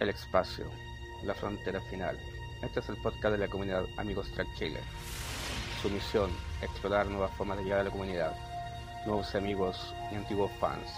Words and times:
El 0.00 0.10
espacio, 0.10 0.66
la 1.24 1.34
frontera 1.34 1.80
final. 1.80 2.16
Este 2.62 2.78
es 2.78 2.88
el 2.88 2.96
podcast 2.98 3.32
de 3.32 3.38
la 3.38 3.48
comunidad 3.48 3.84
Amigos 3.96 4.30
Track 4.32 4.46
Chile. 4.56 4.78
Su 5.82 5.90
misión, 5.90 6.30
explorar 6.62 7.06
nuevas 7.06 7.32
formas 7.32 7.58
de 7.58 7.64
llegar 7.64 7.80
a 7.80 7.84
la 7.84 7.90
comunidad, 7.90 8.36
nuevos 9.06 9.34
amigos 9.34 9.94
y 10.12 10.14
antiguos 10.14 10.52
fans, 10.60 10.88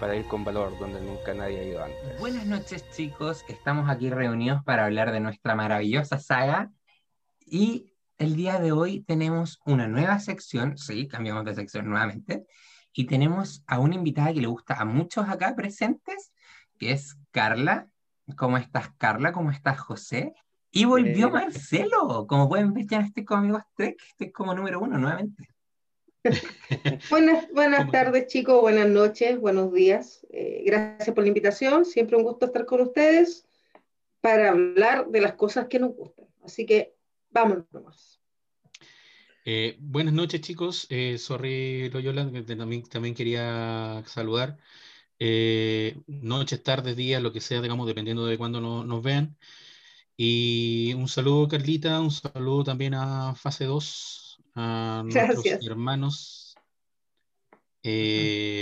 para 0.00 0.16
ir 0.16 0.24
con 0.26 0.44
valor 0.44 0.78
donde 0.78 0.98
nunca 1.00 1.34
nadie 1.34 1.60
ha 1.60 1.64
ido 1.64 1.84
antes. 1.84 2.18
Buenas 2.18 2.46
noches 2.46 2.90
chicos, 2.90 3.44
estamos 3.48 3.90
aquí 3.90 4.08
reunidos 4.08 4.64
para 4.64 4.86
hablar 4.86 5.12
de 5.12 5.20
nuestra 5.20 5.54
maravillosa 5.54 6.18
saga 6.18 6.70
y 7.40 7.92
el 8.16 8.34
día 8.34 8.58
de 8.58 8.72
hoy 8.72 9.00
tenemos 9.00 9.60
una 9.66 9.88
nueva 9.88 10.20
sección, 10.20 10.78
sí, 10.78 11.06
cambiamos 11.06 11.44
de 11.44 11.54
sección 11.54 11.90
nuevamente, 11.90 12.46
y 12.94 13.04
tenemos 13.04 13.62
a 13.66 13.78
una 13.78 13.94
invitada 13.94 14.32
que 14.32 14.40
le 14.40 14.46
gusta 14.46 14.74
a 14.74 14.86
muchos 14.86 15.28
acá 15.28 15.54
presentes, 15.54 16.32
que 16.78 16.92
es 16.92 17.18
Carla. 17.30 17.88
¿Cómo 18.34 18.56
estás, 18.56 18.90
Carla? 18.98 19.32
¿Cómo 19.32 19.50
estás, 19.50 19.78
José? 19.78 20.34
Y 20.72 20.84
volvió 20.84 21.28
Eh. 21.28 21.30
Marcelo. 21.30 22.26
Como 22.26 22.48
pueden 22.48 22.74
ver, 22.74 22.86
ya 22.86 23.00
estoy 23.00 23.24
con 23.24 23.38
amigos 23.38 23.62
Trek, 23.74 24.02
estoy 24.08 24.32
como 24.32 24.52
número 24.54 24.80
uno 24.80 24.98
nuevamente. 24.98 25.48
Buenas, 27.10 27.46
buenas 27.52 27.88
tardes, 27.92 28.26
chicos, 28.26 28.60
buenas 28.60 28.88
noches, 28.88 29.38
buenos 29.38 29.72
días. 29.72 30.26
Eh, 30.30 30.64
gracias 30.66 31.14
por 31.14 31.22
la 31.22 31.28
invitación. 31.28 31.84
Siempre 31.84 32.16
un 32.16 32.24
gusto 32.24 32.46
estar 32.46 32.66
con 32.66 32.80
ustedes 32.80 33.46
para 34.20 34.48
hablar 34.50 35.06
de 35.06 35.20
las 35.20 35.34
cosas 35.34 35.68
que 35.68 35.78
nos 35.78 35.94
gustan. 35.94 36.26
Así 36.42 36.66
que 36.66 36.96
vámonos 37.30 37.66
nomás. 37.70 38.20
Eh, 39.44 39.76
buenas 39.78 40.14
noches, 40.14 40.40
chicos. 40.40 40.88
Eh, 40.90 41.16
sorry, 41.18 41.88
Loyola, 41.90 42.28
que 42.32 42.42
también, 42.42 42.82
también 42.82 43.14
quería 43.14 44.02
saludar. 44.04 44.58
Eh, 45.18 45.98
noches, 46.06 46.62
tardes, 46.62 46.96
días, 46.96 47.22
lo 47.22 47.32
que 47.32 47.40
sea, 47.40 47.62
digamos, 47.62 47.86
dependiendo 47.86 48.26
de 48.26 48.36
cuándo 48.38 48.60
no- 48.60 48.84
nos 48.84 49.02
vean. 49.02 49.36
Y 50.16 50.92
un 50.94 51.08
saludo, 51.08 51.48
Carlita, 51.48 52.00
un 52.00 52.10
saludo 52.10 52.64
también 52.64 52.94
a 52.94 53.34
Fase 53.34 53.64
2, 53.64 54.38
a 54.54 55.02
nuestros 55.06 55.44
Gracias. 55.44 55.64
hermanos 55.66 56.54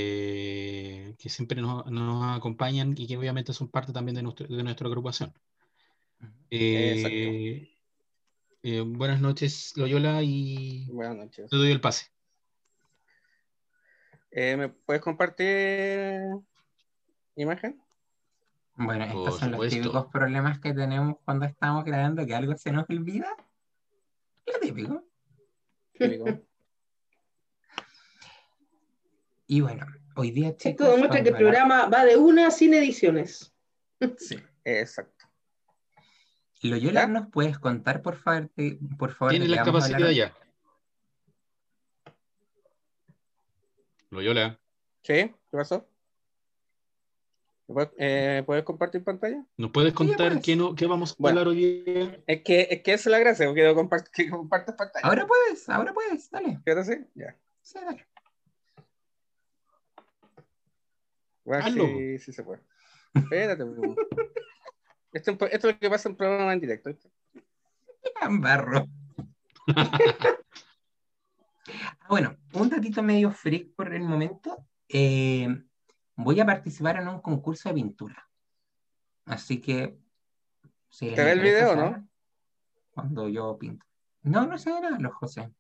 eh, 0.07 1.15
que 1.19 1.29
siempre 1.29 1.61
nos, 1.63 1.87
nos 1.87 2.37
acompañan 2.37 2.95
y 2.97 3.07
que 3.07 3.17
obviamente 3.17 3.53
son 3.53 3.69
parte 3.69 3.93
también 3.93 4.17
de, 4.17 4.23
nuestro- 4.23 4.47
de 4.47 4.63
nuestra 4.63 4.87
agrupación. 4.87 5.33
Eh, 6.51 7.69
eh, 8.63 8.81
buenas 8.81 9.21
noches, 9.21 9.73
Loyola, 9.77 10.23
y 10.23 10.87
Buenas 10.87 11.17
noches. 11.17 11.51
te 11.51 11.57
doy 11.57 11.71
el 11.71 11.81
pase. 11.81 12.07
Eh, 14.37 14.57
¿Me 14.57 14.69
puedes 14.69 15.01
compartir 15.01 16.21
imagen? 17.37 17.81
Bueno, 18.75 19.05
estos 19.05 19.23
Por 19.23 19.33
son 19.39 19.51
los 19.53 19.59
supuesto. 19.59 19.77
típicos 19.77 20.07
problemas 20.13 20.59
que 20.59 20.73
tenemos 20.75 21.17
cuando 21.25 21.47
estamos 21.47 21.85
grabando, 21.85 22.27
que 22.27 22.35
algo 22.35 22.57
se 22.57 22.73
nos 22.73 22.89
olvida. 22.91 23.29
Lo 24.47 24.59
típico. 24.61 25.05
Típico. 25.99 26.25
Y 29.47 29.61
bueno, 29.61 29.85
hoy 30.17 30.31
día, 30.31 30.57
chicos. 30.57 30.71
Esto 30.87 30.91
demuestra 30.93 31.23
que 31.23 31.29
el 31.29 31.35
hablar- 31.35 31.53
programa 31.53 31.87
va 31.89 32.05
de 32.07 32.17
una 32.17 32.51
sin 32.51 32.73
ediciones. 32.75 33.55
Sí. 34.19 34.37
Exacto. 34.65 35.27
Loyola, 36.63 37.03
¿Ya? 37.03 37.07
¿nos 37.09 37.27
puedes 37.29 37.59
contar, 37.59 38.01
por 38.01 38.17
favor, 38.17 38.51
por 38.99 39.13
favor, 39.13 39.31
Tiene 39.33 39.47
la 39.49 39.63
capacidad 39.63 39.97
hablar 39.97 40.13
ya. 40.13 40.35
Loyola, 44.15 44.59
¿Sí? 45.03 45.13
¿Qué 45.15 45.35
pasó? 45.57 45.87
¿Me 47.67 47.75
puedes, 47.75 47.91
eh, 47.99 48.43
¿puedes 48.47 48.65
compartir 48.65 49.03
pantalla? 49.05 49.45
¿nos 49.57 49.71
puedes 49.71 49.93
contar 49.93 50.33
pues. 50.33 50.45
qué, 50.45 50.57
no, 50.57 50.75
qué 50.75 50.87
vamos 50.87 51.13
a 51.13 51.15
Bueno. 51.19 51.41
hablar 51.41 51.55
hoy 51.55 51.83
día? 51.83 52.23
Es 52.27 52.43
que, 52.43 52.69
es 52.71 52.83
que 52.83 52.93
esa 52.93 53.09
es 53.09 53.13
la 53.13 53.19
gracia, 53.19 53.47
porque 53.47 53.61
quiero 53.63 53.75
compart- 53.77 54.11
que 54.11 54.29
compartas 54.31 54.75
pantalla. 54.77 55.07
Ahora 55.07 55.27
puedes, 55.27 55.69
ahora 55.69 55.93
puedes, 55.93 56.31
dale. 56.31 56.61
¿Ahora 56.67 56.85
sí? 56.85 56.95
Ya. 57.15 57.37
Sí, 57.63 57.79
dale. 57.83 58.07
Bueno, 61.45 61.65
Hazlo. 61.65 61.87
sí, 61.87 62.19
sí 62.19 62.33
se 62.33 62.43
puede. 62.43 62.61
Espérate. 63.15 63.65
po. 63.67 63.95
esto, 65.13 65.33
esto 65.33 65.69
es 65.69 65.75
lo 65.75 65.79
que 65.79 65.91
pasa 65.91 66.09
en 66.09 66.17
programa 66.17 66.53
en 66.53 66.61
directo. 66.61 66.91
¿viste? 66.91 67.11
Barro. 68.41 68.87
Ah, 71.69 72.07
bueno, 72.09 72.37
un 72.53 72.71
ratito 72.71 73.03
medio 73.03 73.31
freak 73.31 73.75
por 73.75 73.95
el 73.95 74.03
momento. 74.03 74.67
Eh, 74.89 75.49
voy 76.17 76.41
a 76.41 76.47
participar 76.47 76.97
en 76.97 77.09
un 77.09 77.21
concurso 77.21 77.69
de 77.69 77.75
pintura. 77.75 78.29
Así 79.25 79.61
que. 79.61 79.99
Si 80.91 81.11
¿Te 81.13 81.25
ve 81.25 81.33
el 81.33 81.41
video, 81.41 81.75
no? 81.75 82.09
Cuando 82.91 83.29
yo 83.29 83.57
pinto. 83.59 83.85
No, 84.23 84.47
no 84.47 84.57
sé 84.59 84.71
nada, 84.71 84.99
los 84.99 85.15
José. 85.15 85.53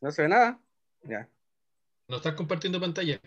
¿No 0.00 0.10
se 0.10 0.22
ve 0.22 0.28
nada? 0.28 0.60
Ya. 1.02 1.28
¿No 2.08 2.16
estás 2.16 2.34
compartiendo 2.34 2.80
pantalla? 2.80 3.20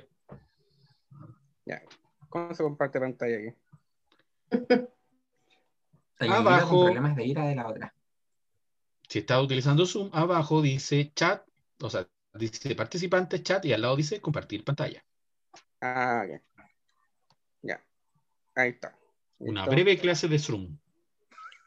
Ya. 1.65 1.81
¿Cómo 2.29 2.53
se 2.53 2.63
comparte 2.63 2.99
pantalla 2.99 3.37
aquí? 3.37 3.55
Abajo. 6.19 6.69
con 6.69 6.85
problemas 6.85 7.15
de 7.15 7.25
ira 7.25 7.45
de 7.45 7.55
la 7.55 7.67
otra. 7.67 7.93
Si 9.07 9.19
estás 9.19 9.43
utilizando 9.43 9.85
Zoom, 9.85 10.09
abajo 10.13 10.61
dice 10.61 11.11
chat, 11.13 11.47
o 11.81 11.89
sea, 11.89 12.07
dice 12.33 12.75
participantes, 12.75 13.43
chat, 13.43 13.63
y 13.65 13.73
al 13.73 13.81
lado 13.81 13.95
dice 13.95 14.19
compartir 14.21 14.63
pantalla. 14.63 15.03
Ah, 15.81 16.25
ok. 16.25 16.41
Ya. 17.61 17.83
Ahí 18.55 18.69
está. 18.71 18.95
Una 19.39 19.65
breve 19.65 19.97
clase 19.97 20.27
de 20.27 20.39
Zoom. 20.39 20.77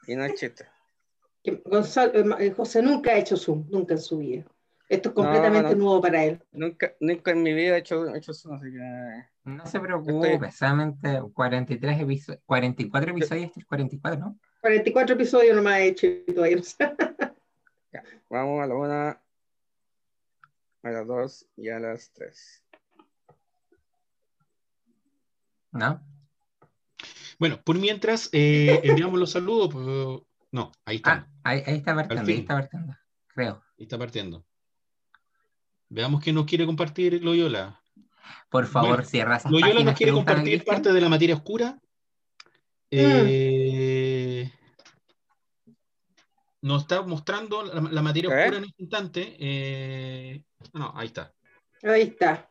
Y 0.07 0.15
no 0.17 0.25
es 0.25 0.35
chiste. 0.35 0.67
Gonzalo- 1.65 2.13
eh, 2.15 2.47
eh, 2.47 2.51
José 2.53 2.83
nunca 2.83 3.13
ha 3.13 3.19
hecho 3.19 3.37
Zoom, 3.37 3.67
nunca 3.71 3.95
en 3.95 4.01
su 4.01 4.19
vida. 4.19 4.45
Esto 4.89 5.09
es 5.11 5.15
completamente 5.17 5.71
no. 5.71 5.77
nuevo 5.77 6.01
para 6.01 6.25
él. 6.25 6.41
Nunca, 6.53 6.93
nunca 7.01 7.33
en 7.33 7.43
mi 7.43 7.53
vida 7.53 7.77
he 7.77 7.79
hecho, 7.81 8.07
he 8.09 8.19
hecho 8.19 8.31
eso, 8.33 8.53
así 8.55 8.71
que. 8.71 9.25
No 9.45 9.67
se 9.67 9.81
preocupe, 9.81 10.35
Estoy- 10.35 10.53
solamente 10.53 11.21
43 11.35 12.01
episodios, 12.01 12.43
44 12.47 13.11
episodios, 13.11 13.45
este 13.47 13.61
es 13.61 13.67
44, 13.67 14.21
¿no? 14.21 14.39
44 14.61 15.15
episodios 15.15 15.57
nomás 15.57 15.79
he 15.79 15.87
hecho 15.89 16.07
y 16.07 16.25
todavía. 16.33 16.57
Vamos 18.31 18.63
a 18.63 18.67
la 18.67 18.75
una, 18.75 19.21
a 20.87 20.91
las 20.93 21.07
dos 21.07 21.47
y 21.57 21.69
a 21.69 21.81
las 21.81 22.13
tres. 22.13 22.63
¿No? 25.73 26.01
Bueno, 27.39 27.61
por 27.63 27.77
mientras, 27.79 28.29
eh, 28.33 28.81
enviamos 28.85 29.19
los 29.19 29.33
saludos. 29.33 29.71
pues, 29.73 30.23
no, 30.53 30.73
ahí 30.85 30.97
están. 30.97 31.27
Ah, 31.43 31.51
ahí, 31.51 31.63
ahí 31.67 31.77
está 31.77 31.95
partiendo, 31.95 32.31
ahí 32.31 32.39
está 32.39 32.55
partiendo. 32.55 32.97
Creo. 33.27 33.63
Ahí 33.79 33.83
está 33.85 33.99
partiendo. 33.99 34.47
Veamos 35.89 36.23
quién 36.23 36.37
nos 36.37 36.47
quiere 36.47 36.67
compartir 36.67 37.23
Loyola. 37.23 37.81
Por 38.49 38.67
favor, 38.67 38.91
Bueno, 38.91 39.05
cierra 39.05 39.37
esas 39.37 39.51
Loyola 39.51 39.67
páginas 39.67 39.93
nos 39.93 39.99
quiere 39.99 40.13
compartir 40.13 40.65
parte 40.65 40.93
de 40.93 41.01
la 41.01 41.09
materia 41.09 41.35
oscura. 41.35 41.81
Eh, 42.91 43.66
nos 46.67 46.83
está 46.83 47.03
mostrando 47.03 47.63
la, 47.63 47.81
la 47.81 48.03
materia 48.03 48.29
oscura 48.29 48.59
en 48.59 48.65
este 48.65 48.83
instante. 48.83 49.37
Eh, 49.39 50.43
no, 50.73 50.93
ahí 50.97 51.07
está. 51.07 51.33
Ahí 51.85 52.03
está. 52.03 52.51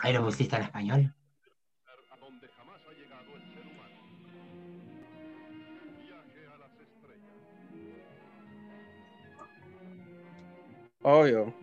Ahí 0.00 0.12
lo 0.14 0.24
pusiste 0.24 0.56
en 0.56 0.62
español. 0.62 1.14
Obvio. 11.02 11.54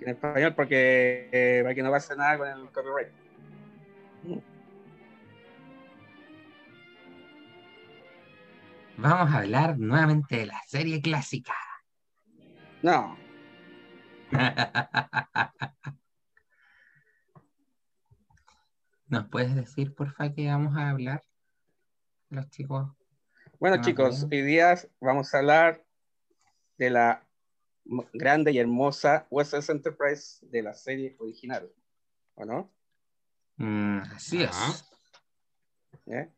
En 0.00 0.08
español, 0.08 0.54
porque 0.54 1.28
eh, 1.32 1.60
para 1.62 1.74
que 1.74 1.82
no 1.82 1.90
pase 1.90 2.14
nada 2.14 2.38
con 2.38 2.48
el 2.48 2.70
copyright. 2.70 3.08
Vamos 9.02 9.32
a 9.32 9.38
hablar 9.38 9.78
nuevamente 9.78 10.36
de 10.36 10.44
la 10.46 10.60
serie 10.66 11.00
clásica. 11.00 11.54
No. 12.82 13.16
¿Nos 19.08 19.26
puedes 19.28 19.54
decir, 19.54 19.94
porfa, 19.94 20.34
que 20.34 20.48
vamos 20.48 20.76
a 20.76 20.90
hablar? 20.90 21.24
Los 22.28 22.50
chicos. 22.50 22.94
Bueno, 23.58 23.80
chicos, 23.80 24.26
hoy 24.30 24.42
día 24.42 24.74
vamos 25.00 25.34
a 25.34 25.38
hablar 25.38 25.82
de 26.76 26.90
la 26.90 27.26
grande 28.12 28.52
y 28.52 28.58
hermosa 28.58 29.26
USS 29.30 29.70
Enterprise 29.70 30.46
de 30.46 30.62
la 30.62 30.74
serie 30.74 31.16
original. 31.20 31.72
¿O 32.34 32.44
no? 32.44 32.70
Mm, 33.56 34.00
así 34.14 34.42
es. 34.42 34.84
¿Eh? 36.06 36.30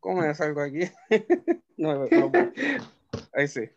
¿Cómo 0.00 0.22
me 0.22 0.34
salgo 0.34 0.62
aquí? 0.62 0.80
no, 1.76 1.94
no, 1.94 2.06
no. 2.08 2.32
Ahí 3.34 3.46
sí. 3.48 3.68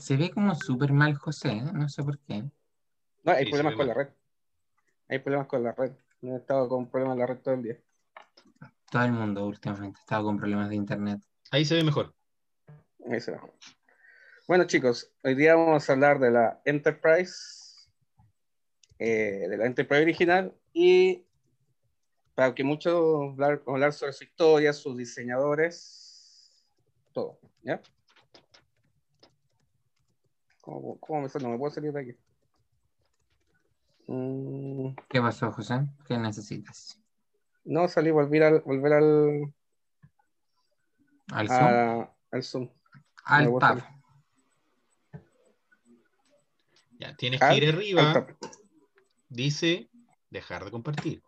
Se 0.00 0.16
ve 0.16 0.30
como 0.30 0.54
súper 0.54 0.92
mal 0.92 1.14
José, 1.14 1.50
¿eh? 1.52 1.62
no 1.72 1.88
sé 1.88 2.02
por 2.02 2.18
qué. 2.20 2.42
No, 3.22 3.32
hay 3.32 3.44
Sí, 3.44 3.50
problemas 3.50 3.74
con 3.74 3.86
mal. 3.86 3.88
la 3.88 3.94
red. 4.04 4.12
Hay 5.08 5.18
problemas 5.20 5.46
con 5.46 5.62
la 5.62 5.72
red. 5.72 5.92
he 6.22 6.34
estado 6.36 6.68
con 6.68 6.90
problemas 6.90 7.18
el 7.18 7.28
resto 7.28 7.50
del 7.50 7.62
día. 7.62 7.78
Todo 8.90 9.04
el 9.04 9.12
mundo 9.12 9.46
últimamente 9.46 9.98
ha 9.98 10.00
estado 10.00 10.24
con 10.24 10.36
problemas 10.38 10.68
de 10.70 10.76
internet. 10.76 11.20
Ahí 11.50 11.64
se 11.64 11.74
ve 11.74 11.84
mejor. 11.84 12.14
Ahí 13.10 13.20
se 13.20 13.32
ve. 13.32 13.38
Bueno, 14.48 14.64
chicos, 14.64 15.12
hoy 15.22 15.34
día 15.34 15.54
vamos 15.54 15.88
a 15.88 15.92
hablar 15.92 16.18
de 16.18 16.30
la 16.30 16.60
Enterprise, 16.64 17.88
eh, 18.98 19.46
de 19.48 19.56
la 19.56 19.66
Enterprise 19.66 20.02
original 20.02 20.54
y 20.72 21.24
para 22.34 22.54
que 22.54 22.64
muchos 22.64 22.94
hablar, 23.32 23.62
hablar 23.66 23.92
sobre 23.92 24.12
su 24.12 24.24
historia, 24.24 24.72
sus 24.72 24.96
diseñadores, 24.96 26.64
todo, 27.12 27.38
¿ya? 27.62 27.80
¿Cómo, 30.60 30.98
cómo 30.98 31.20
me? 31.22 31.28
No 31.40 31.50
me 31.50 31.58
puedo 31.58 31.72
salir 31.74 31.92
de 31.92 32.00
aquí. 32.00 32.16
Mm, 34.06 34.94
¿Qué 35.08 35.20
pasó, 35.20 35.50
José? 35.52 35.86
¿Qué 36.06 36.18
necesitas? 36.18 37.00
no, 37.66 37.88
salí, 37.88 38.10
volver 38.10 38.42
al, 38.42 38.60
volver 38.60 38.92
al, 38.92 39.54
¿Al 41.32 41.48
Zoom? 41.48 41.58
a- 41.62 42.14
al 42.32 42.42
Zoom. 42.42 42.70
Al 43.24 43.58
tab. 43.58 43.78
salir. 43.80 43.84
Ya, 46.98 47.16
tienes 47.16 47.40
Al- 47.42 47.50
que 47.50 47.56
ir 47.56 47.68
al 47.70 47.74
arriba. 47.76 48.26
Dice 49.28 49.90
dejar 50.30 50.64
de 50.64 50.70
compartir. 50.70 51.22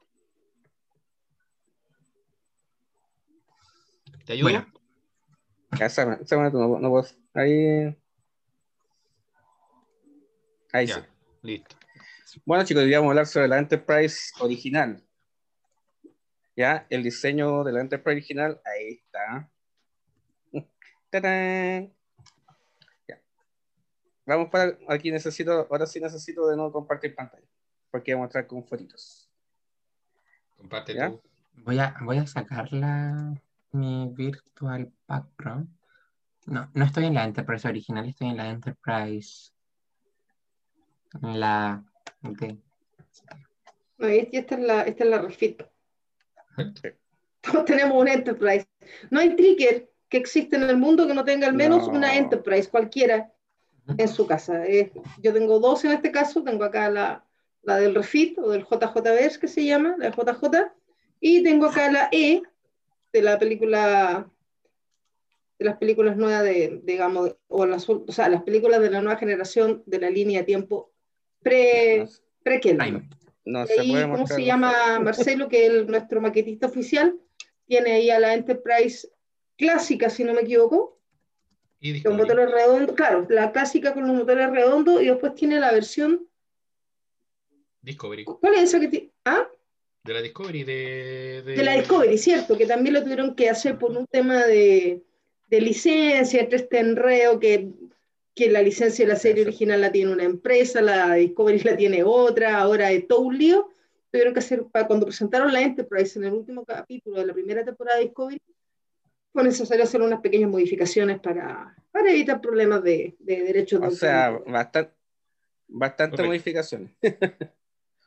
¿Te 4.26 4.32
ayudo? 4.32 4.50
Bueno. 4.50 4.66
Ya, 5.78 5.88
momento 6.36 6.58
no, 6.58 6.78
no. 6.80 7.02
Ahí. 7.32 7.96
Ahí 10.72 10.88
sí. 10.88 10.94
Ya, 10.94 11.08
listo. 11.42 11.76
Bueno, 12.44 12.64
chicos, 12.64 12.82
hoy 12.82 12.92
vamos 12.92 13.06
a 13.06 13.10
hablar 13.10 13.26
sobre 13.26 13.46
la 13.46 13.58
Enterprise 13.58 14.32
original. 14.40 15.00
Ya, 16.56 16.86
el 16.90 17.04
diseño 17.04 17.62
de 17.62 17.72
la 17.72 17.80
Enterprise 17.80 18.16
original, 18.16 18.60
ahí 18.64 18.94
está. 18.94 19.48
¡Tarán! 21.10 21.94
Ya. 23.06 23.22
Vamos 24.26 24.48
para 24.50 24.76
aquí 24.88 25.12
necesito, 25.12 25.68
ahora 25.70 25.86
sí 25.86 26.00
necesito 26.00 26.48
de 26.48 26.56
no 26.56 26.72
compartir 26.72 27.14
pantalla, 27.14 27.46
porque 27.92 28.12
vamos 28.12 28.24
a 28.24 28.26
mostrar 28.26 28.46
con 28.48 28.66
fotitos. 28.66 29.30
Comparte 30.56 30.94
¿Ya? 30.94 31.10
tú. 31.10 31.22
Voy 31.64 31.78
a, 31.78 31.94
voy 32.02 32.18
a 32.18 32.26
sacar 32.26 32.72
la, 32.72 33.40
mi 33.78 34.08
Virtual 34.12 34.90
Background. 35.06 35.68
No, 36.46 36.70
no 36.74 36.84
estoy 36.84 37.06
en 37.06 37.14
la 37.14 37.24
Enterprise 37.24 37.66
original, 37.68 38.08
estoy 38.08 38.28
en 38.28 38.36
la 38.36 38.48
Enterprise. 38.50 39.50
En 41.22 41.40
la. 41.40 41.84
de- 42.22 42.58
No, 43.98 44.08
y 44.08 44.28
esta 44.32 44.54
es 44.54 44.60
la, 44.60 44.82
esta 44.82 45.04
es 45.04 45.10
la 45.10 45.18
refit. 45.22 45.62
Todos 47.40 47.64
tenemos 47.64 48.00
una 48.00 48.12
Enterprise. 48.12 48.66
No 49.10 49.20
hay 49.20 49.34
trigger 49.36 49.90
que 50.08 50.16
existe 50.18 50.56
en 50.56 50.62
el 50.64 50.76
mundo 50.76 51.06
que 51.06 51.14
no 51.14 51.24
tenga 51.24 51.46
al 51.48 51.54
menos 51.54 51.88
No. 51.88 51.94
una 51.94 52.14
Enterprise, 52.16 52.68
cualquiera, 52.68 53.32
en 53.98 54.08
su 54.08 54.26
casa. 54.26 54.66
Eh, 54.66 54.92
yo 55.22 55.32
tengo 55.32 55.58
dos 55.60 55.84
en 55.84 55.92
este 55.92 56.10
caso, 56.10 56.42
tengo 56.42 56.64
acá 56.64 56.88
la, 56.90 57.24
la 57.62 57.76
del 57.76 57.94
refit 57.94 58.38
o 58.38 58.50
del 58.50 58.64
JJVers 58.64 59.38
que 59.38 59.48
se 59.48 59.64
llama, 59.64 59.94
la 59.98 60.10
JJ, 60.10 60.72
y 61.20 61.42
tengo 61.42 61.66
acá 61.66 61.90
la 61.90 62.08
E 62.12 62.42
de 63.16 63.22
la 63.22 63.38
película, 63.38 64.30
de 65.58 65.64
las 65.64 65.78
películas 65.78 66.18
nuevas 66.18 66.44
de, 66.44 66.80
digamos, 66.84 67.34
o, 67.48 67.64
las, 67.64 67.88
o 67.88 68.04
sea, 68.08 68.28
las 68.28 68.42
películas 68.42 68.80
de 68.82 68.90
la 68.90 69.00
nueva 69.00 69.18
generación 69.18 69.82
de 69.86 70.00
la 70.00 70.10
línea 70.10 70.40
de 70.40 70.44
tiempo 70.44 70.92
pre, 71.42 72.06
pre 72.42 72.58
Prime. 72.60 73.08
no 73.46 73.66
se 73.66 73.80
ahí, 73.80 73.90
puede 73.90 74.10
¿cómo 74.10 74.26
se 74.26 74.44
llama 74.44 75.00
Marcelo, 75.00 75.48
que 75.48 75.66
es 75.66 75.86
nuestro 75.86 76.20
maquetista 76.20 76.66
oficial? 76.66 77.18
Tiene 77.64 77.92
ahí 77.92 78.10
a 78.10 78.20
la 78.20 78.34
Enterprise 78.34 79.08
clásica, 79.56 80.10
si 80.10 80.22
no 80.22 80.34
me 80.34 80.42
equivoco, 80.42 81.00
Y 81.80 82.02
con 82.02 82.18
motores 82.18 82.50
redondos, 82.50 82.94
claro, 82.94 83.26
la 83.30 83.50
clásica 83.50 83.94
con 83.94 84.06
los 84.06 84.14
motores 84.14 84.50
redondos, 84.50 85.00
y 85.00 85.06
después 85.06 85.34
tiene 85.34 85.58
la 85.58 85.72
versión, 85.72 86.28
Discovery. 87.80 88.24
¿cuál 88.24 88.54
es 88.54 88.64
esa 88.64 88.78
que 88.80 88.88
tiene? 88.88 89.12
Ah, 89.24 89.48
De 90.06 90.14
la 90.14 90.22
Discovery, 90.22 90.64
de, 90.64 91.42
de- 91.44 91.52
de 91.56 91.62
la 91.64 91.72
Discovery, 91.74 92.16
cierto, 92.18 92.56
que 92.56 92.66
también 92.66 92.94
lo 92.94 93.02
tuvieron 93.02 93.34
que 93.34 93.48
hacer 93.50 93.78
por 93.78 93.90
un 93.92 94.06
tema 94.06 94.44
de, 94.46 95.02
de 95.48 95.60
licencia, 95.60 96.40
entre 96.40 96.56
este 96.58 96.78
enredo 96.78 97.38
que, 97.40 97.68
que 98.34 98.50
la 98.50 98.62
licencia 98.62 99.04
de 99.04 99.12
la 99.12 99.18
serie 99.18 99.42
Exacto. 99.42 99.48
original 99.56 99.80
la 99.80 99.92
tiene 99.92 100.12
una 100.12 100.24
empresa, 100.24 100.80
la 100.80 101.14
Discovery 101.14 101.60
la 101.60 101.76
tiene 101.76 102.02
otra, 102.04 102.58
ahora 102.58 102.90
es 102.92 103.06
todo 103.08 103.20
un 103.20 103.36
lío. 103.38 103.68
Tuvieron 104.10 104.32
que 104.34 104.40
hacer, 104.40 104.64
para 104.72 104.86
cuando 104.86 105.06
presentaron 105.06 105.52
la 105.52 105.60
Enterprise 105.62 106.18
en 106.18 106.24
el 106.26 106.32
último 106.34 106.64
capítulo 106.64 107.18
de 107.20 107.26
la 107.26 107.34
primera 107.34 107.64
temporada 107.64 107.98
de 107.98 108.04
Discovery, 108.04 108.40
fue 109.32 109.42
necesario 109.44 109.84
hacer 109.84 110.00
unas 110.00 110.20
pequeñas 110.20 110.48
modificaciones 110.48 111.18
para, 111.20 111.74
para 111.90 112.10
evitar 112.10 112.40
problemas 112.40 112.82
de, 112.82 113.14
de 113.18 113.42
derechos 113.42 113.80
de 113.80 113.86
O 113.88 113.90
sea, 113.90 114.26
autor. 114.28 114.50
bastante, 115.68 116.16
Correcto. 116.16 116.24
modificaciones. 116.26 116.90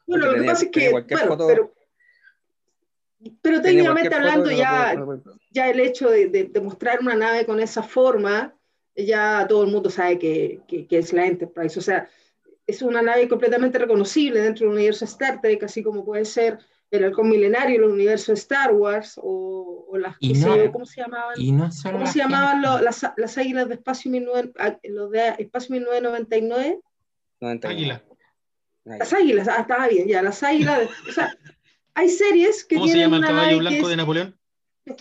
Bueno, 0.07 0.25
lo 0.25 0.33
que 0.39 0.43
pasa 0.43 0.65
es 0.65 0.71
que, 0.71 0.89
bueno, 0.89 1.07
foto- 1.27 1.47
pero, 1.47 1.73
pero 3.41 3.61
técnicamente 3.61 4.15
hablando 4.15 4.49
ya, 4.51 4.93
ya 5.51 5.69
el 5.69 5.79
hecho 5.79 6.09
de, 6.09 6.27
de- 6.27 6.45
de 6.45 6.61
mostrar 6.61 6.99
una 7.01 7.15
nave 7.15 7.45
con 7.45 7.59
esa 7.59 7.83
forma, 7.83 8.53
ya 8.95 9.45
todo 9.47 9.63
el 9.63 9.71
mundo 9.71 9.89
sabe 9.89 10.17
que, 10.19 10.61
que- 10.67 10.87
que 10.87 10.97
es 10.99 11.11
la 11.13 11.25
Enterprise. 11.25 11.77
O 11.77 11.81
sea, 11.81 12.07
es 12.67 12.81
una 12.81 13.01
nave 13.01 13.27
completamente 13.27 13.77
reconocible 13.79 14.41
dentro 14.41 14.65
del 14.67 14.75
universo 14.75 15.05
Star 15.05 15.41
Trek, 15.41 15.63
así 15.63 15.81
como 15.83 16.05
puede 16.05 16.23
ser 16.25 16.59
el 16.91 17.03
halcón 17.03 17.29
milenario, 17.29 17.77
el 17.85 17.91
universo 17.91 18.33
Star 18.33 18.73
Wars, 18.73 19.19
o, 19.21 19.85
o 19.89 19.97
las, 19.97 20.15
Y 20.19 20.35
sé 20.35 20.47
no- 20.47 20.55
yo, 20.55 20.71
¿cómo 20.71 20.85
se 20.85 21.01
llamaban? 21.01 21.35
Y 21.39 21.51
no 21.51 21.69
¿Cómo 21.83 21.99
la 21.99 22.05
se 22.07 22.19
llamaban 22.19 22.61
las, 22.61 23.05
las 23.17 23.37
águilas 23.37 23.67
de 23.67 23.73
espacio, 23.75 24.11
19 24.11 24.53
ah, 24.59 24.77
los 24.83 25.11
de 25.11 25.35
espacio 25.39 25.73
1999? 25.73 26.79
99. 27.41 27.75
Águila. 27.75 28.03
Las 28.85 29.13
águilas, 29.13 29.47
ah, 29.47 29.61
estaba 29.61 29.87
bien, 29.87 30.07
ya, 30.07 30.21
las 30.21 30.41
águilas. 30.43 30.79
de- 30.79 30.85
o 31.09 31.13
sea, 31.13 31.35
hay 31.93 32.09
series 32.09 32.63
que 32.65 32.75
¿Cómo 32.75 32.87
se 32.87 32.97
llama 32.97 33.17
el 33.17 33.23
caballo 33.25 33.57
blanco 33.59 33.81
es- 33.83 33.87
de 33.89 33.95
Napoleón? 33.97 34.35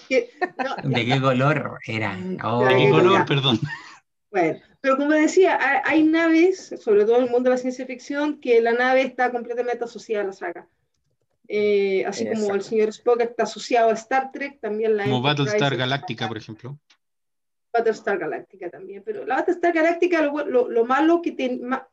que- 0.08 0.30
no, 0.64 0.76
¿De 0.96 1.06
qué 1.06 1.20
color 1.20 1.78
era? 1.86 2.18
Oh, 2.44 2.64
¿De 2.64 2.76
qué 2.76 2.90
color? 2.90 3.24
Perdón. 3.26 3.58
Bueno, 4.30 4.58
pero 4.80 4.96
como 4.98 5.12
decía, 5.12 5.58
hay, 5.60 5.80
hay 5.84 6.02
naves, 6.02 6.74
sobre 6.82 7.04
todo 7.06 7.16
en 7.18 7.24
el 7.24 7.30
mundo 7.30 7.48
de 7.50 7.56
la 7.56 7.60
ciencia 7.60 7.86
ficción, 7.86 8.40
que 8.40 8.60
la 8.60 8.72
nave 8.72 9.02
está 9.02 9.30
completamente 9.32 9.84
asociada 9.84 10.24
a 10.24 10.26
la 10.26 10.32
saga. 10.34 10.68
Eh, 11.50 12.04
así 12.06 12.28
como 12.28 12.54
el 12.54 12.60
señor 12.62 12.90
Spock 12.90 13.22
está 13.22 13.44
asociado 13.44 13.88
a 13.88 13.94
Star 13.94 14.30
Trek, 14.30 14.60
también 14.60 14.98
la 14.98 15.04
Como 15.04 15.22
Battlestar 15.22 15.74
Galactica, 15.76 16.28
por 16.28 16.36
ejemplo. 16.36 16.78
Battlestar 17.72 18.18
Galactica 18.18 18.68
también, 18.68 19.02
pero 19.04 19.24
la 19.24 19.36
Battlestar 19.36 19.72
Galactica, 19.72 20.20
lo, 20.22 20.44
lo- 20.44 20.68
lo 20.68 20.84
malo 20.84 21.22
que 21.22 21.32
tiene, 21.32 21.64
ma- 21.64 21.88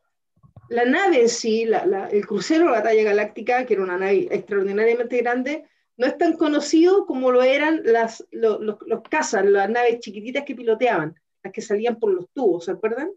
la 0.70 0.86
nave 0.86 1.22
en 1.22 1.30
sí, 1.30 1.66
la- 1.66 1.86
la- 1.86 2.08
el 2.10 2.26
crucero 2.26 2.66
de 2.66 2.72
la 2.72 2.78
Batalla 2.78 3.04
Galáctica, 3.04 3.66
que 3.66 3.74
era 3.76 3.84
una 3.84 3.98
nave 3.98 4.28
extraordinariamente 4.32 5.18
grande, 5.18 5.66
no 5.98 6.08
es 6.08 6.18
tan 6.18 6.36
conocido 6.38 7.06
como 7.06 7.32
lo 7.32 7.42
eran 7.44 7.82
las, 7.86 8.26
lo- 8.32 8.60
los, 8.60 8.78
los 8.86 9.02
cazas, 9.10 9.46
las 9.46 9.70
naves 9.70 10.00
chiquititas 10.00 10.44
que 10.44 10.56
piloteaban, 10.56 11.16
las 11.44 11.54
que 11.54 11.62
salían 11.62 12.00
por 12.00 12.12
los 12.14 12.30
tubos, 12.34 12.66
¿se 12.66 12.72
acuerdan? 12.72 13.12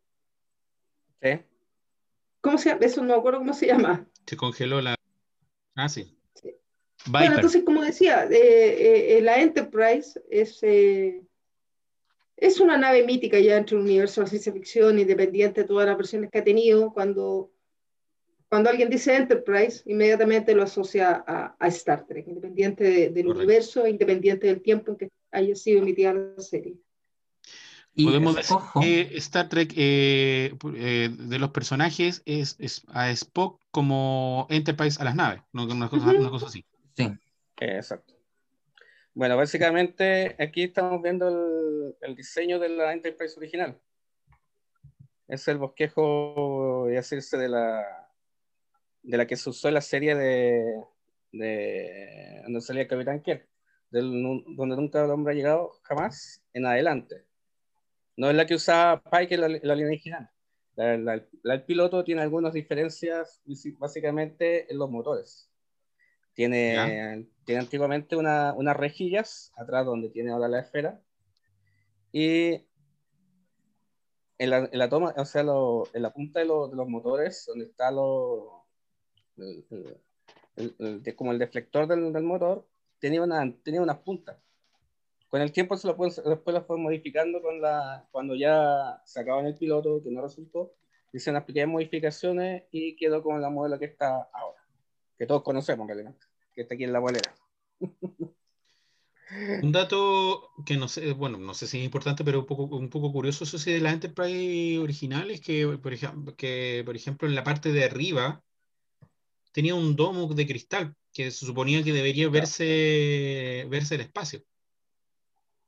Sí. 1.23 1.41
¿Cómo 2.41 2.59
se 2.59 2.69
llama? 2.71 2.85
Eso 2.87 3.01
no 3.03 3.09
me 3.09 3.15
acuerdo 3.19 3.39
cómo 3.41 3.53
se 3.53 3.67
llama. 3.67 4.07
Se 4.27 4.37
congeló 4.37 4.81
la. 4.81 4.95
Ah, 5.75 5.89
sí. 5.89 6.15
Bueno, 7.07 7.37
entonces, 7.37 7.63
como 7.65 7.83
decía, 7.83 8.25
eh, 8.25 8.31
eh, 8.33 9.19
eh, 9.19 9.21
la 9.23 9.41
Enterprise 9.41 10.21
es, 10.31 10.59
eh, 10.63 11.23
es 12.41 12.61
una 12.61 12.77
nave 12.79 13.05
mítica 13.05 13.39
ya 13.39 13.55
dentro 13.55 13.77
del 13.77 13.87
universo 13.87 14.21
de 14.21 14.25
la 14.27 14.31
ciencia 14.31 14.53
ficción, 14.53 14.99
independiente 14.99 15.63
de 15.63 15.67
todas 15.67 15.87
las 15.87 15.97
versiones 15.97 16.31
que 16.31 16.39
ha 16.39 16.45
tenido. 16.45 16.93
Cuando, 16.93 17.51
cuando 18.49 18.71
alguien 18.71 18.89
dice 18.91 19.15
Enterprise, 19.17 19.83
inmediatamente 19.87 20.55
lo 20.55 20.63
asocia 20.63 21.25
a, 21.27 21.57
a 21.59 21.69
Star 21.69 22.07
Trek, 22.07 22.27
independiente 22.29 22.85
de- 22.85 23.11
del 23.11 23.25
Correcto. 23.27 23.31
universo, 23.45 23.87
independiente 23.87 24.47
del 24.47 24.63
tiempo 24.63 24.93
en 24.93 24.97
que 24.99 25.09
haya 25.33 25.55
sido 25.57 25.83
emitida 25.83 26.13
la 26.15 26.41
serie. 26.41 26.77
y 27.95 28.05
Podemos 28.05 28.37
decir 28.37 28.57
que 28.81 29.17
Star 29.19 29.49
Trek, 29.49 29.73
eh, 29.77 30.55
eh, 30.77 31.09
de 31.19 31.39
los 31.41 31.51
personajes, 31.51 32.23
es, 32.27 32.55
es 32.61 32.83
a 32.89 33.11
Spock 33.11 33.61
como 33.73 34.47
Enterprise 34.51 35.01
a 35.01 35.05
las 35.05 35.17
naves. 35.17 35.43
no- 35.53 35.65
Una 35.65 35.89
cosa, 35.89 36.07
Ujú. 36.11 36.21
una 36.21 36.31
cosa 36.31 36.47
así. 36.47 36.65
sí, 36.97 37.09
Exacto. 37.61 38.15
Bueno, 39.15 39.37
básicamente 39.37 40.37
aquí 40.39 40.63
estamos 40.63 41.03
viendo 41.03 41.27
el, 41.27 41.68
el 42.01 42.15
diseño 42.17 42.59
de 42.59 42.69
la 42.69 42.93
Enterprise 42.93 43.39
original. 43.39 43.81
Es 45.27 45.47
el 45.49 45.59
bosquejo, 45.59 46.83
voy 46.85 46.93
a 46.93 46.97
decirse, 46.97 47.37
de 47.37 47.49
la, 47.49 48.11
de 49.03 49.17
la 49.17 49.27
que 49.27 49.37
se 49.37 49.51
usó 49.51 49.69
en 49.69 49.75
la 49.75 49.81
serie 49.83 50.15
de, 50.15 50.83
de 51.33 52.41
donde 52.45 52.61
salía 52.61 52.89
Capitán 52.89 53.23
Kirk, 53.23 53.47
del 53.91 54.11
donde 54.57 54.77
nunca 54.77 55.05
el 55.05 55.11
hombre 55.11 55.33
ha 55.35 55.37
llegado 55.37 55.73
jamás 55.83 56.43
en 56.55 56.65
adelante. 56.67 57.27
No 58.17 58.31
es 58.31 58.37
la 58.37 58.47
que 58.47 58.55
usaba 58.55 59.03
Pike 59.03 59.35
en 59.35 59.41
la, 59.43 59.49
la 59.49 59.75
línea 59.75 59.89
original. 59.89 60.31
La, 60.77 60.97
la- 60.97 61.25
la- 61.43 61.55
el 61.55 61.65
piloto 61.65 62.05
tiene 62.05 62.23
algunas 62.23 62.53
diferencias, 62.53 63.43
básicamente 63.79 64.71
en 64.73 64.79
los 64.79 64.89
motores 64.91 65.51
Tiene, 66.35 67.27
tiene 67.45 67.61
antiguamente 67.61 68.15
una- 68.17 68.55
unas 68.55 68.77
rejillas 68.77 69.53
atrás 69.57 69.85
donde 69.85 70.09
tiene 70.09 70.31
ahora 70.31 70.49
la 70.49 70.61
esfera. 70.61 71.03
Y 72.13 72.67
en 74.39 74.51
la, 74.51 74.59
en 74.73 74.79
la 74.79 74.89
toma, 74.89 75.15
o 75.17 75.25
sea, 75.25 75.43
lo- 75.43 75.85
en 75.93 76.03
la 76.03 76.13
punta 76.13 76.41
de, 76.41 76.47
lo- 76.47 76.69
de 76.69 76.77
los 76.77 76.89
motores, 76.89 77.45
donde 77.47 77.67
está 77.67 77.91
lo, 77.91 78.67
el- 79.37 79.65
el- 80.57 81.03
el- 81.05 81.17
como 81.17 81.33
el 81.33 81.39
deflector 81.39 81.87
del, 81.87 82.13
del 82.13 82.23
motor, 82.23 82.67
tenía, 82.99 83.23
una, 83.23 83.53
tenía 83.63 83.83
unas 83.83 83.99
puntas. 83.99 84.39
Con 85.29 85.41
el 85.43 85.53
tiempo 85.53 85.77
se 85.77 85.87
lo 85.87 85.97
pueden, 85.97 86.15
después 86.25 86.55
las 86.55 86.67
fueron 86.67 86.85
modificando 86.85 87.43
con 87.43 87.61
la, 87.61 88.09
cuando 88.11 88.35
ya 88.35 89.03
sacaban 89.05 89.47
el 89.47 89.57
piloto, 89.57 90.03
que 90.03 90.11
no 90.11 90.23
resultó, 90.23 90.75
hicieron 91.13 91.35
las 91.35 91.45
pequeñas 91.45 91.69
modificaciones 91.69 92.65
y 92.71 92.97
quedó 92.97 93.23
con 93.23 93.41
la 93.43 93.51
modelo 93.51 93.79
que 93.79 93.87
está 93.87 94.29
ahora, 94.33 94.63
que 95.19 95.27
todos 95.27 95.43
conocemos 95.43 95.87
realmente, 95.87 96.27
que 96.55 96.63
está 96.63 96.75
aquí 96.75 96.85
en 96.85 96.93
la 96.93 97.01
bolera. 97.01 97.35
Un 99.63 99.73
dato 99.73 100.51
que 100.65 100.77
no 100.77 100.89
sé, 100.89 101.13
bueno, 101.13 101.37
no 101.39 101.53
sé 101.53 101.67
si 101.67 101.79
es 101.79 101.85
importante, 101.85 102.25
pero 102.25 102.41
un 102.41 102.47
poco, 102.47 102.65
un 102.65 102.89
poco 102.89 103.13
curioso, 103.13 103.45
eso 103.45 103.59
sí, 103.59 103.73
de 103.73 103.81
las 103.81 103.93
Enterprise 103.93 104.79
originales, 104.79 105.41
que 105.41 105.67
por 105.83 105.93
ejemplo, 105.93 106.35
que 106.35 106.83
por 106.87 106.97
ejemplo 106.97 107.29
en 107.29 107.35
la 107.35 107.45
parte 107.45 107.71
de 107.73 107.85
arriba 107.85 108.43
tenía 109.53 109.75
un 109.75 109.97
domo 109.97 110.27
de 110.33 110.47
cristal 110.47 110.95
que 111.13 111.31
se 111.31 111.45
suponía 111.45 111.83
que 111.83 111.93
debería 111.93 112.29
verse, 112.31 113.67
verse 113.69 113.97
el 113.97 114.01
espacio, 114.03 114.43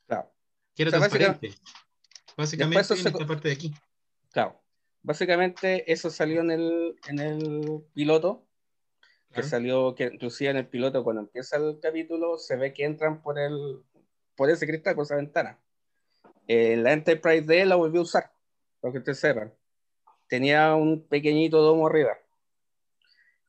Claro. 0.07 0.33
que 0.75 0.83
era 0.83 0.89
O 0.89 0.93
sea, 0.93 1.01
transparente. 1.09 1.55
Básicamente 2.37 2.81
eso 2.81 2.95
en 2.95 3.03
se- 3.03 3.09
esta 3.09 3.27
parte 3.27 3.49
de 3.49 3.55
aquí. 3.55 3.75
Claro. 4.33 4.61
Básicamente 5.03 5.91
eso 5.91 6.09
salió 6.11 6.41
en 6.43 6.51
el, 6.51 6.97
en 7.09 7.19
el 7.19 7.83
piloto, 7.95 8.47
que 9.33 9.43
salió, 9.43 9.95
que 9.95 10.05
inclusive 10.05 10.51
en 10.51 10.57
el 10.57 10.67
piloto 10.67 11.05
cuando 11.05 11.23
empieza 11.23 11.57
el 11.57 11.79
capítulo 11.81 12.37
se 12.39 12.57
ve 12.57 12.73
que 12.73 12.85
entran 12.85 13.23
por 13.23 13.39
el 13.39 13.83
por 14.35 14.51
ese 14.51 14.67
cristal, 14.67 14.95
por 14.95 15.05
esa 15.05 15.17
ventana. 15.17 15.59
Eh, 16.49 16.77
la 16.77 16.93
Enterprise 16.93 17.43
D 17.43 17.65
la 17.67 17.77
volvió 17.77 18.01
a 18.01 18.05
usar, 18.05 18.33
para 18.81 18.93
que 18.93 18.99
ustedes 18.99 19.21
sepan. 19.21 19.53
Tenía 20.29 20.75
un 20.75 21.07
pequeñito 21.07 21.61
domo 21.61 21.87
arriba. 21.87 22.17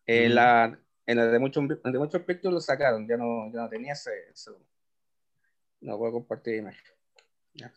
Eh, 0.05 0.29
Mm. 0.29 0.33
la, 0.33 0.79
en 1.05 1.19
el 1.19 1.31
de 1.31 1.39
muchos 1.39 1.67
de 1.67 2.00
muchos 2.00 2.15
aspectos 2.15 2.51
lo 2.53 2.59
sacaron, 2.59 3.07
ya 3.07 3.17
no, 3.17 3.51
ya 3.51 3.61
no 3.61 3.69
tenía 3.69 3.93
ese, 3.93 4.11
ese 4.31 4.51
domo. 4.51 4.65
No 5.79 5.97
puedo 5.97 6.11
compartir 6.13 6.55
imagen. 6.55 6.83
Ya. 7.53 7.73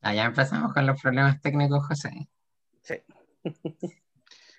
Ah, 0.00 0.14
ya 0.14 0.24
empezamos 0.24 0.72
con 0.74 0.86
los 0.86 1.00
problemas 1.00 1.40
técnicos, 1.40 1.86
José. 1.86 2.28
Sí. 2.82 2.96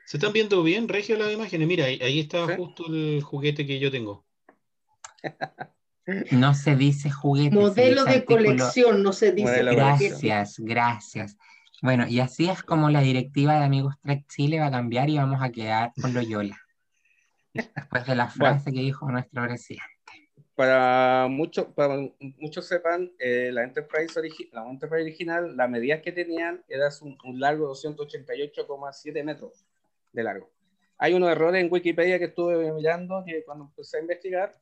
¿Se 0.05 0.17
están 0.17 0.33
viendo 0.33 0.63
bien, 0.63 0.87
Regio, 0.87 1.17
las 1.17 1.31
imágenes? 1.33 1.67
Mira, 1.67 1.85
ahí, 1.85 1.99
ahí 2.01 2.19
está 2.19 2.45
Sí. 2.47 2.53
justo 2.57 2.85
el 2.87 3.21
juguete 3.21 3.65
que 3.65 3.79
yo 3.79 3.91
tengo. 3.91 4.25
No 6.31 6.53
se 6.53 6.75
dice 6.75 7.09
juguete. 7.09 7.55
Modelo 7.55 8.03
dice 8.03 8.09
de 8.19 8.25
artículo- 8.25 8.35
colección, 8.45 9.01
no 9.03 9.13
se 9.13 9.31
dice. 9.31 9.63
Gracias, 9.63 10.59
gracias. 10.59 11.37
Bueno, 11.81 12.05
y 12.09 12.19
así 12.19 12.49
es 12.49 12.61
como 12.61 12.89
la 12.89 12.99
directiva 12.99 13.57
de 13.57 13.63
Amigos 13.63 13.95
Trek 14.01 14.25
Chile 14.27 14.59
va 14.59 14.65
a 14.67 14.71
cambiar 14.71 15.09
y 15.09 15.15
vamos 15.17 15.41
a 15.41 15.49
quedar 15.49 15.93
con 16.01 16.13
Loyola. 16.13 16.57
Después 17.53 18.05
de 18.05 18.15
la 18.15 18.27
frase 18.29 18.73
que 18.73 18.81
dijo 18.81 19.09
nuestro 19.09 19.43
presidente. 19.43 19.85
para 20.55 21.27
muchos 21.29 21.67
para 21.73 21.97
muchos 22.37 22.67
sepan, 22.67 23.09
eh, 23.17 23.51
la, 23.53 23.63
Enterprise 23.63 24.13
la 24.51 24.69
Enterprise 24.69 25.03
original, 25.03 25.55
las 25.55 25.69
medidas 25.69 26.01
que 26.01 26.11
tenían 26.11 26.65
era 26.67 26.89
un, 26.99 27.17
un 27.23 27.39
largo 27.39 27.67
de 27.67 27.73
288,7 27.89 29.23
metros 29.23 29.65
de 30.13 30.23
largo. 30.23 30.49
Hay 30.97 31.13
unos 31.13 31.29
errores 31.29 31.61
en 31.61 31.71
Wikipedia 31.71 32.17
que 32.17 32.25
estuve 32.25 32.71
mirando 32.71 33.23
que 33.25 33.43
cuando 33.43 33.65
empecé 33.65 33.97
a 33.97 34.01
investigar 34.01 34.55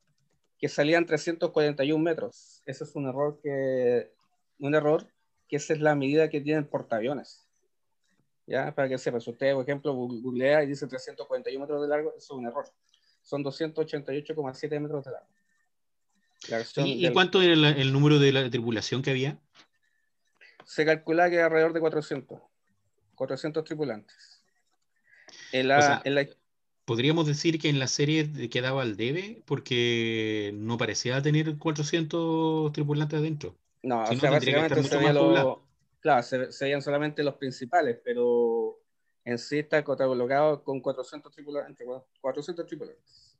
que 0.58 0.68
salían 0.68 1.06
341 1.06 2.02
metros. 2.02 2.62
Ese 2.66 2.84
es 2.84 2.94
un 2.96 3.06
error 3.08 3.38
que 3.42 4.12
un 4.58 4.74
error 4.74 5.06
que 5.48 5.56
esa 5.56 5.72
es 5.74 5.80
la 5.80 5.94
medida 5.94 6.28
que 6.30 6.40
tienen 6.40 6.66
portaaviones. 6.66 7.46
Ya, 8.46 8.74
para 8.74 8.88
que 8.88 8.98
sepan, 8.98 9.20
si 9.20 9.30
usted, 9.30 9.54
por 9.54 9.62
ejemplo, 9.62 9.92
googlea 9.94 10.64
y 10.64 10.66
dice 10.66 10.86
341 10.86 11.60
metros 11.60 11.82
de 11.82 11.88
largo, 11.88 12.10
eso 12.16 12.18
es 12.18 12.30
un 12.30 12.46
error. 12.46 12.64
Son 13.22 13.44
288,7 13.44 14.80
metros 14.80 15.04
de 15.04 15.10
largo. 15.12 15.28
¿Y, 16.84 17.02
del- 17.02 17.12
cuánto 17.12 17.40
era 17.40 17.54
la- 17.54 17.70
el 17.70 17.92
número 17.92 18.18
de 18.18 18.32
la 18.32 18.48
tripulación 18.50 19.02
que 19.02 19.10
había? 19.10 19.38
se 20.64 20.84
calcula 20.86 21.28
que 21.28 21.40
alrededor 21.40 21.72
de 21.72 21.80
400. 21.80 22.40
400 23.14 23.62
tripulantes. 23.64 24.31
En 25.52 25.68
la, 25.68 25.78
O 25.78 25.82
sea, 25.82 26.02
en 26.04 26.14
la- 26.14 26.26
Podríamos 26.84 27.26
decir 27.28 27.60
que 27.60 27.68
en 27.68 27.78
la 27.78 27.86
serie 27.86 28.50
quedaba 28.50 28.82
al 28.82 28.96
debe 28.96 29.42
porque 29.46 30.50
no 30.54 30.76
parecía 30.78 31.22
tener 31.22 31.56
400 31.58 32.72
tripulantes 32.72 33.20
adentro. 33.20 33.56
no, 33.82 34.04
si 34.06 34.14
o 34.14 34.16
no, 34.16 34.20
sea, 34.20 34.30
básicamente 34.32 34.82
se 34.82 35.00
los, 35.12 35.16
poblado. 35.16 35.62
claro, 36.00 36.22
se, 36.22 36.52
se 36.52 36.64
veían 36.64 36.82
solamente 36.82 37.22
los 37.22 37.34
principales, 37.36 38.00
pero 38.04 38.80
en 39.24 39.38
sí 39.38 39.60
está 39.60 39.84
catalogado 39.84 40.64
con 40.64 40.80
400 40.80 41.32
tripulantes. 41.32 41.86
400 42.20 42.66
tripulantes. 42.66 43.38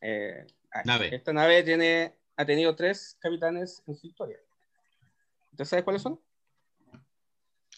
eh, 0.00 0.46
ah, 0.72 0.82
Nave. 0.84 1.14
esta 1.14 1.32
nave 1.32 1.62
tiene, 1.62 2.14
ha 2.36 2.44
tenido 2.44 2.74
tres 2.76 3.16
capitanes 3.20 3.82
en 3.86 3.94
su 3.94 4.06
historia. 4.08 4.38
¿Usted 5.52 5.64
sabe 5.64 5.84
cuáles 5.84 6.02
son? 6.02 6.20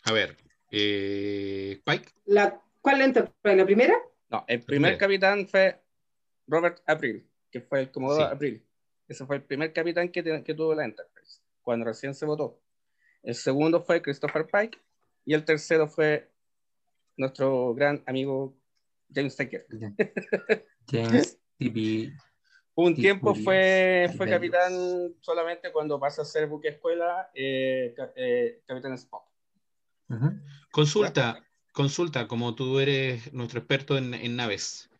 A 0.04 0.12
ver, 0.12 0.36
eh, 0.70 1.80
Pike, 1.84 2.12
La, 2.26 2.60
¿Cuál 2.80 2.98
la 2.98 3.04
Enterprise? 3.04 3.56
¿La 3.56 3.64
primera? 3.64 3.94
No, 4.30 4.44
el 4.46 4.62
primer 4.62 4.96
capitán 4.96 5.46
fue 5.46 5.80
Robert 6.46 6.80
April, 6.86 7.28
que 7.50 7.60
fue 7.60 7.80
el 7.80 7.90
Comodoro 7.90 8.26
Sí. 8.28 8.32
April. 8.34 8.66
Ese 9.08 9.26
fue 9.26 9.36
el 9.36 9.42
primer 9.42 9.72
capitán 9.72 10.08
que, 10.08 10.22
te- 10.22 10.42
que 10.44 10.54
tuvo 10.54 10.74
la 10.74 10.84
Enterprise, 10.84 11.40
cuando 11.62 11.84
recién 11.86 12.14
se 12.14 12.26
votó. 12.26 12.60
El 13.22 13.34
segundo 13.34 13.82
fue 13.82 14.00
Christopher 14.00 14.46
Pike 14.46 14.78
y 15.24 15.34
el 15.34 15.44
tercero 15.44 15.86
fue 15.88 16.30
nuestro 17.16 17.74
gran 17.74 18.02
amigo 18.06 18.56
James 19.12 19.36
Taker. 19.36 19.66
James 20.90 21.38
T.B. 21.58 22.12
Un 22.76 22.94
tiempo 22.94 23.34
fue, 23.34 24.10
fue 24.16 24.28
capitán 24.30 24.72
solamente 25.20 25.70
cuando 25.72 25.98
pasa 26.00 26.22
a 26.22 26.24
ser 26.24 26.46
buque 26.46 26.68
escuela, 26.68 27.30
eh, 27.34 27.94
eh, 28.16 28.62
capitán 28.66 28.92
Spock. 28.94 29.24
Ujú. 30.08 30.30
consulta, 30.72 31.44
consulta, 31.72 32.26
como 32.28 32.54
tú 32.54 32.78
eres 32.80 33.32
nuestro 33.32 33.60
experto 33.60 33.96
en, 33.98 34.14
en 34.14 34.36
naves. 34.36 34.90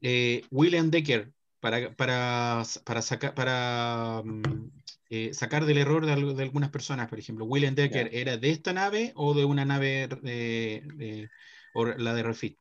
Eh, 0.00 0.42
William 0.50 0.90
Decker, 0.90 1.32
para, 1.60 1.90
para, 1.94 2.62
para, 2.84 3.02
sacar, 3.02 3.34
para 3.34 4.22
mm, 4.24 4.70
eh, 5.10 5.34
sacar 5.34 5.64
del 5.64 5.78
error 5.78 6.06
de, 6.06 6.12
al- 6.12 6.36
de 6.36 6.42
algunas 6.42 6.70
personas, 6.70 7.08
por 7.08 7.18
ejemplo, 7.18 7.44
William 7.44 7.74
Decker. 7.74 8.10
¿era 8.12 8.36
de 8.36 8.50
esta 8.50 8.72
nave 8.72 9.12
o 9.16 9.34
de 9.34 9.44
una 9.44 9.64
nave 9.64 10.08
de, 10.22 10.82
de- 10.94 11.30
o 11.74 11.84
la 11.86 12.14
de 12.14 12.22
Refit? 12.22 12.58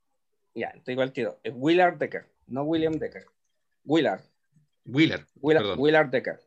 Ya, 0.55 0.71
te 0.83 0.91
digo 0.91 1.03
al 1.03 1.11
tiro. 1.13 1.39
Es 1.43 1.53
Willard 1.55 1.97
Decker, 1.97 2.25
no 2.47 2.63
William 2.63 2.93
Decker. 2.93 3.25
Willard. 3.85 4.23
Willard. 4.85 5.27
Willard 5.41 6.09
Decker. 6.09 6.39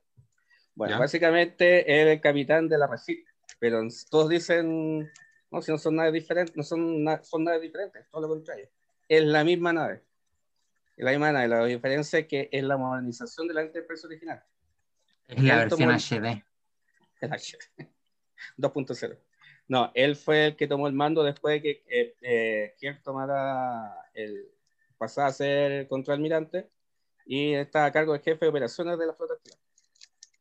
Bueno, 0.75 0.99
básicamente 0.99 2.00
era 2.00 2.12
el 2.12 2.21
capitán 2.21 2.69
de 2.69 2.78
la 2.78 2.87
Refit, 2.87 3.25
pero 3.59 3.80
todos 4.09 4.28
dicen, 4.30 5.11
no, 5.50 5.62
si 5.62 5.71
no 5.73 5.78
son 5.78 5.97
naves 5.97 6.12
diferentes, 6.12 6.57
no 6.57 6.62
son, 6.62 7.02
na- 7.04 7.23
son 7.23 7.45
naves 7.45 7.62
diferentes, 7.62 8.09
todo 8.11 8.23
lo 8.23 8.28
contrario. 8.28 8.69
Es 9.09 9.23
la 9.25 9.42
misma 9.45 9.73
nave. 9.73 10.02
Es 10.97 11.04
la 11.04 11.11
misma 11.12 11.33
nave, 11.33 11.49
la 11.49 11.64
diferencia 11.64 12.19
es 12.21 12.26
que 12.26 12.49
es 12.52 12.62
la 12.62 12.76
modernización 12.76 13.49
de 13.49 13.54
la 13.54 13.62
Enterprise 13.62 14.07
original. 14.07 14.42
Es 15.26 15.42
la 15.42 15.62
Él 15.62 15.69
versión 15.69 15.90
HD. 15.90 16.45
El 17.21 17.33
H. 17.33 17.59
2.0. 18.57 19.19
No, 19.69 19.92
él 19.95 20.16
fue 20.16 20.47
el 20.47 20.57
que 20.57 20.66
tomó 20.66 20.88
el 20.88 20.95
mando 20.95 21.23
después 21.23 21.54
de 21.54 21.62
que 21.62 21.85
eh, 21.88 22.16
eh, 22.23 22.75
Kirk 22.76 23.04
tomara 23.04 24.11
el, 24.14 24.50
pasara 24.99 25.28
a 25.28 25.33
ser 25.33 25.87
contraalmirante 25.87 26.69
y 27.25 27.52
está 27.54 27.85
a 27.85 27.92
cargo 27.92 28.12
del 28.12 28.21
jefe 28.21 28.47
de 28.47 28.49
operaciones 28.49 28.99
de 28.99 29.07
la 29.07 29.14
flota. 29.14 29.35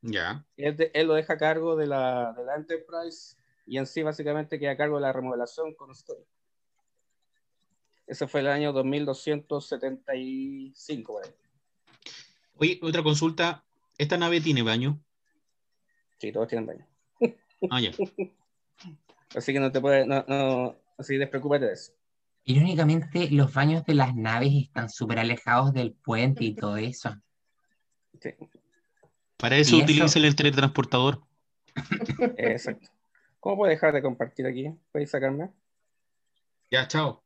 Ya. 0.01 0.43
Él, 0.57 0.75
de- 0.75 0.89
él 0.95 1.05
lo 1.05 1.13
deja 1.13 1.33
a 1.33 1.37
cargo 1.37 1.75
de 1.75 1.85
la, 1.85 2.33
de 2.35 2.43
la 2.43 2.55
Enterprise 2.55 3.35
y 3.69 3.77
en 3.77 3.85
sí 3.85 4.01
básicamente 4.01 4.57
queda 4.57 4.71
a 4.71 4.77
cargo 4.77 4.95
de 4.95 5.03
la 5.03 5.13
remodelación 5.13 5.75
con 5.75 5.91
Story. 5.91 6.23
Ese 8.07 8.27
fue 8.27 8.39
el 8.39 8.47
año 8.47 8.73
2275. 8.73 11.13
por 11.13 11.23
ahí. 11.23 11.29
Oye, 12.55 12.79
otra 12.81 13.03
consulta. 13.03 13.63
¿Esta 13.99 14.17
nave 14.17 14.41
tiene 14.41 14.63
baño? 14.63 14.99
Sí, 16.17 16.31
todos 16.31 16.47
tienen 16.47 16.65
baño. 16.65 16.87
Ah, 17.69 17.79
ya. 17.79 17.91
Así 19.35 19.53
que 19.53 19.59
no 19.59 19.71
te 19.71 19.79
puedes, 19.79 20.07
no, 20.07 20.25
no, 20.27 20.75
así 20.97 21.13
que 21.13 21.19
despreocúpate 21.19 21.65
de 21.65 21.73
eso. 21.73 21.93
Irónicamente, 22.45 23.29
los 23.29 23.53
baños 23.53 23.85
de 23.85 23.93
las 23.93 24.15
naves 24.15 24.49
están 24.55 24.89
súper 24.89 25.19
alejados 25.19 25.71
del 25.71 25.93
puente 25.93 26.45
y 26.45 26.55
todo 26.55 26.77
eso. 26.77 27.15
Sí, 28.19 28.31
Para 29.37 29.57
eso 29.57 29.75
¿Y 29.75 29.81
eso? 29.81 29.83
utiliza 29.83 30.17
el 30.17 30.35
teletransportador. 30.35 31.21
exacto. 32.37 32.89
¿Cómo 33.39 33.57
puedo 33.57 33.69
dejar 33.69 33.93
de 33.93 34.01
compartir 34.01 34.45
aquí? 34.45 34.69
¿Puedes 34.91 35.09
sacarme? 35.11 35.49
Ya, 36.71 36.87
chao. 36.87 37.23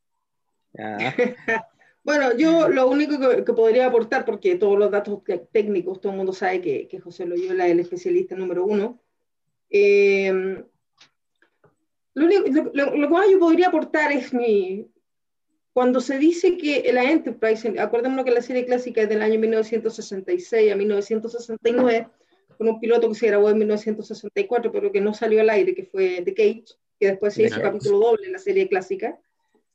Ya. 0.73 0.97
Bueno, 2.05 2.35
yo 2.35 2.67
lo 2.67 2.89
único 2.89 3.17
que, 3.17 3.45
que 3.45 3.53
podría 3.53 3.85
aportar, 3.87 4.25
porque 4.25 4.57
todos 4.57 4.77
los 4.77 4.91
datos 4.91 5.21
técnicos, 5.53 6.01
todo 6.01 6.11
el 6.11 6.17
mundo 6.17 6.33
sabe 6.33 6.59
que, 6.59 6.85
que 6.89 6.99
José 6.99 7.25
Loyola 7.25 7.65
es 7.65 7.71
el 7.71 7.79
especialista 7.79 8.35
número 8.35 8.65
uno. 8.65 9.01
Eh, 9.69 10.29
lo, 12.13 12.25
único- 12.25 12.43
lo- 12.49 12.71
lo- 12.73 12.97
lo 12.97 13.07
que 13.07 13.13
más 13.13 13.29
yo 13.31 13.39
podría 13.39 13.69
aportar 13.69 14.11
es 14.11 14.33
mi... 14.33 14.85
Cuando 15.71 16.01
se 16.01 16.17
dice 16.19 16.57
que 16.57 16.91
la 16.91 17.05
Enterprise, 17.09 17.79
acordémonos 17.79 18.25
que 18.25 18.31
la 18.31 18.41
serie 18.41 18.65
clásica 18.65 19.03
es 19.03 19.07
del 19.07 19.21
año 19.21 19.39
1966 19.39 20.73
a 20.73 20.75
1969, 20.75 22.07
con 22.57 22.67
un 22.67 22.79
piloto 22.79 23.09
que 23.09 23.15
se 23.15 23.27
grabó 23.27 23.49
en 23.49 23.57
1964, 23.59 24.71
pero 24.71 24.91
que 24.91 25.01
no 25.01 25.13
salió 25.13 25.41
al 25.41 25.49
aire, 25.49 25.73
que 25.75 25.85
fue 25.85 26.21
The 26.23 26.33
Cage, 26.33 26.65
que 26.99 27.07
después 27.07 27.33
se 27.33 27.43
hizo 27.43 27.61
capítulo 27.61 27.99
doble 27.99 28.25
en 28.27 28.33
la 28.33 28.39
serie 28.39 28.67
clásica. 28.67 29.19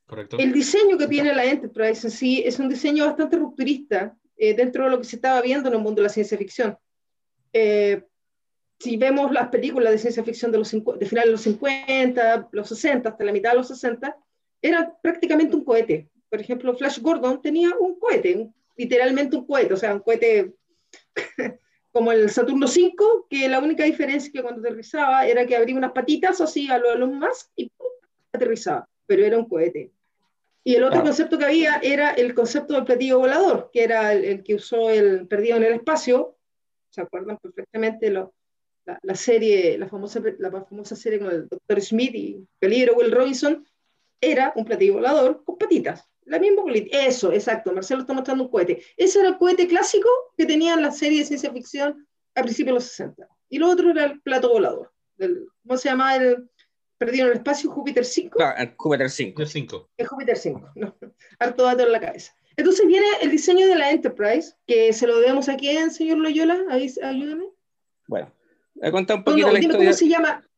Correcto. 0.06 0.36
El 0.38 0.52
diseño 0.52 0.96
que 0.96 1.06
tiene 1.06 1.34
la 1.34 1.44
Enterprise 1.44 2.06
en 2.06 2.10
sí 2.10 2.42
es 2.44 2.58
un 2.58 2.68
diseño 2.68 3.04
bastante 3.06 3.36
rupturista 3.36 4.16
eh, 4.36 4.54
dentro 4.54 4.84
de 4.84 4.90
lo 4.90 4.98
que 4.98 5.04
se 5.04 5.16
estaba 5.16 5.40
viendo 5.42 5.68
en 5.68 5.74
el 5.74 5.80
mundo 5.80 6.00
de 6.00 6.08
la 6.08 6.12
ciencia 6.12 6.38
ficción. 6.38 6.78
Eh, 7.52 8.02
si 8.78 8.96
vemos 8.96 9.32
las 9.32 9.48
películas 9.48 9.92
de 9.92 9.98
ciencia 9.98 10.22
ficción 10.22 10.52
de, 10.52 10.58
los 10.58 10.70
de 10.70 11.06
finales 11.06 11.26
de 11.28 11.32
los 11.32 11.40
50, 11.42 12.48
los 12.52 12.68
60, 12.68 13.08
hasta 13.08 13.24
la 13.24 13.32
mitad 13.32 13.50
de 13.50 13.56
los 13.56 13.68
60, 13.68 14.16
era 14.62 14.96
prácticamente 15.02 15.56
un 15.56 15.64
cohete. 15.64 16.08
Por 16.30 16.40
ejemplo, 16.40 16.74
Flash 16.76 17.00
Gordon 17.00 17.42
tenía 17.42 17.70
un 17.78 17.98
cohete, 17.98 18.36
un- 18.36 18.54
literalmente 18.76 19.36
un 19.36 19.46
cohete, 19.46 19.74
o 19.74 19.76
sea, 19.76 19.94
un 19.94 20.00
cohete 20.00 20.54
como 21.98 22.12
el 22.12 22.30
Saturno 22.30 22.68
5, 22.68 23.26
que 23.28 23.48
la 23.48 23.58
única 23.58 23.82
diferencia 23.82 24.30
que 24.32 24.40
cuando 24.40 24.60
aterrizaba 24.60 25.26
era 25.26 25.44
que 25.46 25.56
abría 25.56 25.74
unas 25.74 25.90
patitas 25.90 26.40
así 26.40 26.70
a 26.70 26.78
lo 26.78 26.92
Elon 26.92 27.18
Musk 27.18 27.50
y 27.56 27.70
¡pum! 27.70 27.88
aterrizaba, 28.32 28.88
pero 29.04 29.24
era 29.26 29.36
un 29.36 29.48
cohete. 29.48 29.90
Y 30.62 30.76
el 30.76 30.84
otro 30.84 30.92
Claro. 31.00 31.06
concepto 31.06 31.38
que 31.38 31.44
había 31.46 31.78
era 31.82 32.10
el 32.12 32.34
concepto 32.34 32.74
del 32.74 32.84
platillo 32.84 33.18
volador, 33.18 33.70
que 33.72 33.82
era 33.82 34.12
el, 34.12 34.24
el 34.24 34.44
que 34.44 34.54
usó 34.54 34.90
el 34.90 35.26
Perdido 35.26 35.56
en 35.56 35.64
el 35.64 35.72
Espacio. 35.72 36.36
¿Se 36.88 37.00
acuerdan 37.00 37.36
perfectamente 37.38 38.10
lo- 38.10 38.32
la, 38.86 38.96
la 39.02 39.16
serie, 39.16 39.76
la 39.76 39.88
famosa, 39.88 40.22
la 40.38 40.50
famosa 40.52 40.94
serie 40.94 41.18
con 41.18 41.30
el 41.32 41.48
Dr. 41.48 41.80
Smith 41.80 42.14
y 42.14 42.46
peligro 42.60 42.94
Will 42.94 43.10
Robinson? 43.10 43.66
Era 44.20 44.52
un 44.54 44.64
platillo 44.64 44.94
volador 44.94 45.42
con 45.42 45.58
patitas. 45.58 46.06
La 46.28 46.38
misma 46.38 46.62
política. 46.62 47.04
Eso, 47.06 47.32
exacto. 47.32 47.72
Marcelo 47.72 48.00
está 48.02 48.12
mostrando 48.12 48.44
un 48.44 48.50
cohete. 48.50 48.82
Ese 48.96 49.20
era 49.20 49.28
el 49.30 49.38
cohete 49.38 49.66
clásico 49.66 50.08
que 50.36 50.46
tenían 50.46 50.82
las 50.82 50.98
series 50.98 51.20
de 51.20 51.26
ciencia 51.26 51.52
ficción 51.52 52.06
a 52.34 52.42
principios 52.42 52.68
de 52.68 52.74
los 52.74 52.84
60. 52.84 53.28
Y 53.48 53.58
lo 53.58 53.68
otro 53.70 53.90
era 53.90 54.04
el 54.04 54.20
plato 54.20 54.50
volador. 54.50 54.92
¿Cómo 55.62 55.76
se 55.78 55.88
llamaba 55.88 56.16
el 56.16 56.48
Perdido 56.98 57.26
en 57.26 57.32
el 57.32 57.38
Espacio? 57.38 57.70
Júpiter 57.70 58.04
5. 58.04 58.36
Claro, 58.36 58.58
el 58.58 58.74
Júpiter 58.76 59.08
5. 59.10 59.42
El 59.42 59.48
5. 59.48 59.90
Es 59.96 60.08
Júpiter 60.08 60.36
5, 60.36 60.70
no, 60.76 60.96
harto 61.38 61.62
dato 61.64 61.82
en 61.84 61.92
la 61.92 62.00
cabeza. 62.00 62.34
Entonces 62.56 62.86
viene 62.86 63.06
el 63.22 63.30
diseño 63.30 63.66
de 63.68 63.76
la 63.76 63.90
Enterprise, 63.92 64.54
que 64.66 64.92
se 64.92 65.06
lo 65.06 65.18
debemos 65.20 65.48
a 65.48 65.56
quién, 65.56 65.90
señor 65.92 66.18
Loyola, 66.18 66.58
Ahí, 66.70 66.92
ayúdame. 67.02 67.46
Bueno, 68.08 68.32
voy 68.74 68.88
a 68.88 68.92
contar 68.92 69.16
un 69.16 69.20
No, 69.20 69.24
poquito 69.26 69.46
no, 69.46 69.52
la 69.52 69.58
dime 69.60 69.72
historia. 69.74 69.88
cómo 69.90 69.96
se 69.96 70.08
llama, 70.08 70.48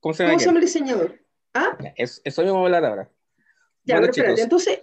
¿Cómo 0.00 0.14
se 0.14 0.22
llama? 0.22 0.32
cómo 0.32 0.38
se 0.40 0.46
llama 0.46 0.58
el 0.58 0.64
diseñador. 0.64 1.20
¿Ah? 1.54 1.76
Ya, 1.82 1.92
es- 1.96 2.20
eso 2.24 2.42
mismo 2.42 2.56
voy 2.60 2.62
a 2.72 2.76
hablar 2.76 2.84
ahora. 2.90 3.10
Ya, 3.84 3.96
Bueno, 3.96 4.00
pero 4.14 4.22
espérate. 4.22 4.42
Entonces, 4.42 4.80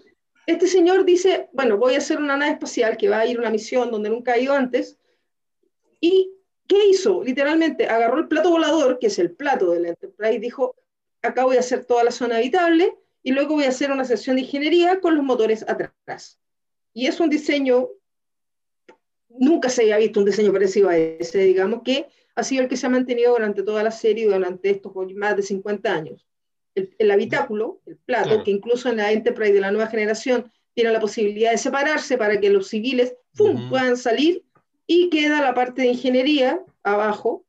este 0.48 0.68
señor 0.68 1.06
dice, 1.06 1.50
bueno, 1.54 1.78
voy 1.78 1.96
a 1.96 1.98
hacer 1.98 2.18
una 2.18 2.38
nave 2.38 2.54
espacial 2.54 2.98
que 2.98 3.10
va 3.10 3.20
a 3.20 3.26
ir 3.26 3.38
a 3.38 3.42
una 3.42 3.50
misión 3.50 3.90
donde 3.92 4.10
nunca 4.10 4.34
ha 4.34 4.38
ido 4.38 4.54
antes. 4.54 4.98
¿Y 6.00 6.32
qué 6.68 6.88
hizo? 6.88 7.24
Literalmente 7.24 7.88
agarró 7.88 8.20
el 8.20 8.28
plato 8.28 8.52
volador, 8.52 9.00
que 9.00 9.08
es 9.08 9.18
el 9.18 9.32
plato 9.32 9.72
del 9.72 9.88
Enterprise, 9.88 10.36
y 10.36 10.40
dijo, 10.40 10.76
acá 11.22 11.46
voy 11.46 11.58
a 11.58 11.62
hacer 11.62 11.86
toda 11.86 12.04
la 12.04 12.12
zona 12.12 12.38
habitable 12.38 12.96
y 13.24 13.32
luego 13.32 13.56
voy 13.56 13.64
a 13.64 13.70
hacer 13.70 13.92
una 13.92 14.06
sesión 14.06 14.36
de 14.36 14.44
ingeniería 14.44 15.00
con 15.00 15.16
los 15.16 15.24
motores 15.24 15.66
atrás. 15.68 16.40
Y 16.94 17.08
es 17.08 17.20
un 17.20 17.30
diseño, 17.30 17.90
nunca 19.30 19.70
se 19.70 19.82
había 19.82 19.98
visto 19.98 20.20
un 20.20 20.28
diseño 20.28 20.54
parecido 20.54 20.90
a 20.90 20.98
ese, 20.98 21.40
digamos, 21.40 21.82
que 21.84 22.08
ha 22.36 22.44
sido 22.44 22.62
el 22.62 22.70
que 22.70 22.78
se 22.78 22.86
ha 22.86 22.90
mantenido 22.90 23.34
durante 23.34 23.64
toda 23.64 23.82
la 23.82 23.92
serie, 23.92 24.26
durante 24.26 24.70
estos 24.70 24.94
más 25.16 25.36
de 25.36 25.42
50 25.42 25.92
años 25.92 26.26
el, 26.76 26.94
el 26.98 27.12
habitáculo, 27.12 27.82
el 27.86 27.98
plato, 27.98 28.30
Claro. 28.30 28.44
que 28.44 28.52
incluso 28.52 28.90
en 28.90 28.98
la 28.98 29.12
Enterprise 29.12 29.54
de 29.54 29.62
la 29.62 29.72
nueva 29.72 29.88
generación 29.90 30.52
tiene 30.74 30.92
la 30.92 31.00
posibilidad 31.00 31.52
de 31.52 31.58
separarse 31.58 32.18
para 32.18 32.40
que 32.40 32.50
los 32.50 32.68
civiles 32.68 33.16
puedan 33.70 33.98
salir 33.98 34.44
y 34.88 35.10
queda 35.10 35.42
la 35.42 35.54
parte 35.54 35.82
de 35.82 35.88
ingeniería 35.90 36.62
abajo, 36.84 37.46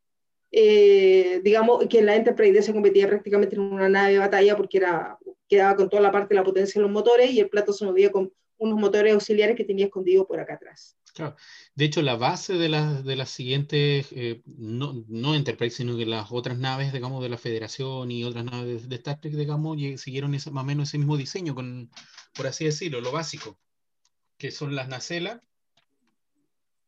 eh, 0.53 1.41
digamos 1.45 1.87
que 1.89 2.03
la 2.03 2.17
Enterprise 2.17 2.62
se 2.62 2.73
convertía 2.73 3.09
prácticamente 3.09 3.57
en 3.57 3.62
una 3.62 3.89
nave 3.89 4.12
de 4.12 4.19
batalla 4.19 4.57
porque 4.57 4.79
era, 4.79 5.19
quedaba 5.49 5.77
con 5.77 5.89
toda 5.89 6.03
la 6.03 6.12
parte 6.12 6.35
de 6.35 6.41
la 6.41 6.45
potencia 6.45 6.81
de 6.81 6.83
los 6.85 6.93
motores 6.93 7.31
y 7.33 7.41
el 7.41 7.49
plato 7.49 7.73
se 7.73 7.85
movía 7.85 8.11
con 8.11 8.33
unos 8.59 8.79
motores 8.79 9.12
auxiliares 9.12 9.57
que 9.57 9.65
tenía 9.65 9.87
escondido 9.87 10.27
por 10.27 10.41
acá 10.41 10.55
atrás. 10.55 10.97
Claro. 11.16 11.35
De 11.74 11.87
hecho, 11.87 12.02
la 12.02 12.16
base 12.16 12.55
de, 12.59 12.68
las 12.68 13.02
de 13.02 13.16
las 13.16 13.31
siguientes, 13.31 14.09
eh, 14.12 14.42
no, 14.44 15.02
no 15.09 15.35
Enterprise, 15.35 15.74
sino 15.79 15.96
que 15.96 16.05
las 16.05 16.31
otras 16.31 16.59
naves, 16.59 16.92
digamos, 16.92 17.22
de 17.22 17.31
la 17.31 17.38
Federación 17.38 18.11
y 18.11 18.22
otras 18.22 18.44
naves 18.44 18.87
de, 18.87 18.96
Star 18.96 19.18
Trek, 19.18 19.33
digamos, 19.33 19.79
siguieron 19.98 20.35
ese, 20.35 20.50
más 20.50 20.64
o 20.64 20.66
menos 20.66 20.90
ese 20.90 20.98
mismo 20.98 21.16
diseño, 21.16 21.55
con, 21.55 21.90
por 22.35 22.46
así 22.46 22.66
decirlo, 22.66 23.00
lo 23.00 23.12
básico, 23.12 23.59
que 24.37 24.50
son 24.50 24.76
las 24.76 24.88
nacelas, 24.88 25.40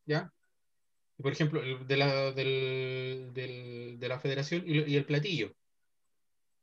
¿ya? 0.05 0.31
Por 1.17 1.33
ejemplo, 1.33 1.63
de 1.87 1.97
la, 1.97 2.33
del, 2.33 3.31
de 3.33 4.09
la 4.09 4.21
Federación 4.21 4.63
y, 4.67 4.93
y 4.93 4.97
el 4.97 5.07
platillo, 5.07 5.55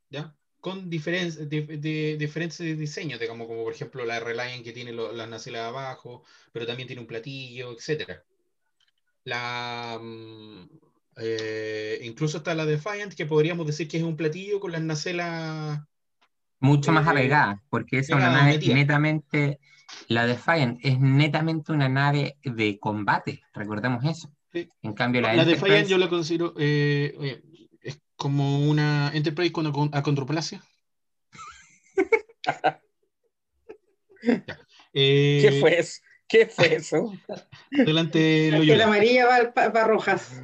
¿ya? 0.08 0.36
Con 0.66 0.90
diferen- 0.90 1.30
de, 1.48 1.60
de- 1.78 2.16
diferentes 2.18 2.58
diseños, 2.76 3.20
digamos, 3.20 3.46
como 3.46 3.62
por 3.62 3.72
ejemplo 3.72 4.04
la 4.04 4.18
Reliant 4.18 4.64
que 4.64 4.72
tiene 4.72 4.90
lo- 4.90 5.12
las 5.12 5.28
nacelas 5.28 5.62
abajo, 5.66 6.24
pero 6.50 6.66
también 6.66 6.88
tiene 6.88 7.00
un 7.02 7.06
platillo, 7.06 7.70
etcétera. 7.70 8.24
La, 9.22 9.96
mm, 10.02 10.64
eh, 11.18 12.00
incluso 12.02 12.38
está 12.38 12.52
la 12.56 12.66
Defiant, 12.66 13.14
que 13.14 13.26
podríamos 13.26 13.64
decir 13.64 13.86
que 13.86 13.98
es 13.98 14.02
un 14.02 14.16
platillo 14.16 14.58
con 14.58 14.72
las 14.72 14.82
nacelas. 14.82 15.80
Mucho 16.58 16.90
más 16.90 17.06
Eh, 17.06 17.10
arraigada, 17.10 17.62
porque 17.70 17.98
es 17.98 18.10
una 18.10 18.28
nave 18.30 18.54
metida. 18.54 18.74
netamente, 18.74 19.60
la 20.08 20.26
Defiant 20.26 20.80
es 20.82 20.98
netamente 20.98 21.70
una 21.70 21.88
nave 21.88 22.38
de 22.42 22.76
combate, 22.80 23.40
recordemos 23.54 24.04
eso. 24.04 24.32
Sí. 24.52 24.68
En 24.82 24.94
cambio, 24.94 25.20
la, 25.20 25.32
La 25.32 25.44
Defiant 25.44 25.86
yo 25.86 25.96
la 25.96 26.08
considero, 26.08 26.54
eh, 26.58 27.40
como 28.16 28.60
una 28.68 29.10
Enterprise 29.14 29.52
con 29.52 29.66
acon- 29.66 29.90
acondroplasia. 29.94 30.62
Eh, 34.92 35.38
¿Qué 35.42 35.52
fue 35.52 35.78
eso? 35.78 36.00
¿Qué 36.26 36.46
fue 36.46 36.74
eso? 36.74 37.12
Adelante, 37.78 38.48
El 38.48 38.54
Loyola. 38.54 38.84
amarilla 38.84 39.26
va 39.26 39.52
para 39.52 39.84
rojas. 39.84 40.42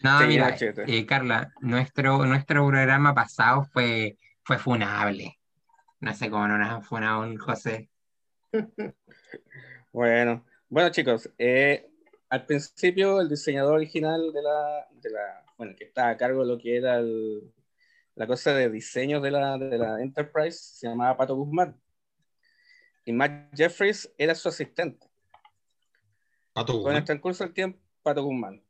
no, 0.00 0.20
Sí, 0.20 0.26
mira, 0.28 0.56
eh, 0.86 1.06
Carla, 1.06 1.52
nuestro, 1.60 2.24
nuestro 2.24 2.66
programa 2.68 3.14
pasado 3.14 3.64
fue, 3.64 4.16
fue 4.44 4.58
funable. 4.58 5.38
No 6.00 6.14
sé 6.14 6.30
cómo 6.30 6.46
no 6.46 6.56
nos 6.56 6.68
han 6.70 6.82
funado 6.82 7.22
un 7.22 7.36
José. 7.36 7.90
Bueno, 9.92 10.44
bueno 10.68 10.90
chicos, 10.90 11.30
eh, 11.38 11.90
al 12.30 12.46
principio 12.46 13.20
el 13.20 13.28
diseñador 13.28 13.74
original 13.74 14.32
de 14.32 14.42
la, 14.42 14.86
de 14.90 15.10
la, 15.10 15.44
bueno, 15.56 15.74
que 15.76 15.84
estaba 15.84 16.10
a 16.10 16.16
cargo 16.16 16.42
de 16.42 16.48
lo 16.48 16.58
que 16.58 16.76
era 16.76 16.98
el- 16.98 17.52
la 18.14 18.26
cosa 18.26 18.52
de 18.52 18.68
diseño 18.68 19.20
de 19.20 19.30
la, 19.30 19.56
de 19.58 19.78
la 19.78 20.02
Enterprise 20.02 20.58
se 20.58 20.88
llamaba 20.88 21.16
Pato 21.16 21.36
Guzmán. 21.36 21.80
Y 23.04 23.12
Matt 23.12 23.54
Jeffries 23.56 24.12
era 24.18 24.34
su 24.34 24.48
asistente. 24.48 25.06
Pato 26.52 26.72
Con 26.72 26.82
Guzmán. 26.82 26.96
el 26.96 27.04
transcurso 27.04 27.44
del 27.44 27.54
tiempo, 27.54 27.78
Pato 28.02 28.22
Guzmán. 28.24 28.62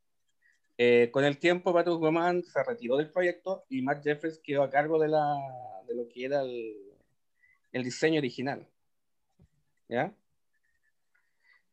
Eh, 0.77 1.09
con 1.11 1.25
el 1.25 1.39
tiempo, 1.39 1.73
Pato 1.73 1.97
Guzmán 1.97 2.43
se 2.43 2.63
retiró 2.63 2.95
del 2.97 3.11
proyecto 3.11 3.65
y 3.69 3.81
Matt 3.81 4.03
Jeffries 4.03 4.39
quedó 4.41 4.63
a 4.63 4.69
cargo 4.69 4.99
de, 4.99 5.09
la, 5.09 5.35
de 5.87 5.95
lo 5.95 6.07
que 6.07 6.25
era 6.25 6.41
el, 6.41 6.75
el 7.71 7.83
diseño 7.83 8.19
original. 8.19 8.65
¿Ya? 9.89 10.13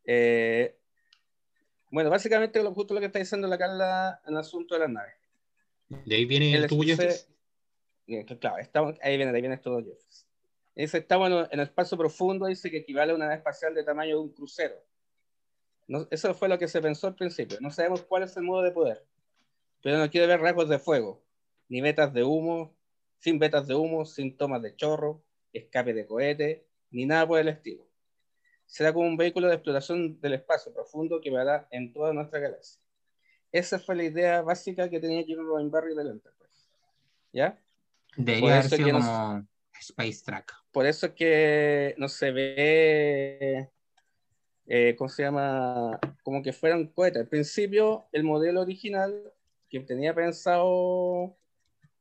Eh, 0.03 0.76
bueno, 1.89 2.09
básicamente 2.09 2.61
lo 2.61 2.73
justo 2.73 2.93
lo 2.93 2.99
que 2.99 3.07
está 3.07 3.19
diciendo 3.19 3.47
la 3.47 3.57
Carla 3.57 4.21
en 4.25 4.33
el 4.33 4.39
asunto 4.39 4.75
de 4.75 4.81
las 4.81 4.89
naves. 4.89 5.15
De 5.89 6.15
ahí 6.15 6.25
viene 6.25 6.53
el 6.53 6.67
que 6.67 8.37
claro, 8.39 8.57
estamos, 8.57 8.95
ahí 9.01 9.17
viene, 9.17 9.33
ahí 9.33 9.41
viene 9.41 9.57
todo 9.57 9.79
Jeffries. 9.79 10.25
Dice, 10.75 10.99
estamos 10.99 11.29
en 11.29 11.59
el 11.59 11.65
espacio 11.65 11.97
profundo, 11.97 12.45
dice 12.45 12.69
que 12.69 12.77
equivale 12.77 13.11
a 13.11 13.15
una 13.15 13.25
nave 13.25 13.37
espacial 13.37 13.73
de 13.73 13.83
tamaño 13.83 14.15
de 14.15 14.21
un 14.21 14.29
crucero. 14.29 14.75
No, 15.87 16.07
eso 16.11 16.33
fue 16.33 16.49
lo 16.49 16.59
que 16.59 16.67
se 16.67 16.81
pensó 16.81 17.07
al 17.07 17.15
principio. 17.15 17.57
No 17.61 17.71
sabemos 17.71 18.03
cuál 18.03 18.23
es 18.23 18.35
el 18.37 18.43
modo 18.43 18.61
de 18.61 18.71
poder, 18.71 19.03
pero 19.81 19.97
no 19.97 20.09
quiere 20.09 20.27
ver 20.27 20.41
rasgos 20.41 20.69
de 20.69 20.79
fuego, 20.79 21.23
ni 21.67 21.81
vetas 21.81 22.13
de 22.13 22.23
humo, 22.23 22.75
sin 23.17 23.39
vetas 23.39 23.67
de 23.67 23.75
humo, 23.75 24.05
sin 24.05 24.37
tomas 24.37 24.61
de 24.61 24.75
chorro, 24.75 25.23
escape 25.53 25.93
de 25.93 26.05
cohete, 26.05 26.67
ni 26.91 27.05
nada 27.05 27.27
por 27.27 27.39
el 27.39 27.47
estilo. 27.47 27.86
Será 28.67 28.93
como 28.93 29.07
un 29.07 29.17
vehículo 29.17 29.47
de 29.47 29.55
exploración 29.55 30.19
del 30.21 30.33
espacio 30.33 30.73
profundo 30.73 31.19
que 31.21 31.31
va 31.31 31.67
en 31.71 31.91
toda 31.93 32.13
nuestra 32.13 32.39
galaxia. 32.39 32.81
Esa 33.51 33.79
fue 33.79 33.95
la 33.95 34.03
idea 34.03 34.41
básica 34.41 34.89
que 34.89 34.99
tenía 34.99 35.23
Jim 35.23 35.39
Roddenberry 35.39 35.95
del 35.95 36.07
Enterprise. 36.09 36.67
¿Ya? 37.33 37.59
Debería 38.15 38.59
haber 38.59 38.69
sido 38.69 38.91
como 38.91 39.47
Space 39.79 40.21
Track. 40.23 40.53
Por 40.71 40.85
eso 40.85 41.07
es 41.07 41.11
que 41.13 41.95
no 41.97 42.09
se 42.09 42.31
ve, 42.31 43.69
eh, 44.67 44.95
¿cómo 44.97 45.09
se 45.09 45.23
llama? 45.23 45.99
Como 46.21 46.43
que 46.43 46.53
fueran 46.53 46.87
cohetes. 46.87 47.21
Al 47.21 47.27
principio, 47.27 48.07
el 48.11 48.23
modelo 48.23 48.61
original 48.61 49.33
que 49.69 49.79
tenía 49.79 50.13
pensado 50.13 51.35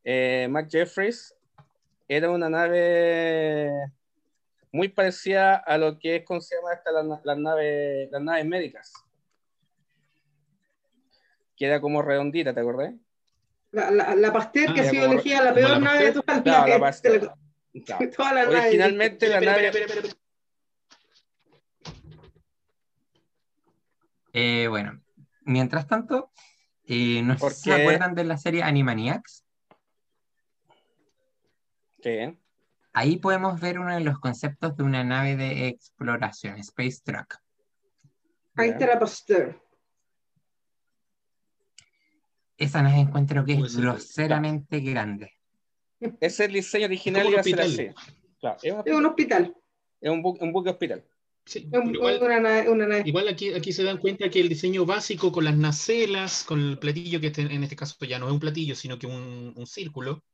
eh, 0.04 0.46
Mac 0.50 0.68
Jeffries 0.70 1.34
era 2.08 2.30
una 2.30 2.48
nave 2.48 3.70
muy 4.72 4.88
parecida 4.88 5.56
a 5.56 5.78
lo 5.78 5.98
que 5.98 6.16
es, 6.16 6.24
¿cómo 6.24 6.40
se 6.40 6.56
llama 6.56 6.74
esta? 6.74 6.92
Las, 6.92 7.38
naves, 7.38 8.10
las 8.10 8.22
naves 8.22 8.46
médicas. 8.46 8.92
Que 11.56 11.66
era 11.66 11.80
como 11.80 12.02
redondita, 12.02 12.52
¿te 12.52 12.60
acordás? 12.60 12.94
La, 13.72 13.90
la, 13.90 14.14
la 14.14 14.32
Pasteur 14.32 14.74
que 14.74 14.80
ha 14.80 14.90
sido 14.90 15.06
elegida 15.06 15.42
la 15.42 15.54
peor 15.54 15.80
nave 15.80 16.06
de 16.06 16.12
todas 16.12 16.44
las 16.44 17.02
claro, 18.14 18.50
Originalmente 18.50 19.28
la 19.28 19.40
nave... 19.40 19.72
Eh, 24.32 24.66
bueno, 24.68 25.02
mientras 25.42 25.86
tanto, 25.86 26.30
eh, 26.84 27.22
no 27.22 27.38
sé 27.38 27.50
si 27.50 27.70
se 27.70 27.74
acuerdan 27.74 28.14
de 28.14 28.24
la 28.24 28.36
serie 28.36 28.62
Animaniacs. 28.62 29.46
Sí. 32.02 32.38
Ahí 32.98 33.18
podemos 33.18 33.60
ver 33.60 33.78
uno 33.78 33.94
de 33.94 34.00
los 34.00 34.18
conceptos 34.20 34.74
de 34.74 34.82
una 34.82 35.04
nave 35.04 35.36
de 35.36 35.68
exploración, 35.68 36.56
Space 36.60 37.02
Truck. 37.04 37.36
Ahí 38.54 38.70
está 38.70 38.86
la 38.86 38.98
Pasteur. 38.98 39.60
Esa 42.56 42.80
nave 42.80 43.00
encuentro 43.00 43.44
que 43.44 43.52
es 43.52 43.76
groseramente 43.76 44.80
grande. 44.80 45.30
Ese 46.00 46.16
es 46.20 46.40
el 46.40 46.52
diseño 46.54 46.86
original 46.86 47.26
y 47.28 47.42
ser 47.42 47.60
así. 47.60 47.88
Claro, 48.40 48.56
es, 48.62 48.94
un 48.94 49.04
hospital. 49.04 49.54
Es 50.00 50.10
un, 50.10 50.22
bu 50.22 50.38
un 50.40 50.50
buque 50.50 50.70
hospital. 50.70 51.04
Sí, 51.44 51.68
igual, 51.70 52.18
una 52.22 52.40
nave, 52.40 52.70
una 52.70 52.86
nave. 52.86 53.02
igual 53.04 53.28
aquí, 53.28 53.52
aquí 53.52 53.74
se 53.74 53.84
dan 53.84 53.98
cuenta 53.98 54.30
que 54.30 54.40
el 54.40 54.48
diseño 54.48 54.86
básico 54.86 55.30
con 55.30 55.44
las 55.44 55.58
nacelas, 55.58 56.44
con 56.44 56.60
el 56.60 56.78
platillo, 56.78 57.20
que 57.20 57.26
este, 57.26 57.42
en 57.42 57.62
este 57.62 57.76
caso 57.76 57.94
ya 58.06 58.18
no 58.18 58.28
es 58.28 58.32
un 58.32 58.40
platillo, 58.40 58.74
sino 58.74 58.98
que 58.98 59.06
un, 59.06 59.52
un 59.54 59.66
círculo, 59.66 60.24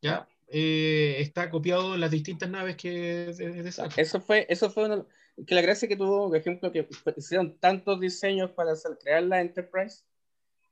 ¿ya? 0.00 0.26
Eh, 0.52 1.16
está 1.20 1.48
copiado 1.48 1.94
en 1.94 2.00
las 2.00 2.10
distintas 2.10 2.50
naves 2.50 2.76
que 2.76 2.90
de, 2.90 3.62
de 3.62 3.72
Eso 3.96 4.20
fue, 4.20 4.46
eso 4.48 4.68
fue 4.68 4.86
una, 4.86 5.06
que 5.46 5.54
la 5.54 5.60
gracia 5.60 5.88
que 5.88 5.96
tuvo, 5.96 6.28
por 6.28 6.36
ejemplo, 6.36 6.72
que 6.72 6.88
hicieron 7.16 7.58
tantos 7.58 8.00
diseños 8.00 8.50
para 8.50 8.72
hacer, 8.72 8.98
crear 9.00 9.22
la 9.22 9.40
Enterprise, 9.40 10.02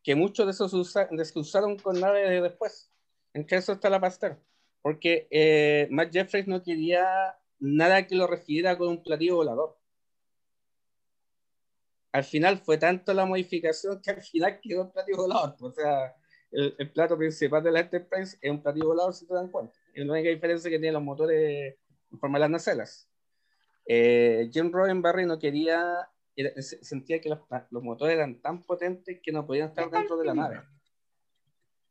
que 0.03 0.15
muchos 0.15 0.47
de 0.47 0.53
esos 0.53 0.71
se 0.71 1.39
usaron 1.39 1.79
con 1.79 2.01
naves 2.01 2.29
de 2.29 2.41
después. 2.41 2.91
Entre 3.33 3.59
eso 3.59 3.73
está 3.73 3.91
la 3.91 4.01
Pasteur. 4.01 4.39
Porque 4.83 5.29
eh, 5.31 5.89
Matt 5.91 6.13
Jeffries 6.13 6.47
no 6.47 6.63
quería 6.63 7.37
nada 7.59 8.07
que 8.07 8.15
lo 8.15 8.27
refiriera 8.27 8.77
con 8.77 8.89
un 8.89 9.03
platillo 9.03 9.37
volador. 9.37 9.79
Al 12.13 12.25
final 12.25 12.59
fue 12.59 12.79
tanto 12.79 13.13
la 13.13 13.27
modificación 13.27 14.01
que 14.01 14.11
al 14.11 14.23
final 14.23 14.61
quedó 14.61 14.83
un 14.83 14.93
platillo 14.93 15.19
volador. 15.19 15.57
O 15.61 15.73
sea, 15.73 16.17
el, 16.51 16.91
plato 16.93 17.17
principal 17.17 17.63
de 17.63 17.73
la 17.73 17.81
Enterprise 17.81 18.39
es 18.41 18.51
un 18.51 18.63
platillo 18.63 18.89
volador, 18.89 19.15
si 19.15 19.27
te 19.27 19.35
dan 19.35 19.51
cuenta. 19.51 19.79
Es 19.93 20.05
la 20.05 20.13
única 20.13 20.31
diferencia 20.31 20.71
que 20.71 20.79
tiene 20.79 20.93
los 20.93 21.03
motores 21.03 21.77
en 22.11 22.19
forma 22.19 22.39
de 22.39 22.41
las 22.41 22.51
nacelas. 22.51 23.09
Eh, 23.87 24.49
Jim 24.53 24.71
Roddenberry 24.73 25.27
no 25.27 25.39
quería, 25.39 26.09
sentía 26.61 27.21
que 27.21 27.31
los, 27.31 27.41
los, 27.71 27.83
motores 27.83 28.17
eran 28.17 28.41
tan 28.41 28.63
potentes 28.63 29.21
que 29.23 29.33
no 29.33 29.47
podían 29.47 29.69
estar 29.69 29.91
dentro 29.91 30.17
de 30.17 30.25
la 30.25 30.35
nave. 30.35 30.63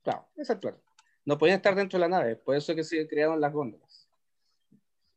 Claro, 0.04 0.28
esa 0.36 0.54
es 0.54 0.60
claro. 0.60 0.82
No 1.26 1.38
podían 1.38 1.58
estar 1.58 1.76
dentro 1.76 2.00
de 2.00 2.08
la 2.08 2.18
nave, 2.18 2.36
por 2.36 2.56
eso 2.56 2.72
es 2.72 2.76
que 2.76 2.84
se 2.84 3.08
crearon 3.08 3.42
las 3.42 3.52
góndolas. 3.52 4.08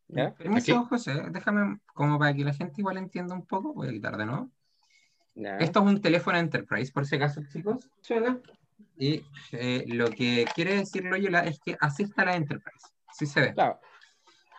¿Ya? 0.09 0.35
Permiso, 0.35 0.85
José, 0.87 1.12
déjame, 1.31 1.79
como 1.94 2.18
para 2.18 2.35
que 2.35 2.44
la 2.44 2.53
gente 2.53 2.81
igual 2.81 2.96
entienda 2.96 3.35
un 3.35 3.46
poco, 3.46 3.72
voy 3.72 3.88
a 3.88 3.92
quitar 3.92 4.16
de 4.16 4.26
nuevo. 4.26 4.50
Esto 5.35 5.81
es 5.81 5.87
un 5.87 6.00
teléfono 6.00 6.38
Enterprise, 6.38 6.92
por 6.92 7.07
si 7.07 7.16
acaso, 7.16 7.40
chicos. 7.53 7.88
Suena. 8.00 8.40
Y 8.97 9.25
eh, 9.53 9.85
lo 9.87 10.11
que 10.11 10.45
quiere 10.55 10.77
decir 10.77 11.05
Loyola 11.05 11.40
es 11.40 11.59
que 11.61 11.77
así 11.81 12.05
está 12.05 12.25
la 12.25 12.37
Enterprise. 12.37 12.87
Sí 13.12 13.27
se 13.27 13.40
ve. 13.40 13.55
Claro. 13.55 13.81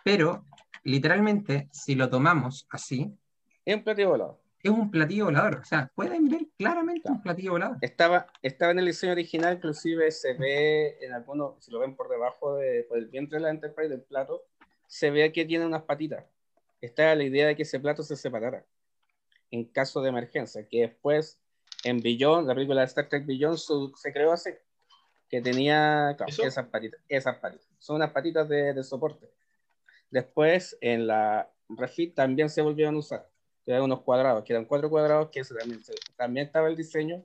Pero, 0.04 0.46
literalmente, 0.84 1.70
si 1.72 1.96
lo 1.96 2.10
tomamos 2.10 2.68
así. 2.70 3.12
Es 3.66 3.76
un 3.76 3.84
platillo 3.84 4.10
volador. 4.10 4.42
Es 4.64 4.72
un 4.72 4.92
platillo 4.92 5.26
volador. 5.26 5.58
O 5.58 5.66
sea, 5.66 5.92
pueden 5.96 6.28
ver 6.28 6.48
claramente 6.58 7.10
un 7.10 7.22
platillo 7.22 7.52
volador. 7.52 7.78
Estaba, 7.82 8.28
estaba 8.42 8.72
en 8.72 8.80
el 8.80 8.86
diseño 8.86 9.14
original, 9.14 9.56
inclusive 9.56 10.12
se 10.12 10.34
ve 10.34 10.98
en 11.02 11.14
algunos, 11.14 11.64
si 11.64 11.72
lo 11.72 11.80
ven 11.80 11.96
por 11.96 12.10
debajo 12.10 12.56
de, 12.56 12.84
por 12.84 12.98
el 12.98 13.08
vientre 13.08 13.38
de 13.38 13.44
la 13.44 13.50
Enterprise 13.50 13.90
del 13.90 14.02
plato, 14.02 14.44
se 14.88 15.10
ve 15.10 15.32
que 15.32 15.46
tiene 15.46 15.66
unas 15.66 15.84
patitas. 15.84 16.26
Esta 16.82 17.14
la 17.16 17.24
idea 17.24 17.48
de 17.48 17.56
que 17.56 17.64
ese 17.64 17.80
plato 17.80 18.02
se 18.02 18.16
separara 18.16 18.66
en 19.52 19.66
caso 19.66 20.02
de 20.02 20.10
emergencia, 20.10 20.68
que 20.68 20.82
después 20.82 21.41
en 21.84 22.02
Beyond, 22.02 22.48
la 22.48 22.54
película 22.54 22.82
de 22.82 22.88
Star 22.88 23.08
Trek 23.08 23.26
Beyond, 23.26 23.58
se 23.96 24.14
creó 24.14 24.32
así, 24.32 24.52
que 25.30 25.42
tenía 25.42 26.16
esas 26.28 26.68
patitas, 26.68 27.00
esas 27.08 27.38
patitas. 27.38 27.68
Son 27.80 27.96
unas 27.96 28.12
patitas 28.12 28.48
de, 28.48 28.84
soporte. 28.84 29.30
Después, 30.10 30.78
en 30.82 31.08
la 31.08 31.50
refit 31.70 32.14
también 32.14 32.50
se 32.50 32.62
volvieron 32.62 32.96
a 32.96 33.00
usar, 33.00 33.30
que 33.64 33.72
eran 33.72 33.84
unos 33.84 34.02
cuadrados, 34.02 34.44
que 34.44 34.54
eran 34.54 34.66
cuatro 34.66 34.90
cuadrados, 34.90 35.30
que 35.32 35.42
también, 35.44 35.82
también 36.18 36.46
estaba 36.48 36.68
el 36.68 36.76
diseño 36.76 37.24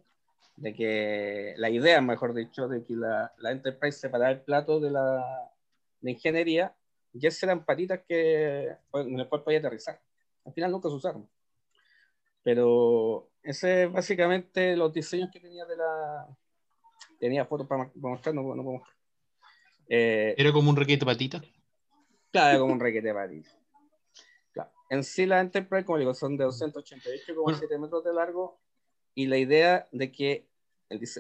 de 0.56 0.72
que, 0.74 1.54
la 1.58 1.68
idea, 1.68 2.00
mejor 2.00 2.32
dicho, 2.32 2.68
de 2.68 2.84
que 2.84 2.94
la, 2.94 3.32
la 3.38 3.50
Enterprise 3.50 3.98
separara 3.98 4.30
el 4.30 4.40
plato 4.40 4.80
de 4.80 4.90
la 4.90 5.50
de 6.00 6.10
ingeniería, 6.12 6.74
y 7.12 7.26
esas 7.26 7.42
eran 7.44 7.64
patitas 7.64 8.00
que, 8.06 8.76
en 8.94 9.20
el 9.20 9.28
cual 9.28 9.42
podía 9.42 9.58
aterrizar. 9.58 10.00
Al 10.44 10.52
final 10.52 10.70
nunca 10.70 10.88
se 10.88 10.94
usaron. 10.94 11.28
Pero 12.46 13.28
ese 13.42 13.82
es 13.82 13.92
básicamente 13.92 14.76
los 14.76 14.92
diseños 14.92 15.30
que 15.32 15.40
tenía 15.40 15.64
de 15.64 15.76
la. 15.76 16.28
Tenía 17.18 17.44
fotos 17.44 17.66
para, 17.66 17.90
mostrar, 17.96 18.36
no, 18.36 18.42
no 18.42 18.62
puedo 18.62 18.78
mostrar. 18.78 18.96
Eh, 19.88 20.32
¿Era 20.38 20.52
como 20.52 20.70
un 20.70 20.76
requete 20.76 21.04
patita? 21.04 21.42
Claro, 22.30 22.50
era 22.50 22.58
como 22.60 22.74
un 22.74 22.78
requete 22.86 23.12
patita. 23.12 23.50
Claro. 24.52 24.70
En 24.90 25.02
sí, 25.02 25.26
la 25.26 25.40
Enterprise, 25.40 25.84
como 25.84 25.98
digo, 25.98 26.14
son 26.14 26.36
de 26.36 26.44
288,7 26.46 27.80
metros 27.80 28.04
de 28.04 28.14
largo. 28.14 28.60
Y 29.16 29.26
la 29.26 29.38
idea 29.38 29.88
de 29.90 30.12
que 30.12 30.46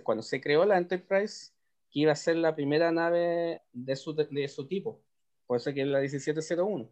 cuando 0.04 0.22
se 0.22 0.40
creó 0.40 0.64
la 0.64 0.78
Enterprise, 0.78 1.50
que 1.90 1.98
iba 1.98 2.12
a 2.12 2.16
ser 2.16 2.36
la 2.36 2.54
primera 2.54 2.92
nave 2.92 3.62
de 3.72 3.96
su, 3.96 4.14
de 4.14 4.46
su 4.46 4.68
tipo. 4.68 5.02
Por 5.48 5.56
eso 5.56 5.74
que 5.74 5.80
es 5.80 5.88
la 5.88 5.98
1701. 5.98 6.88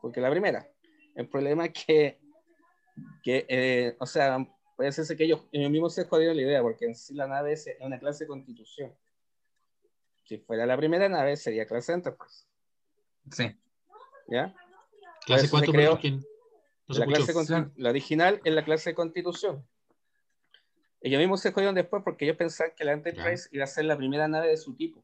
Porque 0.00 0.20
la 0.20 0.28
primera. 0.28 0.68
El 1.14 1.28
problema 1.28 1.66
es 1.66 1.84
que 1.86 2.21
que, 3.22 3.46
eh, 3.48 3.96
o 3.98 4.06
sea, 4.06 4.46
puede 4.76 4.92
ser 4.92 5.16
que 5.16 5.24
ellos, 5.24 5.42
ellos 5.52 5.70
mismos 5.70 5.94
se 5.94 6.04
jodieron 6.04 6.36
la 6.36 6.42
idea, 6.42 6.62
porque 6.62 6.86
en 6.86 6.94
sí 6.94 7.14
la 7.14 7.26
nave 7.26 7.52
es 7.52 7.68
una 7.80 7.98
clase 7.98 8.24
de 8.24 8.28
constitución. 8.28 8.94
Si 10.24 10.38
fuera 10.38 10.66
la 10.66 10.76
primera 10.76 11.08
nave, 11.08 11.36
sería 11.36 11.66
clase 11.66 11.92
Enterprise. 11.92 12.46
Sí. 13.30 13.56
¿Ya? 14.28 14.54
¿Clase 15.26 15.48
cuánto? 15.50 15.72
Creó, 15.72 15.98
la, 16.88 17.06
clase 17.06 17.32
la 17.76 17.90
original 17.90 18.40
es 18.44 18.54
la 18.54 18.64
clase 18.64 18.90
de 18.90 18.94
constitución. 18.94 19.66
Ellos 21.00 21.18
mismos 21.18 21.40
se 21.40 21.52
jodieron 21.52 21.74
después 21.74 22.02
porque 22.04 22.24
ellos 22.24 22.36
pensaban 22.36 22.72
que 22.76 22.84
la 22.84 22.92
Enterprise 22.92 23.48
iba 23.50 23.64
a 23.64 23.68
ser 23.68 23.84
la 23.84 23.96
primera 23.96 24.28
nave 24.28 24.48
de 24.48 24.56
su 24.56 24.74
tipo. 24.74 25.02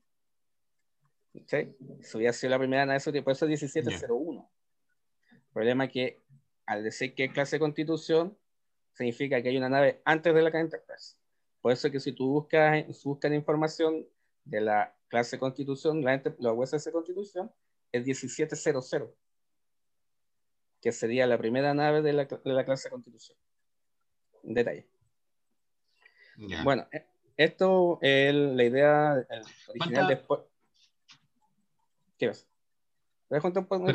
¿Sí? 1.46 1.76
Eso 2.00 2.20
iba 2.20 2.30
a 2.30 2.32
ser 2.32 2.50
la 2.50 2.58
primera 2.58 2.86
nave 2.86 2.94
de 2.94 3.00
su 3.00 3.12
tipo. 3.12 3.30
Eso 3.30 3.44
es 3.46 3.48
1701. 3.50 4.50
El 5.30 5.40
problema 5.52 5.84
es 5.84 5.92
que 5.92 6.22
al 6.68 6.84
decir 6.84 7.14
que 7.14 7.24
es 7.24 7.32
clase 7.32 7.56
de 7.56 7.60
constitución, 7.60 8.36
significa 8.92 9.42
que 9.42 9.48
hay 9.48 9.56
una 9.56 9.70
nave 9.70 10.02
antes 10.04 10.34
de 10.34 10.42
la 10.42 10.50
Enterprise. 10.50 11.16
Por 11.62 11.72
eso 11.72 11.90
que 11.90 11.98
si 11.98 12.12
tú 12.12 12.28
buscas, 12.28 12.84
buscas 13.02 13.32
información 13.32 14.06
de 14.44 14.60
la 14.60 14.94
clase 15.08 15.38
constitución, 15.38 16.04
la, 16.04 16.22
la 16.38 16.52
USS 16.52 16.90
constitución, 16.92 17.50
es 17.90 18.04
1700, 18.04 19.08
que 20.82 20.92
sería 20.92 21.26
la 21.26 21.38
primera 21.38 21.72
nave 21.72 22.02
de 22.02 22.12
la, 22.12 22.26
de 22.26 22.52
la 22.52 22.64
clase 22.66 22.90
constitución. 22.90 23.38
Detalle. 24.42 24.86
Bueno, 26.64 26.86
e, 26.92 27.06
esto 27.38 27.98
es 28.02 28.34
la 28.34 28.64
idea 28.64 29.26
original 29.68 30.06
después. 30.06 30.40
¿Qué 32.18 32.26
vas? 32.26 32.46
¿Voy 33.30 33.38
a 33.38 33.40
contar 33.40 33.62
un 33.62 33.68
poco, 33.68 33.86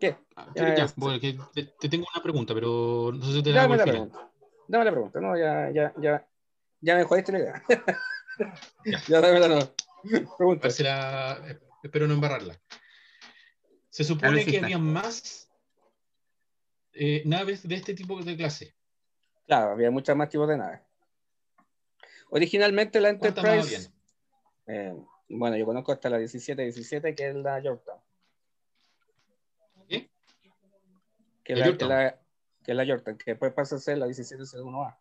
¿Qué? 0.00 0.16
Ah, 0.36 0.48
Ya, 0.54 0.68
ya, 0.68 0.74
ya, 0.86 0.92
bueno, 0.96 1.20
que 1.20 1.36
te, 1.54 1.64
te 1.64 1.88
tengo 1.88 2.06
una 2.14 2.22
pregunta, 2.22 2.54
pero 2.54 3.10
no 3.12 3.24
sé 3.24 3.32
si 3.34 3.42
te 3.42 3.50
la 3.50 3.62
Dame 3.62 3.74
hago 3.74 3.76
la 3.76 3.84
final. 3.92 4.08
pregunta. 4.10 4.32
Dame 4.68 4.84
la 4.84 4.90
pregunta. 4.92 5.20
No, 5.20 5.36
ya, 5.36 5.70
ya, 5.70 5.92
ya. 6.00 6.28
Ya 6.80 6.96
me 6.96 7.02
jodiste 7.04 7.32
la 7.32 7.38
idea. 7.40 7.62
ya 9.08 9.20
dame 9.20 9.40
la 9.40 9.48
no. 9.48 9.58
A 9.58 10.36
Pregunta. 10.36 10.62
ver 10.62 10.72
si 10.72 10.82
la- 10.84 11.42
eh, 11.48 11.58
espero 11.82 12.06
no 12.06 12.14
embarrarla. 12.14 12.60
Se 13.90 14.04
supone 14.04 14.44
que 14.44 14.58
había 14.58 14.78
más 14.78 15.50
eh, 16.92 17.22
naves 17.26 17.66
de 17.66 17.74
este 17.74 17.94
tipo 17.94 18.22
de 18.22 18.36
clase. 18.36 18.74
Claro, 19.46 19.72
había 19.72 19.90
muchas 19.90 20.14
más 20.16 20.28
tipos 20.28 20.48
de 20.48 20.56
naves. 20.58 20.80
Originalmente 22.30 23.00
la 23.00 23.16
¿Cuántas 23.18 23.42
más 23.44 23.54
Enterprise. 23.56 23.92
eh, 24.66 24.94
bueno, 25.30 25.56
yo 25.56 25.64
conozco 25.66 25.90
hasta 25.92 26.10
la 26.10 26.18
1717, 26.18 27.14
que 27.14 27.28
es 27.30 27.34
la 27.34 27.58
Yorktown. 27.60 27.98
¿Qué? 29.88 30.10
Que 31.48 31.56
La 31.56 31.76
que 31.78 31.84
la- 31.86 32.20
que 32.62 32.74
la 32.74 32.84
Yorktown, 32.84 33.16
que 33.16 33.30
después 33.30 33.54
pasa 33.54 33.76
a 33.76 33.78
ser 33.78 33.96
la 33.96 34.06
1701A. 34.06 34.98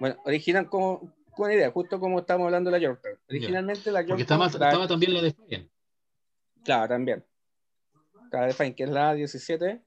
Bueno, 0.00 0.16
original 0.24 0.68
como, 0.68 1.14
con 1.30 1.52
idea, 1.52 1.70
justo 1.70 2.00
como 2.00 2.18
estamos 2.18 2.46
hablando 2.46 2.68
de 2.70 2.78
la 2.78 2.82
Yorktown. 2.84 3.16
Originalmente 3.28 3.92
la 3.92 4.00
Porque 4.00 4.22
Yorktown. 4.24 4.42
estaba, 4.42 4.58
la- 4.58 4.68
estaba 4.70 4.88
también 4.88 5.14
la 5.14 5.22
de 5.22 5.32
Fabian. 5.32 5.70
Claro, 6.64 6.88
también. 6.88 7.24
La 8.32 8.46
de 8.46 8.52
Fine, 8.54 8.74
que 8.74 8.82
es 8.82 8.90
la 8.90 9.14
17. 9.14 9.84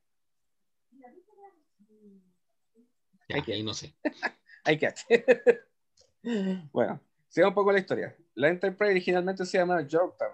Ya, 3.28 3.36
Hay 3.36 3.42
que- 3.42 3.54
ahí 3.54 3.64
no 3.64 3.74
sé. 3.74 3.94
Hay 4.64 4.78
que 4.78 4.88
Bueno, 6.72 7.02
siga 7.28 7.50
un 7.50 7.54
poco 7.54 7.74
la 7.74 7.80
historia. 7.80 8.16
La 8.36 8.48
Enterprise 8.48 8.92
originalmente 8.92 9.46
se 9.46 9.58
llama 9.58 9.82
Yorktown. 9.86 10.32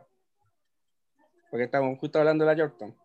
Porque 1.50 1.64
estamos 1.66 1.98
justo 1.98 2.20
hablando 2.20 2.46
de 2.46 2.52
la 2.52 2.58
Yorktown. 2.58 2.96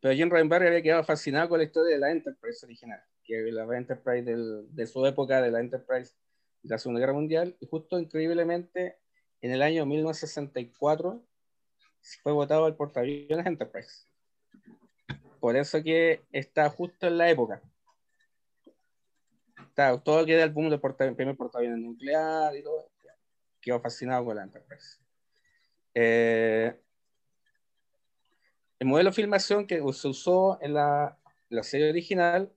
Pero 0.00 0.14
Jim 0.14 0.30
Roddenberry 0.30 0.66
había 0.68 0.82
quedado 0.82 1.04
fascinado 1.04 1.48
con 1.48 1.58
la 1.58 1.64
historia 1.64 1.92
de 1.94 1.98
la 2.00 2.10
Enterprise 2.10 2.64
original. 2.64 3.02
Que 3.22 3.42
la 3.52 3.64
Enterprise 3.76 4.22
del- 4.24 4.74
de 4.74 4.86
su 4.86 5.04
época, 5.06 5.42
de 5.42 5.50
la 5.50 5.60
Enterprise 5.60 6.14
de 6.62 6.70
la 6.70 6.78
Segunda 6.78 7.00
Guerra 7.00 7.12
Mundial. 7.12 7.56
Y 7.60 7.66
justo 7.66 7.98
increíblemente, 7.98 8.98
en 9.42 9.52
el 9.52 9.62
año 9.62 9.84
1964, 9.86 11.22
fue 12.22 12.32
votado 12.32 12.66
el 12.66 12.74
portaaviones 12.74 13.46
Enterprise. 13.46 14.06
Por 15.38 15.56
eso 15.56 15.82
que 15.82 16.22
está 16.32 16.68
justo 16.70 17.06
en 17.06 17.18
la 17.18 17.30
época. 17.30 17.62
Está, 19.68 19.98
todo 20.00 20.24
queda 20.26 20.44
el 20.44 20.50
boom 20.50 20.70
del 20.70 20.80
porta- 20.80 21.14
primer 21.14 21.36
portaaviones 21.36 21.78
nuclear 21.78 22.54
y 22.56 22.62
todo. 22.62 22.90
Quedó 23.60 23.80
fascinado 23.80 24.24
con 24.24 24.36
la 24.36 24.42
Enterprise. 24.44 24.98
Eh, 25.94 26.74
el 28.80 28.86
modelo 28.88 29.10
de 29.10 29.14
filmación 29.14 29.66
que 29.66 29.80
se 29.92 30.08
usó 30.08 30.58
en 30.60 30.74
la, 30.74 31.16
la 31.50 31.62
serie 31.62 31.90
original. 31.90 32.52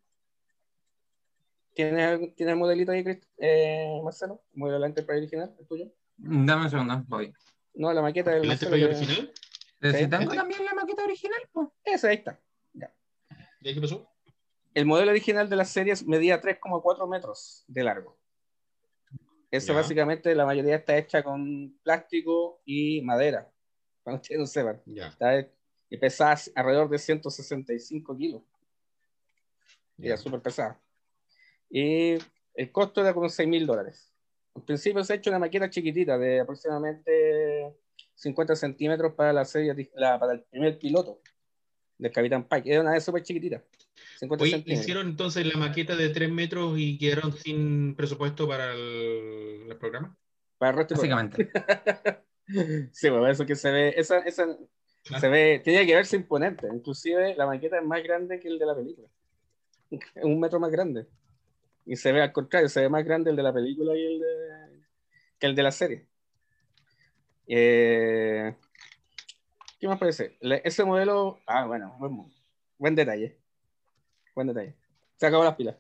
¿Tienes, 1.76 2.36
¿Tienes 2.36 2.54
el 2.54 2.60
modelito 2.60 2.92
ahí, 2.92 3.04
eh, 3.38 4.00
Marcelo? 4.04 4.44
¿El 4.54 4.60
modelo 4.60 4.76
de 4.76 4.80
la 4.82 4.88
Enterprise 4.88 5.18
original? 5.20 5.56
¿El 5.60 5.68
tuyo? 5.68 5.86
Dame 6.18 6.64
un 6.66 6.70
segundo, 6.70 7.04
voy. 7.08 7.34
No, 7.74 7.92
la 7.92 8.02
maqueta 8.02 8.32
del 8.32 8.44
¿El 8.44 8.48
Marcelo. 8.50 8.76
Enterprise 8.76 9.06
que- 9.06 9.12
original? 9.14 9.34
Sí, 10.02 10.08
tengo 10.10 10.34
también 10.34 10.64
la 10.66 10.74
maqueta 10.76 11.04
original, 11.04 11.40
pues. 11.52 11.68
Esa, 11.84 12.08
ahí 12.10 12.16
está. 12.16 12.40
¿Y 13.62 13.68
ahí 13.68 13.74
qué 13.76 13.82
pasó? 13.82 14.10
El 14.74 14.86
modelo 14.86 15.12
original 15.12 15.50
de 15.50 15.56
la 15.56 15.66
serie 15.66 15.94
medía 16.06 16.40
3,4 16.42 17.08
metros 17.08 17.64
de 17.68 17.84
largo. 17.84 18.18
Eso 19.52 19.74
Ya. 19.74 19.80
básicamente 19.80 20.34
la 20.36 20.46
mayoría 20.46 20.76
está 20.78 20.98
hecha 20.98 21.22
con 21.24 21.78
plástico 21.84 22.62
y 22.66 23.02
madera. 23.02 23.52
Para 24.04 24.18
ustedes 24.18 24.40
no 24.40 24.46
sepan. 24.48 24.82
Ya. 24.86 25.08
Está 25.08 25.48
y 25.94 25.98
pesaba 25.98 26.36
alrededor 26.56 26.90
de 26.90 26.98
165 26.98 28.18
kilos. 28.18 28.42
Era 30.00 30.18
súper 30.18 30.42
pesada. 30.42 30.82
Y 31.70 32.16
el 32.56 32.72
costo 32.72 33.02
era 33.02 33.14
como 33.14 33.30
6 33.30 33.48
mil 33.48 33.68
dólares. 33.68 34.12
En 34.56 34.64
principio 34.64 35.04
se 35.04 35.14
ha 35.14 35.16
hecho 35.18 35.30
una 35.30 35.38
maqueta 35.38 35.70
chiquitita 35.70 36.18
de 36.18 36.40
aproximadamente 36.40 37.76
50 38.16 38.56
centímetros 38.56 39.14
para 39.14 39.32
la 39.34 39.46
serie, 39.46 39.92
la- 39.94 40.20
para 40.20 40.34
el 40.34 40.42
primer 40.42 40.80
piloto 40.80 41.22
del 42.00 42.12
Capitán 42.12 42.48
Pike. 42.50 42.72
Era 42.72 42.82
una 42.82 42.94
de 42.94 43.02
súper 43.02 43.22
chiquitita. 43.22 43.64
50 44.18 44.44
Oye, 44.44 44.52
centímetros. 44.54 44.84
¿hicieron 44.84 45.08
entonces 45.10 45.46
la 45.46 45.60
maqueta 45.60 45.96
de 45.96 46.10
3 46.10 46.32
metros 46.32 46.74
y 46.76 46.98
quedaron 46.98 47.34
sin 47.34 47.96
presupuesto 47.96 48.48
para 48.48 48.74
el, 48.74 49.68
el 49.70 49.78
programa? 49.78 50.18
Para 50.58 50.72
el 50.72 50.78
resto 50.78 50.96
Básicamente. 50.96 51.52
Sí, 52.92 53.10
bueno, 53.10 53.28
eso 53.30 53.46
que 53.46 53.56
se 53.56 53.72
ve, 53.72 53.94
esa, 53.96 54.18
esa. 54.20 54.46
Se 55.04 55.30
ve, 55.30 55.62
tiene 55.64 55.86
que 55.86 55.96
verse 55.96 56.16
imponente. 56.16 56.68
Inclusive 56.68 57.36
la 57.36 57.46
maqueta 57.46 57.78
es 57.80 57.86
más 57.86 58.02
grande 58.04 58.40
que 58.40 58.48
el 58.48 58.60
de 58.60 58.66
la 58.66 58.76
película. 58.76 59.08
Es 59.92 60.24
un 60.24 60.40
metro 60.40 60.60
más 60.60 60.72
grande. 60.72 61.08
Y 61.86 61.96
se 61.96 62.12
ve 62.12 62.22
al 62.22 62.32
contrario, 62.32 62.70
se 62.70 62.82
ve 62.82 62.90
más 62.90 63.04
grande 63.04 63.30
el 63.32 63.36
de 63.36 63.44
la 63.44 63.54
película 63.54 63.96
y 63.96 64.06
el 64.06 64.20
de, 64.20 64.84
que 65.40 65.48
el 65.48 65.56
de 65.56 65.64
la 65.64 65.72
serie. 65.72 66.08
Eh, 67.48 68.56
¿Qué 69.80 69.88
más 69.88 70.00
parece? 70.00 70.38
Le- 70.40 70.62
ese 70.64 70.86
modelo, 70.86 71.40
ah, 71.46 71.66
bueno, 71.66 71.96
buen, 72.00 72.32
buen 72.78 72.96
detalle. 72.96 73.38
Buen 74.34 74.48
detalle. 74.48 74.76
Se 75.18 75.28
acabó 75.28 75.44
las 75.44 75.56
pilas. 75.56 75.76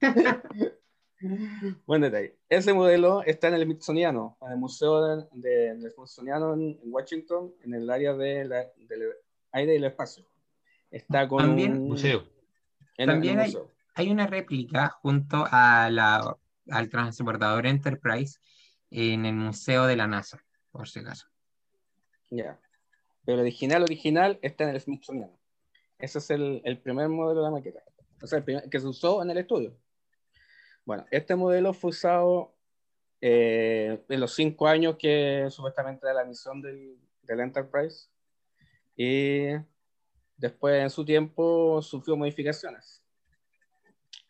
Buen 1.86 2.00
detalle. 2.02 2.36
Ese 2.48 2.72
modelo 2.72 3.22
está 3.24 3.48
en 3.48 3.54
el 3.54 3.64
Smithsoniano, 3.64 4.36
en 4.40 4.52
el 4.52 4.58
Museo 4.58 5.02
de- 5.04 5.26
de- 5.32 5.74
del 5.76 5.90
Smithsoniano 5.90 6.54
en, 6.54 6.78
en 6.82 6.92
Washington, 6.92 7.52
en 7.64 7.74
el 7.74 7.90
área 7.90 8.14
de 8.14 8.44
la- 8.44 8.66
del 8.76 9.12
aire 9.52 9.74
y 9.74 9.76
el 9.76 9.84
espacio. 9.84 10.24
Está 10.90 11.26
con 11.28 11.40
También- 11.40 11.72
un 11.72 11.88
Museo. 11.88 12.20
en 12.96 13.08
el 13.10 13.14
También 13.16 13.38
hay- 13.40 13.46
museo. 13.46 13.70
Hay 13.94 14.10
una 14.10 14.26
réplica 14.28 14.90
junto 15.02 15.44
a 15.50 15.90
la, 15.90 16.36
al 16.70 16.88
transportador 16.88 17.66
Enterprise 17.66 18.38
en 18.90 19.26
el 19.26 19.34
Museo 19.34 19.86
de 19.86 19.96
la 19.96 20.06
NASA, 20.06 20.44
por 20.70 20.88
si 20.88 21.00
acaso. 21.00 21.26
Ya. 22.30 22.60
Pero 23.24 23.36
el 23.38 23.40
original, 23.42 23.82
original 23.82 24.38
está 24.40 24.64
en 24.64 24.70
el 24.70 24.80
Smithsoniano. 24.80 25.36
Ese 25.98 26.18
es 26.18 26.30
el, 26.30 26.62
el 26.64 26.78
primer 26.78 27.08
modelo 27.08 27.40
de 27.40 27.46
la 27.46 27.50
maqueta. 27.50 27.82
O 28.22 28.26
sea, 28.28 28.38
el 28.38 28.44
primer- 28.44 28.70
que 28.70 28.78
se 28.78 28.86
usó 28.86 29.20
en 29.22 29.30
el 29.30 29.38
estudio. 29.38 29.76
Bueno, 30.88 31.04
este 31.10 31.36
modelo 31.36 31.74
fue 31.74 31.90
usado 31.90 32.54
eh, 33.20 34.02
en 34.08 34.20
los 34.20 34.34
cinco 34.34 34.66
años 34.66 34.96
que 34.98 35.46
supuestamente 35.50 36.06
era 36.06 36.14
la 36.14 36.24
misión 36.24 36.62
del, 36.62 36.96
del 37.24 37.40
Enterprise. 37.40 38.08
Y 38.96 39.48
después, 40.38 40.82
en 40.82 40.88
su 40.88 41.04
tiempo, 41.04 41.82
sufrió 41.82 42.16
modificaciones. 42.16 43.02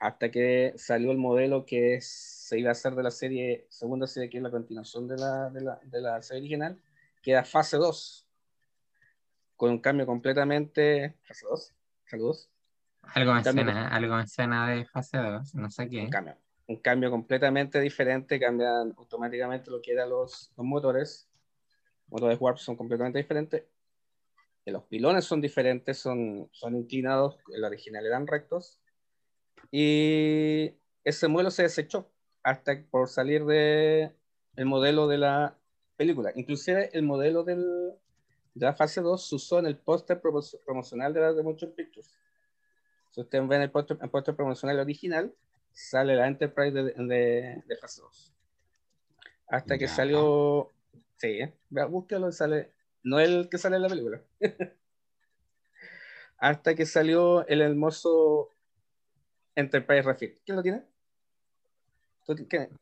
Hasta 0.01 0.33
que 0.33 0.73
salió 0.77 1.13
el 1.13 1.19
modelo 1.19 1.65
que 1.65 2.01
se 2.01 2.59
iba 2.59 2.71
a 2.71 2.73
hacer 2.73 2.97
de 2.97 3.05
la 3.05 3.13
serie, 3.13 3.69
segunda 3.69 4.09
serie, 4.09 4.29
que 4.29 4.39
es 4.39 4.43
la 4.43 4.51
continuación 4.51 5.07
de 5.07 5.17
la, 5.17 5.51
de 5.51 5.61
la, 5.61 5.79
de 5.85 6.01
la 6.01 6.21
serie 6.23 6.41
original, 6.41 6.83
que 7.23 7.31
era 7.31 7.45
fase 7.45 7.77
2, 7.77 8.27
con 9.55 9.71
un 9.71 9.79
cambio 9.79 10.07
completamente. 10.07 11.15
Fase 11.23 11.47
2, 11.49 11.73
saludos. 12.05 12.51
Algo 13.15 13.33
me 13.33 13.45
Cambio- 13.45 13.65
suena, 13.65 13.89
algo 13.95 14.17
me 14.17 14.27
suena 14.27 14.69
de 14.71 14.85
fase 14.87 15.19
2, 15.19 15.55
no 15.55 15.71
sé 15.71 15.89
qué. 15.89 16.01
Un 16.01 16.11
cambio, 16.11 16.37
un 16.69 16.77
cambio 16.77 17.11
completamente 17.11 17.81
diferente, 17.81 18.39
cambian 18.39 18.95
automáticamente 18.97 19.71
lo 19.71 19.81
que 19.83 19.93
eran 19.93 20.11
los, 20.11 20.53
los 20.57 20.67
motores. 20.67 21.29
Motores 22.09 22.39
Warp 22.41 22.59
son 22.59 22.77
completamente 22.77 23.19
diferentes. 23.19 23.65
Eh, 24.65 24.71
Los 24.71 24.85
pilones 24.85 25.25
son 25.25 25.41
diferentes, 25.41 25.99
son, 25.99 26.49
son 26.53 26.77
inclinados, 26.77 27.39
el 27.55 27.65
original 27.65 28.05
eran 28.07 28.27
rectos. 28.27 28.81
Y 29.71 30.75
ese 31.05 31.29
modelo 31.29 31.51
se 31.51 31.63
desechó 31.63 32.11
hasta 32.43 32.83
por 32.91 33.09
salir 33.09 33.45
de 33.45 34.13
el 34.57 34.67
modelo 34.67 35.09
de 35.09 35.19
la 35.19 35.59
película. 35.97 36.33
Inclusive 36.35 36.91
el 36.93 37.03
modelo 37.03 37.45
del, 37.45 37.65
de 38.55 38.67
la 38.67 38.75
fase 38.75 39.01
2 39.01 39.27
se 39.29 39.35
usó 39.37 39.59
en 39.59 39.67
el 39.67 39.79
póster 39.79 40.21
promo- 40.21 40.59
promocional 40.65 41.15
de 41.15 41.21
la 41.21 41.33
de 41.33 41.43
Motion 41.43 41.73
Pictures. 41.73 42.15
Si 43.11 43.21
ustedes 43.23 43.49
ven 43.49 43.63
el 43.63 43.71
póster 43.71 44.37
promocional 44.37 44.79
original, 44.81 45.35
sale 45.79 46.17
la 46.17 46.27
Enterprise 46.27 46.73
de, 46.73 46.83
de, 46.93 47.63
de 47.65 47.77
fase 47.77 48.01
2. 48.03 48.35
Hasta 49.49 49.79
que 49.79 49.87
Ya. 49.87 49.95
salió. 49.95 50.73
Sí, 51.17 51.29
¿eh? 51.41 51.55
Vea, 51.71 51.87
búsquelo, 51.87 52.33
sale. 52.33 52.73
No 53.05 53.21
el 53.21 53.49
que 53.49 53.59
sale 53.59 53.77
en 53.77 53.83
la 53.83 53.89
película. 53.89 54.21
Hasta 56.39 56.75
que 56.75 56.85
salió 56.87 57.47
el 57.47 57.63
hermoso 57.63 58.55
Enterprise 59.55 60.03
Refit. 60.03 60.39
¿Quién 60.45 60.57
lo 60.57 60.63
tiene? 60.63 60.85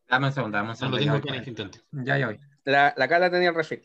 Dame 0.08 0.26
un 0.26 0.32
segundo, 0.32 0.56
dame 0.58 0.70
un 0.70 0.72
No 0.72 0.76
segundo. 0.76 0.96
lo 0.98 1.02
ya 1.04 1.12
tengo 1.12 1.24
voy 1.24 1.28
por 1.54 1.66
este. 1.66 1.80
Ya, 1.92 2.18
ya 2.18 2.26
voy. 2.26 2.40
La, 2.64 2.92
la 2.96 3.08
Carla 3.08 3.30
tenía 3.30 3.50
el 3.50 3.54
Refit. 3.54 3.84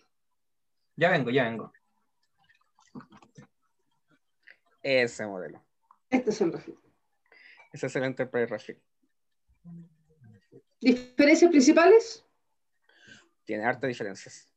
Ya 0.96 1.12
vengo, 1.12 1.30
ya 1.30 1.44
vengo. 1.44 1.72
Ese 4.82 5.26
modelo. 5.28 5.64
Este 6.10 6.32
es 6.32 6.42
el 6.42 6.52
refit. 6.54 6.76
Ese 7.72 7.86
es 7.88 7.96
el 7.96 8.04
Enterprise 8.04 8.48
Refit. 8.48 8.80
¿Diferencias 10.80 11.50
principales? 11.52 12.26
Tiene 13.46 13.66
hartas 13.66 13.88
diferencias. 13.88 14.48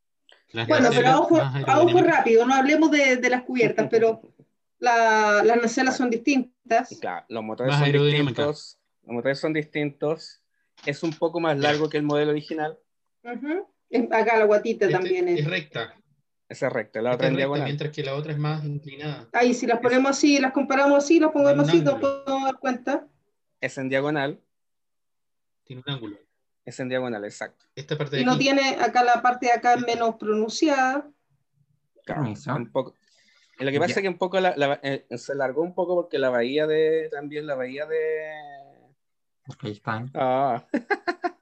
Las 0.52 0.68
Bueno, 0.68 0.88
pero 0.94 1.08
a 1.08 1.20
ojo, 1.20 1.36
a 1.36 2.02
rápido, 2.02 2.46
no 2.46 2.54
hablemos 2.54 2.90
de, 2.90 3.16
de 3.16 3.30
las 3.30 3.42
cubiertas, 3.42 3.88
pero 3.90 4.22
la- 4.78 5.42
las 5.44 5.56
nacelas 5.60 5.96
son 5.96 6.10
distintas. 6.10 6.96
Claro, 7.00 7.26
los 7.28 7.42
motores 7.42 7.74
son 7.76 7.92
distintos. 7.92 8.78
Los 9.02 9.14
motores 9.14 9.38
son 9.38 9.52
distintos. 9.52 10.40
Es 10.86 11.02
un 11.02 11.12
poco 11.12 11.40
más 11.40 11.58
largo 11.58 11.88
que 11.88 11.96
el 11.98 12.04
modelo 12.04 12.30
original. 12.30 12.78
Es- 13.90 14.04
Acá 14.10 14.38
la 14.38 14.44
guatita 14.44 14.86
Este 14.86 14.96
también 14.96 15.28
es. 15.28 15.40
es 15.40 15.46
recta. 15.46 15.94
Esa 16.48 16.66
es 16.68 16.72
recta, 16.72 17.00
la 17.02 17.10
Esta 17.10 17.16
otra 17.16 17.26
es 17.26 17.30
en 17.30 17.34
recta, 17.36 17.38
diagonal. 17.38 17.64
mientras 17.64 17.90
que 17.92 18.02
la 18.04 18.14
otra 18.14 18.32
es 18.32 18.38
más 18.38 18.64
inclinada. 18.64 19.28
Ahí, 19.32 19.54
si 19.54 19.66
las 19.66 19.80
ponemos 19.80 20.10
así, 20.10 20.38
las 20.38 20.52
comparamos 20.52 21.02
así, 21.04 21.18
las 21.18 21.34
así, 21.34 21.80
nos 21.80 21.98
podemos 22.00 22.44
dar 22.44 22.58
cuenta. 22.58 23.06
Es 23.60 23.76
en 23.78 23.88
diagonal. 23.88 24.40
Tiene 25.64 25.82
un 25.86 25.92
ángulo. 25.92 26.16
Es 26.64 26.80
en 26.80 26.88
diagonal, 26.88 27.24
exacto. 27.24 27.64
Esta 27.74 27.96
parte 27.98 28.16
de 28.16 28.22
Y 28.22 28.24
no 28.24 28.32
aquí. 28.32 28.40
tiene, 28.44 28.76
acá 28.80 29.02
la 29.04 29.20
parte 29.20 29.46
de 29.46 29.52
acá 29.52 29.74
es 29.74 29.82
menos 29.82 30.14
pronunciada. 30.16 31.10
Claro, 32.04 32.22
un 32.56 32.72
poco. 32.72 32.94
Lo 33.58 33.70
que 33.70 33.78
pasa 33.78 33.94
Ya. 33.94 34.00
es 34.00 34.02
que 34.02 34.08
un 34.08 34.18
poco 34.18 34.40
la- 34.40 34.56
la- 34.56 34.80
eh, 34.82 35.06
se 35.16 35.32
alargó 35.32 35.62
un 35.62 35.74
poco 35.74 35.94
porque 35.94 36.18
la 36.18 36.30
bahía 36.30 36.66
de. 36.66 37.08
También 37.10 37.46
la 37.46 37.54
bahía 37.54 37.86
de. 37.86 38.30
Ahí 39.60 39.72
están. 39.72 40.10
Ah, 40.14 40.64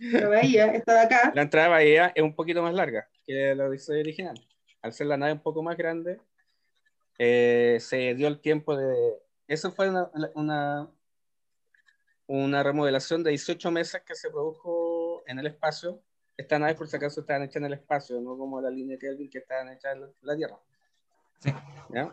La 0.00 0.28
bahía, 0.28 0.66
esta 0.74 0.92
de 0.94 1.00
acá. 1.00 1.32
la 1.34 1.42
entrada 1.42 1.68
de 1.68 1.72
bahía 1.72 2.12
es 2.14 2.22
un 2.22 2.34
poquito 2.34 2.60
más 2.62 2.74
larga 2.74 3.08
que 3.24 3.54
la 3.54 3.70
diseño 3.70 4.00
original. 4.00 4.34
Al 4.82 4.92
ser 4.92 5.06
la 5.06 5.16
nave 5.16 5.32
un 5.32 5.40
poco 5.40 5.62
más 5.62 5.76
grande, 5.76 6.20
eh, 7.18 7.78
se 7.80 8.14
dio 8.14 8.28
el 8.28 8.40
tiempo 8.40 8.76
de. 8.76 9.14
Eso 9.46 9.70
fue 9.70 9.88
una, 9.88 10.10
una, 10.34 10.88
una 12.26 12.62
remodelación 12.62 13.22
de 13.22 13.30
18 13.30 13.70
meses 13.70 14.02
que 14.02 14.14
se 14.14 14.30
produjo 14.30 15.22
en 15.26 15.38
el 15.38 15.46
espacio. 15.46 16.00
Estas 16.36 16.58
naves, 16.58 16.76
por 16.76 16.88
si 16.88 16.96
acaso, 16.96 17.20
estaban 17.20 17.42
hechas 17.42 17.56
en 17.56 17.66
el 17.66 17.74
espacio, 17.74 18.20
no 18.20 18.36
como 18.36 18.60
la 18.60 18.70
línea 18.70 18.98
Kelvin 18.98 19.30
que 19.30 19.38
estaban 19.38 19.68
hechas 19.68 19.94
en 19.94 20.00
la, 20.00 20.08
la 20.22 20.36
Tierra. 20.36 20.58
Sí. 21.38 21.50
¿Ya? 21.90 22.10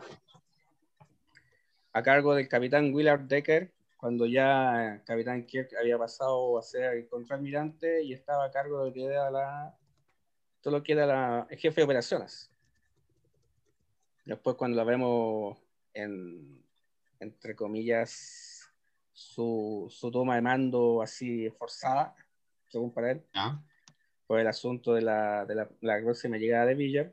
A 1.92 2.02
cargo 2.02 2.34
del 2.34 2.48
capitán 2.48 2.94
Willard 2.94 3.22
Decker, 3.22 3.72
cuando 3.96 4.26
ya 4.26 4.94
el 4.94 5.04
capitán 5.04 5.46
Kirk 5.46 5.70
había 5.78 5.98
pasado 5.98 6.58
a 6.58 6.62
ser 6.62 6.94
el 6.94 7.08
contraalmirante 7.08 8.02
y 8.02 8.12
estaba 8.12 8.46
a 8.46 8.50
cargo 8.50 8.80
de 8.80 8.88
lo 8.88 8.92
que 8.92 9.04
era 9.04 9.30
la, 9.30 9.76
todo 10.60 10.78
lo 10.78 10.82
que 10.82 10.92
era 10.92 11.06
la, 11.06 11.46
el 11.50 11.58
jefe 11.58 11.80
de 11.80 11.84
operaciones. 11.84 12.50
Después 14.24 14.56
cuando 14.56 14.76
la 14.76 14.84
vemos 14.84 15.58
en, 15.94 16.64
entre 17.20 17.54
comillas, 17.54 18.51
su, 19.12 19.86
su 19.90 20.10
toma 20.10 20.36
de 20.36 20.42
mando 20.42 21.02
así 21.02 21.50
forzada, 21.50 22.14
según 22.68 22.92
para 22.92 23.12
él, 23.12 23.22
Ah, 23.34 23.62
por 24.26 24.40
el 24.40 24.46
asunto 24.46 24.94
de 24.94 25.02
la, 25.02 25.44
de 25.46 25.54
la, 25.54 25.68
la 25.80 26.00
próxima 26.00 26.38
llegada 26.38 26.66
de 26.66 26.74
Villar, 26.74 27.12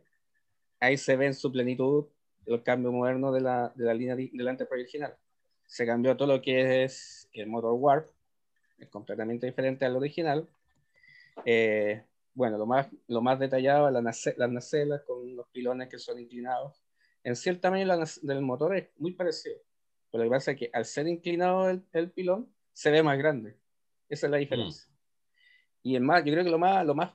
ahí 0.80 0.98
se 0.98 1.16
ve 1.18 1.26
en 1.26 1.34
su 1.34 1.52
plenitud 1.52 2.06
el 2.46 2.64
cambio 2.64 2.92
moderno 2.92 3.32
de 3.32 3.42
la, 3.42 3.72
de 3.76 3.86
la 3.86 3.94
línea 3.94 4.16
de, 4.16 4.30
del 4.34 4.48
Enterprise 4.48 4.84
original. 4.84 5.16
Se 5.66 5.86
cambió 5.86 6.16
todo 6.18 6.28
lo 6.36 6.42
que 6.42 6.84
es 6.84 7.30
el 7.34 7.48
motor 7.48 7.74
warp, 7.74 8.10
es 8.78 8.88
completamente 8.90 9.46
diferente 9.46 9.86
al 9.86 9.96
original. 9.98 10.48
Eh, 11.46 12.04
bueno, 12.34 12.58
lo 12.58 12.66
más, 12.66 12.88
lo 13.08 13.22
más 13.22 13.38
detallado, 13.40 13.90
la 13.92 14.02
nace- 14.02 14.36
las 14.38 14.50
nacelas 14.50 15.02
con 15.02 15.36
los 15.36 15.48
pilones 15.50 15.90
que 15.90 16.00
son 16.00 16.20
inclinados. 16.20 16.82
En 17.24 17.36
la 17.88 17.98
nace- 17.98 18.22
del 18.24 18.42
motor 18.42 18.76
es 18.78 18.90
muy 18.98 19.12
parecido. 19.12 19.58
Pero 20.12 20.24
lo 20.24 20.30
que 20.30 20.36
pasa 20.36 20.52
es 20.52 20.58
que 20.58 20.70
al 20.74 20.86
ser 20.86 21.08
inclinado 21.08 21.70
el, 21.70 21.84
el 21.94 22.12
pilón, 22.12 22.52
se 22.74 22.92
ve 22.92 23.04
más 23.04 23.18
grande. 23.18 23.58
Esa 24.08 24.28
es 24.28 24.32
la 24.32 24.38
diferencia. 24.38 24.90
Y 25.84 25.96
el 25.96 26.02
más, 26.02 26.24
yo 26.26 26.32
creo 26.34 26.44
que 26.44 26.50
lo 26.50 26.58
más, 26.60 26.86
lo 26.86 26.96
más, 26.96 27.14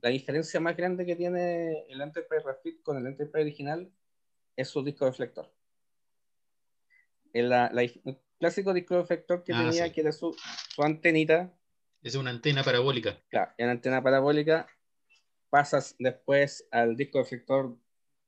la 0.00 0.10
diferencia 0.10 0.60
más 0.60 0.76
grande 0.76 1.04
que 1.06 1.16
tiene 1.16 1.84
el 1.88 2.00
Enterprise 2.00 2.44
Refit 2.44 2.82
con 2.82 2.96
el 2.98 3.06
Enterprise 3.06 3.42
original 3.42 3.90
es 4.56 4.68
su 4.68 4.82
disco 4.84 5.04
deflector. 5.06 5.50
El, 7.32 7.48
la- 7.48 7.70
la- 7.72 7.82
el 7.82 8.18
clásico 8.38 8.72
disco 8.72 8.96
deflector 8.96 9.42
que 9.42 9.52
Ah, 9.52 9.64
tenía, 9.64 9.86
sí. 9.86 9.92
que 9.92 10.00
era 10.02 10.12
su, 10.12 10.36
su 10.74 10.82
antenita, 10.82 11.52
es 12.02 12.14
una 12.14 12.30
antena 12.30 12.62
parabólica. 12.62 13.18
claro, 13.30 13.52
en 13.56 13.70
antena 13.70 14.02
parabólica, 14.02 14.66
pasas 15.48 15.96
después 15.98 16.68
al 16.70 16.96
disco 16.96 17.18
deflector 17.18 17.76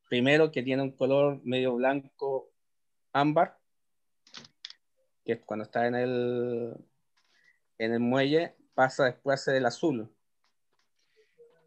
primero 0.08 0.50
que 0.50 0.62
tiene 0.62 0.82
un 0.82 0.92
color 0.92 1.40
medio 1.44 1.74
blanco 1.74 2.50
ámbar, 3.12 3.55
que 5.26 5.32
es 5.32 5.40
cuando 5.44 5.64
está 5.64 5.86
en 5.88 5.96
el, 5.96 6.72
en 7.78 7.92
el 7.92 8.00
muelle, 8.00 8.54
pasa 8.74 9.04
después 9.06 9.40
a 9.40 9.44
ser 9.44 9.56
el 9.56 9.66
azul. 9.66 10.08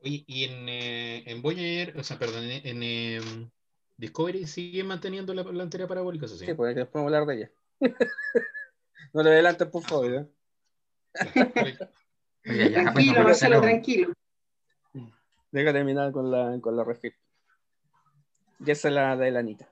Oye, 0.02 0.24
y 0.26 0.46
en, 0.46 0.70
eh, 0.70 1.24
en 1.30 1.42
Voyager, 1.42 1.98
o 2.00 2.04
sea, 2.04 2.18
perdón, 2.18 2.46
en, 2.46 2.84
em, 2.84 3.50
Discovery 3.98 4.48
siguen 4.48 4.88
manteniendo 4.88 5.34
la, 5.34 5.44
la 5.44 5.64
antena 5.64 5.88
parabólica, 5.88 6.26
eso 6.26 6.38
sí. 6.38 6.46
Sí, 6.46 6.54
porque 6.54 6.74
después 6.74 6.94
vamos 7.04 7.12
a 7.14 7.18
hablar 7.18 7.36
de 7.36 7.42
ella. 7.42 7.52
no 9.14 9.24
te 9.24 9.30
adelantes, 9.30 9.68
por 9.68 9.84
favor. 9.84 10.14
¿eh? 10.14 10.28
Oye, 12.46 12.72
ya, 12.72 12.84
Tranquilo, 12.84 13.24
Marcelo. 13.24 13.62
tranquilo. 13.62 14.14
Deja 15.52 15.74
terminar 15.74 16.14
con 16.14 16.32
la, 16.32 16.58
con 16.62 16.78
la 16.78 16.86
refit. 16.86 17.14
Y 18.66 18.72
esa 18.72 18.88
es 18.88 18.94
la 18.94 19.18
de 19.18 19.32
la 19.32 19.40
Anita. 19.40 19.68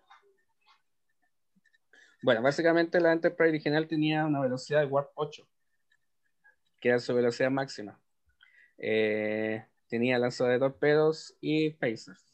Bueno, 2.23 2.41
básicamente 2.41 2.99
la 2.99 3.13
Enterprise 3.13 3.49
original 3.49 3.87
tenía 3.87 4.25
una 4.25 4.41
velocidad 4.41 4.81
de 4.81 4.87
Warp 4.87 5.11
8, 5.15 5.47
que 6.79 6.89
era 6.89 6.99
su 6.99 7.13
velocidad 7.13 7.51
máxima. 7.51 7.99
Eh, 8.77 9.65
tenía 9.87 10.17
lanzador 10.17 10.53
de 10.53 10.59
torpedos 10.59 11.35
y 11.41 11.71
phasers. 11.71 12.33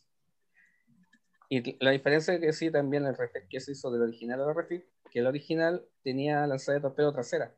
Y 1.49 1.77
la 1.83 1.91
diferencia 1.91 2.33
es 2.33 2.39
que 2.39 2.53
sí, 2.53 2.71
también 2.71 3.05
el 3.05 3.15
refit 3.15 3.43
que 3.49 3.59
se 3.59 3.73
hizo 3.73 3.91
del 3.91 4.03
original 4.03 4.41
a 4.41 4.45
la 4.47 4.53
refit, 4.53 4.85
que 5.11 5.19
el 5.19 5.27
original 5.27 5.85
tenía 6.01 6.47
lanzador 6.47 6.81
de 6.81 6.87
torpedo 6.87 7.13
trasera, 7.13 7.53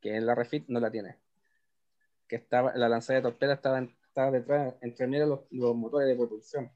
que 0.00 0.16
en 0.16 0.24
la 0.24 0.34
refit 0.34 0.66
no 0.68 0.78
la 0.80 0.90
tiene. 0.90 1.18
Que 2.28 2.36
estaba, 2.36 2.74
la 2.76 2.88
lanzadera 2.88 3.26
de 3.26 3.32
torpedo 3.32 3.52
estaba, 3.52 3.80
estaba 3.80 4.30
detrás, 4.30 4.74
entre 4.80 5.06
medio 5.08 5.26
los, 5.26 5.40
los 5.50 5.76
motores 5.76 6.08
de 6.08 6.14
propulsión. 6.14 6.70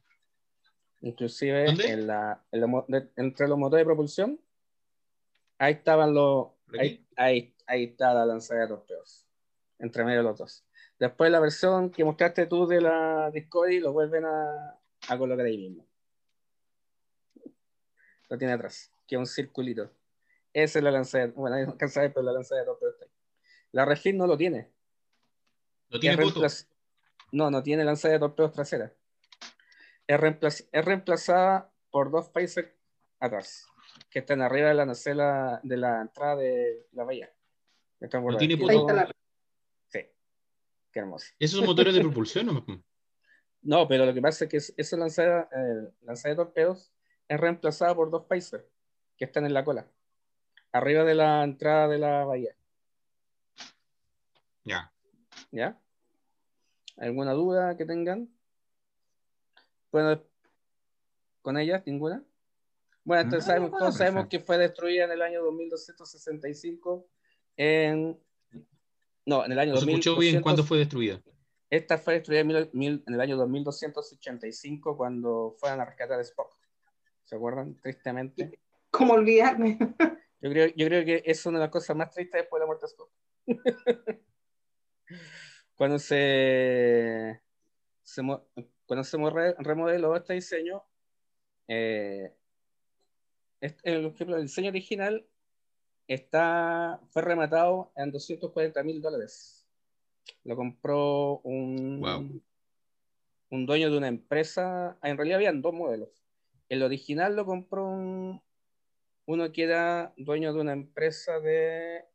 Inclusive 1.03 1.67
en 1.91 2.07
la, 2.07 2.43
en 2.53 2.61
la 2.61 2.85
entre 3.17 3.49
los 3.49 3.59
motores 3.59 3.83
de 3.83 3.87
propulsión, 3.87 4.39
ahí 5.59 5.73
estaban 5.75 6.13
los, 6.13 6.49
¿Por 6.67 6.79
ahí, 6.81 7.07
ahí, 7.17 7.55
ahí 7.67 7.85
está 7.85 8.13
la 8.13 8.27
lanzadera 8.27 8.67
de 8.67 8.75
torpedos, 8.75 9.27
entre 9.79 10.05
medio 10.05 10.19
de 10.19 10.25
los 10.25 10.39
dos. 10.39 10.65
Después 10.99 11.31
la 11.31 11.41
versión 11.41 11.91
que 11.91 12.05
mostraste 12.05 12.47
tú 12.47 12.67
de 12.67 12.83
la 12.83 13.31
Discovery 13.31 13.81
lo 13.81 13.93
vuelven 13.95 14.27
a, 14.27 14.79
a 15.09 15.19
colocar 15.19 15.47
ahí 15.47 15.57
mismo. 15.57 15.87
Lo 18.29 18.39
tiene 18.39 18.53
atrás, 18.53 18.93
que 19.07 19.15
es 19.17 19.19
un 19.19 19.27
circulito. 19.27 19.91
Esa 20.53 20.79
es 20.81 20.85
la 20.85 20.91
lanzadera, 20.91 21.33
bueno, 21.35 21.57
ahí 21.57 21.65
no 21.65 21.73
alcanza 21.73 22.01
pero 22.09 22.23
la 22.23 22.33
lanzadera 22.33 22.65
de 22.65 22.67
torpedos 22.73 22.95
está 22.95 23.05
ahí. 23.07 23.11
La 23.73 23.85
Refit 23.85 24.15
no 24.17 24.27
lo 24.27 24.37
tiene. 24.37 24.69
No 25.89 25.99
tiene 25.99 26.17
reemplaz- 26.43 26.67
No, 27.33 27.51
no 27.51 27.63
tiene 27.63 27.85
lanzadera 27.85 28.19
de 28.19 28.21
torpedos 28.21 28.53
trasera. 28.53 28.93
Es, 30.11 30.19
reemplaz- 30.19 30.69
es 30.73 30.85
reemplazada 30.85 31.71
por 31.93 32.11
dos 32.11 32.31
phasers 32.33 32.69
atrás, 33.21 33.69
que 34.11 34.19
están 34.19 34.43
arriba 34.43 34.67
de 34.69 34.75
la 34.75 34.85
nacela 34.85 35.61
de 35.63 35.77
la 35.77 36.01
entrada 36.01 36.35
de 36.35 36.89
la 36.91 37.05
bahía. 37.05 37.33
No 38.33 38.39
ahí. 38.41 38.49
tiene 38.49 38.55
está 38.81 38.93
la- 38.93 39.15
Sí, 39.87 40.01
qué 40.91 40.99
hermoso. 40.99 41.27
¿Esos 41.39 41.59
son 41.61 41.67
motores 41.67 41.95
de 41.95 42.01
propulsión 42.01 42.49
o 42.49 42.53
no? 42.55 42.85
No, 43.63 43.87
pero 43.87 44.05
lo 44.05 44.13
que 44.13 44.21
pasa 44.21 44.47
es 44.47 44.51
que 44.51 44.57
es- 44.57 44.75
esa 44.77 44.97
lanzadera, 44.97 45.49
eh, 45.53 45.93
lanzadera 46.03 46.41
de 46.43 46.45
torpedos 46.45 46.93
es 47.29 47.39
reemplazada 47.39 47.95
por 47.95 48.11
dos 48.11 48.27
phasers 48.27 48.65
que 49.17 49.27
están 49.27 49.45
en 49.47 49.55
la 49.55 49.65
cola, 49.65 49.87
arriba 50.73 51.05
de 51.05 51.15
la 51.15 51.45
entrada 51.45 51.87
de 51.87 51.99
la 51.99 52.25
bahía. 52.25 52.57
Ya. 54.65 54.93
¿Ya? 55.53 55.79
¿Alguna 56.97 57.33
duda 57.33 57.77
que 57.77 57.85
tengan? 57.85 58.29
Bueno, 59.93 60.23
con 61.43 61.59
ellas, 61.59 61.83
ninguna. 61.87 62.23
Bueno, 63.05 63.23
entonces 63.23 63.47
No, 63.47 63.51
sabemos, 63.53 63.71
no, 63.73 63.79
todos 63.79 63.97
sabemos 63.97 64.27
que 64.29 64.41
fue 64.41 64.59
destruida 64.59 65.05
en 65.05 65.13
el 65.13 65.23
año 65.23 65.43
2265 65.43 67.07
en... 67.57 68.19
No, 69.27 69.45
en 69.45 69.53
el 69.53 69.59
año 69.59 69.75
No 69.75 69.81
se 69.81 69.87
escuchó 69.91 70.11
bien 70.17 70.35
2200 70.37 70.43
cuándo 70.43 70.65
fue 70.65 70.79
destruida. 70.79 71.21
Esta 71.71 71.99
fue 71.99 72.15
destruida 72.15 72.41
en, 72.41 72.47
mil- 72.49 72.71
mil- 72.73 73.05
en 73.07 73.15
el 73.15 73.21
año 73.21 73.37
2285 73.37 74.97
cuando 74.97 75.55
fueron 75.59 75.81
a 75.81 75.85
rescatar 75.85 76.19
a 76.19 76.23
Spock. 76.23 76.57
¿Se 77.25 77.37
acuerdan? 77.37 77.77
Tristemente. 77.81 78.59
¿Cómo 78.91 79.15
olvidarme? 79.15 79.79
Yo 80.41 80.51
creo, 80.51 80.69
yo 80.75 80.87
creo 80.87 81.05
que 81.05 81.23
es 81.25 81.45
una 81.47 81.59
de 81.59 81.65
las 81.67 81.71
cosas 81.71 81.97
más 81.97 82.11
tristes 82.11 82.41
después 82.43 82.59
de 82.59 82.63
la 82.63 82.67
muerte 82.67 82.87
de 82.87 82.89
Spock. 82.89 83.11
cuando 85.77 85.99
se, 85.99 87.41
se 88.03 88.23
cuando 88.91 89.05
se 89.05 89.17
mo- 89.19 89.31
remodeló 89.31 90.17
este 90.17 90.33
diseño, 90.35 90.83
eh, 91.69 92.35
este- 93.61 93.89
el, 93.89 94.13
el 94.19 94.43
diseño 94.43 94.71
original 94.71 95.25
está, 96.09 96.99
fue 97.11 97.23
rematado 97.23 97.93
en 97.95 98.11
240 98.11 98.83
mil 98.83 99.01
dólares. 99.01 99.65
Lo 100.43 100.57
compró 100.57 101.39
un, 101.45 102.01
Wow. 102.01 102.43
un 103.51 103.65
dueño 103.67 103.93
de 103.93 103.97
una 103.99 104.09
empresa, 104.09 104.99
en 105.05 105.17
realidad 105.17 105.37
habían 105.37 105.63
dos 105.63 105.73
modelos. 105.73 106.09
El 106.69 106.83
original 106.83 107.37
lo 107.37 107.47
compró 107.47 107.87
un, 107.87 108.43
uno 109.27 109.53
que 109.53 109.63
era 109.63 110.13
dueño 110.17 110.53
de 110.53 110.61
una 110.63 110.73
empresa 110.73 111.39
de, 111.39 112.07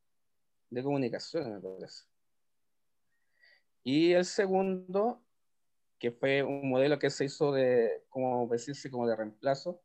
de 0.71 0.83
comunicaciones, 0.83 1.53
me 1.53 1.61
parece. 1.61 2.03
Y 3.85 4.11
el 4.11 4.25
segundo, 4.25 5.21
que 5.99 6.11
fue 6.11 6.43
un 6.43 6.69
modelo 6.69 6.99
que 6.99 7.09
se 7.09 7.25
hizo 7.25 7.51
de, 7.51 8.03
como 8.09 8.47
decirse, 8.47 8.91
como 8.91 9.07
de 9.07 9.15
reemplazo, 9.15 9.81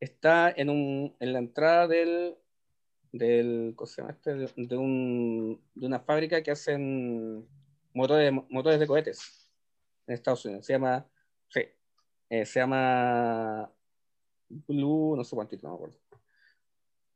está 0.00 0.50
en, 0.50 0.70
un, 0.70 1.14
en 1.20 1.32
la 1.32 1.38
entrada 1.38 1.86
del, 1.86 2.36
del 3.12 3.74
¿cómo 3.76 3.86
se 3.86 4.00
llama 4.00 4.12
este? 4.12 4.34
de, 4.34 4.50
de, 4.56 4.76
un, 4.76 5.60
de 5.74 5.86
una 5.86 6.00
fábrica 6.00 6.42
que 6.42 6.50
hacen 6.50 7.46
motores, 7.92 8.32
motores 8.48 8.80
de 8.80 8.86
cohetes 8.86 9.48
en 10.06 10.14
Estados 10.14 10.44
Unidos. 10.44 10.64
Se 10.66 10.72
llama, 10.72 11.06
sí, 11.48 11.62
eh, 12.30 12.46
se 12.46 12.60
llama 12.60 13.70
Blue, 14.48 15.14
no 15.16 15.24
sé 15.24 15.36
cuántito, 15.36 15.66
no 15.66 15.74
me 15.74 15.76
acuerdo. 15.76 15.96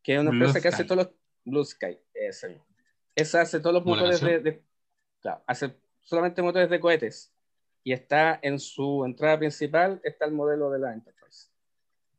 Que 0.02 0.14
es 0.14 0.20
una 0.20 0.30
Blue 0.30 0.44
empresa 0.46 0.60
que 0.60 0.68
Sky. 0.70 0.74
hace 0.74 0.84
todos 0.84 1.06
los 1.06 1.14
Blue 1.44 1.64
Sky, 1.64 1.98
ese. 2.12 2.60
Esa 3.16 3.40
hace 3.40 3.60
todos 3.60 3.74
los 3.74 3.82
¿Como 3.82 3.96
la 3.96 4.02
motores 4.02 4.20
de, 4.20 4.38
de- 4.40 4.62
claro, 5.20 5.42
hace 5.46 5.74
solamente 6.02 6.42
motores 6.42 6.68
de 6.68 6.80
cohetes. 6.80 7.33
Y 7.84 7.92
está 7.92 8.40
en 8.42 8.58
su 8.58 9.04
entrada 9.04 9.38
principal, 9.38 10.00
está 10.02 10.24
el 10.24 10.32
modelo 10.32 10.70
de 10.70 10.78
la 10.80 10.92
Enterprise. 10.94 11.48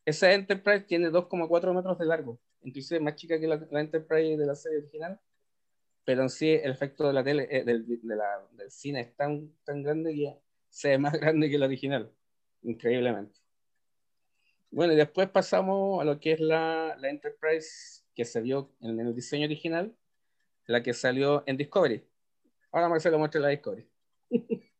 Esa 0.05 0.31
Enterprise 0.31 0.81
tiene 0.85 1.09
2,4 1.09 1.73
metros 1.73 1.97
de 1.97 2.05
largo, 2.05 2.39
inclusive 2.61 2.99
más 2.99 3.15
chica 3.15 3.39
que 3.39 3.47
la, 3.47 3.67
la 3.71 3.81
Enterprise 3.81 4.37
de 4.37 4.45
la 4.45 4.55
serie 4.55 4.77
original, 4.79 5.19
pero 6.03 6.21
en 6.21 6.29
sí 6.29 6.51
el 6.51 6.69
efecto 6.71 7.07
de 7.07 7.13
la 7.13 7.23
tele, 7.23 7.47
eh, 7.49 7.63
del, 7.63 7.85
de 7.87 8.15
la- 8.15 8.47
del 8.51 8.69
cine 8.69 9.01
es 9.01 9.15
tan, 9.15 9.51
tan 9.63 9.81
grande 9.81 10.13
que 10.13 10.37
se 10.69 10.89
ve 10.89 10.97
más 10.99 11.13
grande 11.19 11.49
que 11.49 11.57
la 11.57 11.65
original, 11.65 12.11
increíblemente. 12.61 13.39
Bueno, 14.69 14.93
y 14.93 14.97
después 14.97 15.29
pasamos 15.29 15.99
a 16.01 16.05
lo 16.05 16.19
que 16.19 16.33
es 16.33 16.39
la, 16.39 16.95
la 16.99 17.09
Enterprise 17.09 18.03
que 18.13 18.23
se 18.25 18.41
vio 18.41 18.71
en 18.81 18.99
el 18.99 19.15
diseño 19.15 19.45
original, 19.45 19.95
la 20.67 20.83
que 20.83 20.93
salió 20.93 21.43
en 21.47 21.57
Discovery. 21.57 22.07
Ahora 22.71 22.89
Marcelo 22.89 23.17
muestra 23.17 23.41
la 23.41 23.47
Discovery. 23.49 23.89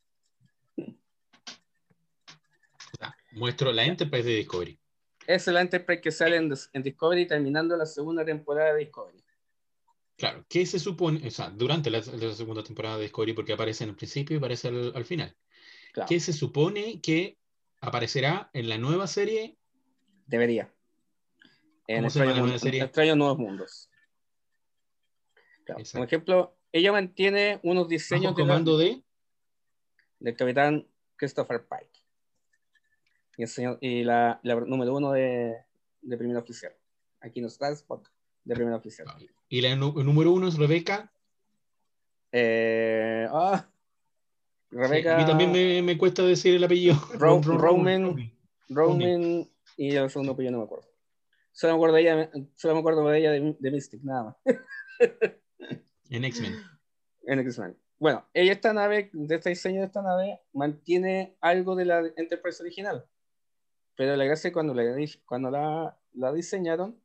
Ah, 3.01 3.13
Muestro 3.35 3.71
la 3.71 3.85
Enterprise 3.85 4.27
de 4.27 4.35
Discovery. 4.37 4.79
Esa 5.27 5.51
es 5.51 5.53
la 5.53 5.61
Enterprise 5.61 6.01
que 6.01 6.11
sale 6.11 6.37
en, 6.37 6.53
en 6.73 6.83
Discovery 6.83 7.27
terminando 7.27 7.75
la 7.77 7.85
segunda 7.85 8.23
temporada 8.23 8.73
de 8.73 8.79
Discovery. 8.79 9.23
Claro, 10.17 10.45
¿qué 10.47 10.65
se 10.65 10.79
supone? 10.79 11.27
O 11.27 11.31
sea, 11.31 11.49
durante 11.49 11.89
la, 11.89 11.97
la 11.99 12.33
segunda 12.33 12.63
temporada 12.63 12.95
de 12.97 13.03
Discovery, 13.03 13.33
porque 13.33 13.53
aparece 13.53 13.83
en 13.83 13.89
el 13.91 13.95
principio 13.95 14.35
y 14.35 14.37
aparece 14.37 14.69
al, 14.69 14.93
al 14.95 15.05
final. 15.05 15.35
Claro, 15.91 16.07
¿Qué 16.07 16.19
se 16.19 16.31
supone 16.33 17.01
que 17.01 17.37
aparecerá 17.81 18.49
en 18.53 18.69
la 18.69 18.77
nueva 18.77 19.07
serie? 19.07 19.57
debería. 20.27 20.73
En 21.87 21.97
¿Cómo 21.97 22.09
se 22.09 22.19
llama 22.19 22.47
la 22.47 22.55
Extraños 22.55 23.15
Nuevos 23.17 23.37
Mundos. 23.37 23.89
Claro. 25.65 25.83
Por 25.93 26.03
ejemplo, 26.03 26.57
ella 26.71 26.91
mantiene 26.91 27.59
unos 27.63 27.87
diseños 27.87 28.33
Bajo 28.35 28.35
de 28.37 28.45
la- 28.45 28.77
de. 28.77 29.03
del 30.19 30.35
capitán 30.35 30.87
Christopher 31.15 31.67
Pike. 31.67 32.04
Y, 33.37 33.41
el 33.43 33.47
señor, 33.47 33.77
y 33.81 34.03
la, 34.03 34.39
la 34.43 34.55
número 34.55 34.95
uno 34.95 35.11
de, 35.11 35.55
de 36.01 36.17
primer 36.17 36.37
oficial. 36.37 36.73
Aquí 37.21 37.41
no 37.41 37.47
está 37.47 37.69
Spock, 37.69 38.09
de 38.43 38.55
primer 38.55 38.73
oficial. 38.73 39.07
Y 39.49 39.61
la 39.61 39.75
número 39.75 40.31
uno 40.31 40.47
es 40.47 40.57
Rebeca. 40.57 41.11
Eh, 42.31 43.27
ah, 43.31 43.67
Sí, 44.69 44.75
Rebeca, 44.77 45.15
a 45.15 45.19
mí 45.19 45.25
también 45.25 45.51
me, 45.53 45.81
me 45.81 45.97
cuesta 45.97 46.23
decir 46.23 46.55
el 46.55 46.63
apellido. 46.63 46.95
Ro- 47.13 47.39
Roman- 47.43 47.59
Roman. 48.03 48.31
Roman 48.67 49.49
y 49.77 49.95
el 49.95 50.09
segundo 50.09 50.33
apellido 50.33 50.51
no 50.53 50.57
me 50.59 50.63
acuerdo. 50.65 50.87
Solo 51.53 51.73
me 51.73 51.77
acuerdo 51.77 51.95
de 51.95 52.01
ella, 52.01 52.31
solo 52.55 52.73
me 52.73 52.79
acuerdo 52.81 53.07
de 53.07 53.19
ella 53.19 53.31
de, 53.31 53.55
de 53.57 53.71
Mystic, 53.71 54.01
nada 54.03 54.23
más. 54.23 54.35
En 56.09 56.23
X-Men. 56.23 56.53
En 57.25 57.39
X-Men. 57.39 57.75
Bueno, 57.97 58.25
ella 58.33 58.51
esta 58.53 58.73
nave, 58.73 59.09
de 59.13 59.35
este 59.35 59.49
diseño 59.49 59.79
de 59.79 59.87
esta 59.87 60.01
nave, 60.03 60.39
mantiene 60.53 61.35
algo 61.41 61.75
de 61.75 61.85
la 61.85 62.03
Enterprise 62.17 62.61
original. 62.61 63.05
Pero 63.95 64.15
la 64.15 64.25
gracia 64.25 64.49
es 64.49 64.53
cuando, 64.53 64.73
la, 64.73 64.83
cuando 65.25 65.51
la, 65.51 65.97
la 66.13 66.33
diseñaron, 66.33 66.99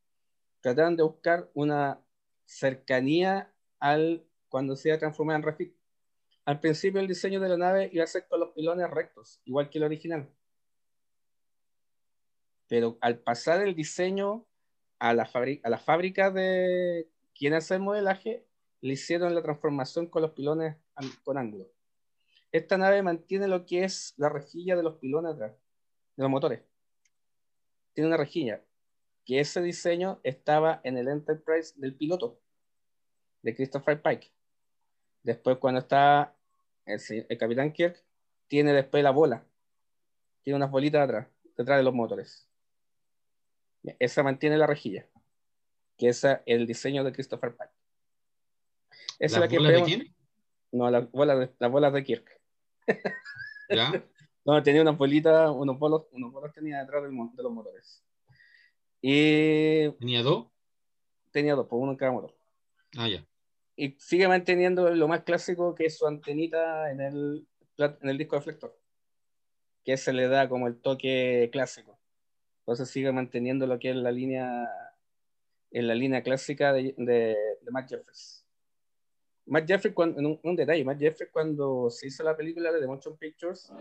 trataron 0.61 0.97
de 0.97 1.03
buscar 1.03 1.49
una 1.55 2.01
cercanía 2.45 3.53
al 3.79 4.25
cuando 4.49 4.77
se 4.77 4.89
iba 4.89 4.97
a 4.97 4.99
transformar 4.99 5.37
en 5.37 5.43
Rafik. 5.43 5.75
Al 6.45 6.59
principio 6.59 7.01
el 7.01 7.07
diseño 7.07 7.39
de 7.41 7.49
la 7.49 7.57
nave 7.57 7.91
iba 7.93 8.03
a 8.03 8.09
ser 8.09 8.27
con 8.27 8.41
los 8.41 8.51
pilones 8.51 8.91
rectos, 8.91 9.41
igual 9.45 9.71
que 9.71 9.79
el 9.79 9.85
original. 9.85 10.29
Pero 12.67 12.99
al 13.01 13.19
pasar 13.19 13.63
el 13.63 13.75
diseño 13.75 14.47
a 14.99 15.15
la, 15.15 15.31
a 15.63 15.71
la 15.71 15.79
fábrica 15.79 16.31
de 16.31 17.09
quien 17.35 17.55
hace 17.55 17.75
el 17.75 17.81
modelaje, 17.81 18.47
le 18.81 18.95
hicieron 18.95 19.35
la 19.35 19.43
transformación 19.43 20.07
con 20.07 20.23
los 20.23 20.33
pilones 20.33 20.77
con 21.23 21.39
ángulo. 21.39 21.71
Esta 22.53 22.77
nave 22.77 23.03
mantiene 23.03 23.47
lo 23.47 23.65
que 23.65 23.85
es 23.85 24.15
la 24.17 24.29
rejilla 24.29 24.75
de 24.77 24.83
los 24.83 24.97
pilones 24.97 25.35
atrás, 25.35 25.53
de 26.17 26.23
los 26.23 26.31
motores. 26.31 26.70
Tiene 27.93 28.09
una 28.09 28.17
rejilla, 28.17 28.63
que 29.25 29.41
ese 29.41 29.63
diseño 29.63 30.21
estaba 30.23 30.81
en 30.85 30.97
el 30.97 31.09
Enterprise 31.09 31.75
del 31.77 31.95
piloto, 31.95 32.41
de 33.43 33.55
Christopher 33.55 34.01
Pike. 34.01 34.33
Después, 35.23 35.59
cuando 35.59 35.81
está 35.81 36.35
el, 36.87 37.39
Capitán 37.39 37.73
Kirk, 37.73 38.03
tiene 38.49 38.73
después 38.73 39.03
la 39.03 39.11
bola. 39.11 39.45
Tiene 40.43 40.57
unas 40.57 40.71
bolitas 40.71 41.03
atrás, 41.03 41.29
detrás 41.57 41.79
de 41.79 41.85
los 41.85 41.95
motores. 41.95 42.49
Esa 43.99 44.23
mantiene 44.23 44.59
la 44.59 44.67
rejilla, 44.67 45.07
que 45.97 46.09
es 46.09 46.27
el 46.47 46.67
diseño 46.67 47.05
de 47.05 47.13
Christopher 47.13 47.53
Pike. 47.53 47.73
Esa 49.19 49.25
es 49.25 49.33
¿Las 49.33 49.41
la 49.41 49.49
que 49.49 49.59
de 49.59 49.83
quién? 49.85 50.15
No, 50.73 50.91
las 50.91 51.11
bolas 51.11 51.39
de, 51.39 51.51
las 51.59 51.71
bolas 51.71 51.93
de 51.93 52.05
Kirk. 52.05 52.41
¿Ya? 53.69 54.05
No, 54.45 54.63
tenía 54.63 54.83
unas 54.83 54.97
bolitas, 54.97 55.51
unos 55.55 55.79
bolos, 55.79 56.07
unos 56.13 56.33
bolos 56.33 56.53
tenía 56.53 56.81
detrás 56.81 57.03
de 57.03 57.43
los 57.43 57.53
motores. 57.53 58.03
Y 59.03 59.91
¿Tenía 59.93 60.23
dos? 60.23 60.49
tenía 61.31 61.55
dos, 61.55 61.67
pues 61.69 61.81
uno 61.81 61.93
en 61.93 61.99
cada 61.99 62.13
motor. 62.13 62.35
Ah, 62.97 63.09
ya. 63.09 63.25
Y 63.77 63.97
sigue 63.99 64.29
manteniendo 64.29 64.91
lo 64.91 65.09
más 65.09 65.23
clásico 65.23 65.75
que 65.75 65.87
es 65.87 65.97
su 65.97 66.07
antenita 66.07 66.91
en 66.91 67.01
el, 67.01 67.47
en 67.79 68.09
el 68.09 68.19
disco 68.19 68.37
deflector. 68.37 68.77
Que 69.85 69.97
se 69.97 70.13
le 70.13 70.29
da 70.29 70.49
como 70.49 70.67
el 70.67 70.81
toque 70.81 71.49
clásico. 71.53 71.99
Entonces 72.61 72.91
sigue 72.91 73.13
manteniendo 73.13 73.67
lo 73.67 73.79
que 73.79 73.91
es 73.91 73.97
la 73.97 74.11
línea, 74.11 74.69
en 75.71 75.87
la 75.87 75.95
línea 75.95 76.23
clásica 76.23 76.73
de, 76.73 76.95
de, 76.99 77.37
de 77.63 77.71
Matt 77.71 77.89
Jeffries. 77.89 78.45
Matt 79.47 79.67
Jeffries, 79.67 79.95
cuando, 79.95 80.19
un, 80.19 80.39
un 80.43 80.57
detalle, 80.57 80.85
Matt 80.85 81.01
Jeffries 81.01 81.31
cuando 81.33 81.89
se 81.91 82.09
hizo 82.09 82.23
la 82.23 82.37
película 82.37 82.71
de 82.71 82.81
The 82.81 82.87
Motion 82.87 83.17
Pictures, 83.17 83.73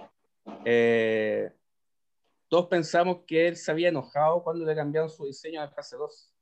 eh, 0.66 1.52
todos 2.48 2.68
pensamos 2.68 3.20
que 3.28 3.48
él 3.48 3.56
se 3.58 3.72
había 3.72 3.90
enojado 3.90 4.44
cuando 4.44 4.66
le 4.66 4.76
cambiaron 4.76 5.10
su 5.10 5.26
diseño 5.26 5.62
a 5.62 5.70
fase 5.70 5.96
2. 5.98 6.34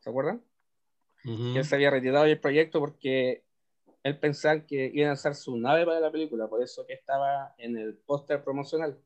¿Se 0.00 0.10
acuerdan? 0.10 0.42
Ujú. 1.24 1.52
que 1.52 1.58
él 1.58 1.64
se 1.64 1.74
había 1.74 1.90
retirado 1.90 2.24
del 2.24 2.38
proyecto 2.40 2.78
porque 2.78 3.44
él 4.04 4.18
pensaba 4.20 4.64
que 4.64 4.90
iban 4.94 5.10
a 5.10 5.14
hacer 5.14 5.34
su 5.34 5.56
nave 5.56 5.84
para 5.84 5.98
la 6.00 6.10
película, 6.12 6.46
por 6.48 6.62
eso 6.62 6.86
que 6.86 6.92
estaba 6.94 7.54
en 7.58 7.76
el 7.76 7.96
póster 7.98 8.42
promocional. 8.44 8.98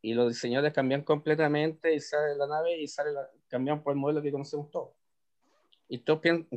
Y 0.00 0.14
los 0.14 0.28
diseñadores 0.28 0.72
cambian 0.72 1.02
completamente 1.02 1.92
y 1.94 2.00
sale 2.00 2.36
la 2.36 2.46
nave 2.46 2.78
y 2.78 2.86
sale 2.86 3.12
la, 3.12 3.28
cambian 3.48 3.82
por 3.82 3.92
el 3.94 3.98
modelo 3.98 4.22
que 4.22 4.30
conocemos 4.30 4.70
todos. 4.70 4.90
Y 5.88 5.98
todos 5.98 6.20
piensan, 6.20 6.48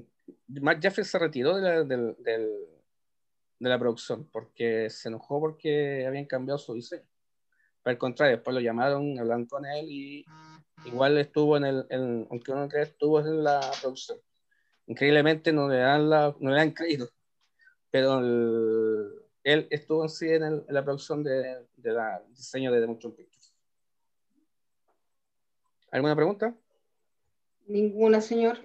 Matt 0.47 0.81
Jeffries 0.81 1.09
se 1.09 1.17
retiró 1.19 1.55
de 1.55 1.61
la, 1.61 1.83
del- 1.83 2.15
del- 2.19 2.67
de 3.59 3.69
la 3.69 3.79
producción 3.79 4.27
porque 4.31 4.89
se 4.89 5.09
enojó 5.09 5.39
porque 5.39 6.05
habían 6.05 6.25
cambiado 6.25 6.57
su 6.57 6.73
diseño. 6.73 7.07
Pero 7.83 7.91
al 7.93 7.97
contrario, 7.97 8.35
después 8.37 8.53
lo 8.53 8.59
llamaron, 8.61 9.17
hablaron 9.19 9.45
con 9.45 9.65
él 9.65 9.85
y 9.89 10.25
igual 10.85 11.17
estuvo 11.17 11.57
en 11.57 11.65
el, 11.65 11.85
en- 11.89 12.27
aunque 12.29 12.51
uno 12.51 12.67
cree, 12.69 12.83
estuvo 12.83 13.19
en 13.19 13.43
la 13.43 13.59
producción. 13.81 14.19
Increíblemente 14.87 15.51
no 15.51 15.67
le 15.67 15.77
dan, 15.77 16.09
la, 16.09 16.35
no 16.39 16.49
le 16.51 16.55
dan 16.57 16.71
crédito, 16.71 17.09
pero 17.89 18.19
el- 18.19 19.11
él 19.43 19.67
estuvo 19.69 20.03
en 20.03 20.09
sí 20.09 20.29
en, 20.29 20.43
el- 20.43 20.65
en 20.67 20.73
la 20.73 20.83
producción 20.83 21.23
de, 21.23 21.65
de 21.77 21.91
la 21.93 22.21
diseño 22.29 22.71
de 22.71 22.81
The 22.81 22.87
Motion 22.87 23.15
Pictures. 23.15 23.53
¿Alguna 25.91 26.15
pregunta? 26.15 26.53
Ninguna, 27.67 28.21
señor. 28.21 28.59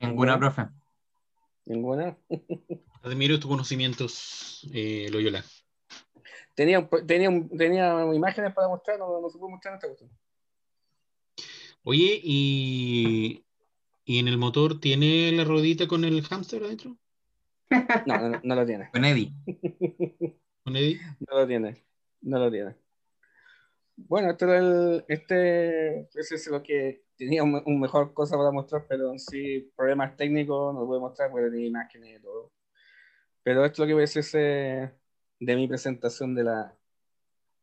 Ninguna, 0.00 0.38
profe. 0.38 0.62
Ninguna. 1.64 2.16
Admiro 3.02 3.38
tus 3.38 3.50
conocimientos, 3.50 4.68
eh, 4.72 5.08
Loyola. 5.10 5.44
Tenía, 6.54 6.80
un- 6.80 7.06
tenía, 7.06 7.30
un- 7.30 7.48
tenía 7.56 8.04
imágenes 8.14 8.52
para 8.52 8.68
mostrar, 8.68 8.98
no, 8.98 9.20
no 9.20 9.28
se 9.30 9.38
puede 9.38 9.52
mostrar 9.52 9.72
en 9.72 9.76
esta 9.76 9.88
cuestión. 9.88 10.10
Oye, 11.84 12.20
¿y, 12.22 13.44
¿y 14.04 14.18
en 14.18 14.28
el 14.28 14.38
motor 14.38 14.78
tiene 14.78 15.32
la 15.32 15.44
ruedita 15.44 15.88
con 15.88 16.04
el 16.04 16.22
hámster 16.22 16.62
adentro? 16.62 16.96
No, 18.06 18.28
no, 18.28 18.40
no 18.42 18.54
lo 18.54 18.66
tiene. 18.66 18.90
Con 18.92 19.04
Eddie. 19.04 19.32
¿Con 20.62 20.76
Eddie? 20.76 21.00
No 21.28 21.38
lo 21.40 21.46
tiene. 21.46 21.82
No 22.20 22.38
lo 22.38 22.50
tiene. 22.50 22.76
Bueno, 23.96 24.30
este, 24.30 24.44
era 24.44 24.58
el, 24.58 25.04
este 25.08 26.00
ese 26.14 26.34
es 26.34 26.46
lo 26.48 26.62
que 26.62 27.04
tenía 27.16 27.42
un, 27.42 27.62
un 27.64 27.80
mejor 27.80 28.12
cosa 28.14 28.36
para 28.36 28.50
mostrar, 28.50 28.86
pero 28.88 29.16
sí, 29.18 29.70
problemas 29.76 30.16
técnicos 30.16 30.74
no 30.74 30.80
lo 30.80 30.86
voy 30.86 30.98
a 30.98 31.00
mostrar 31.00 31.30
porque 31.30 31.50
tenía 31.50 31.68
imágenes 31.68 32.18
y 32.18 32.22
todo. 32.22 32.52
Pero 33.42 33.64
esto 33.64 33.74
es 33.74 33.78
lo 33.80 33.86
que 33.86 33.94
voy 33.94 34.02
a 34.02 34.06
decir 34.06 34.24
de 35.40 35.56
mi 35.56 35.68
presentación 35.68 36.34
de 36.34 36.44
la 36.44 36.76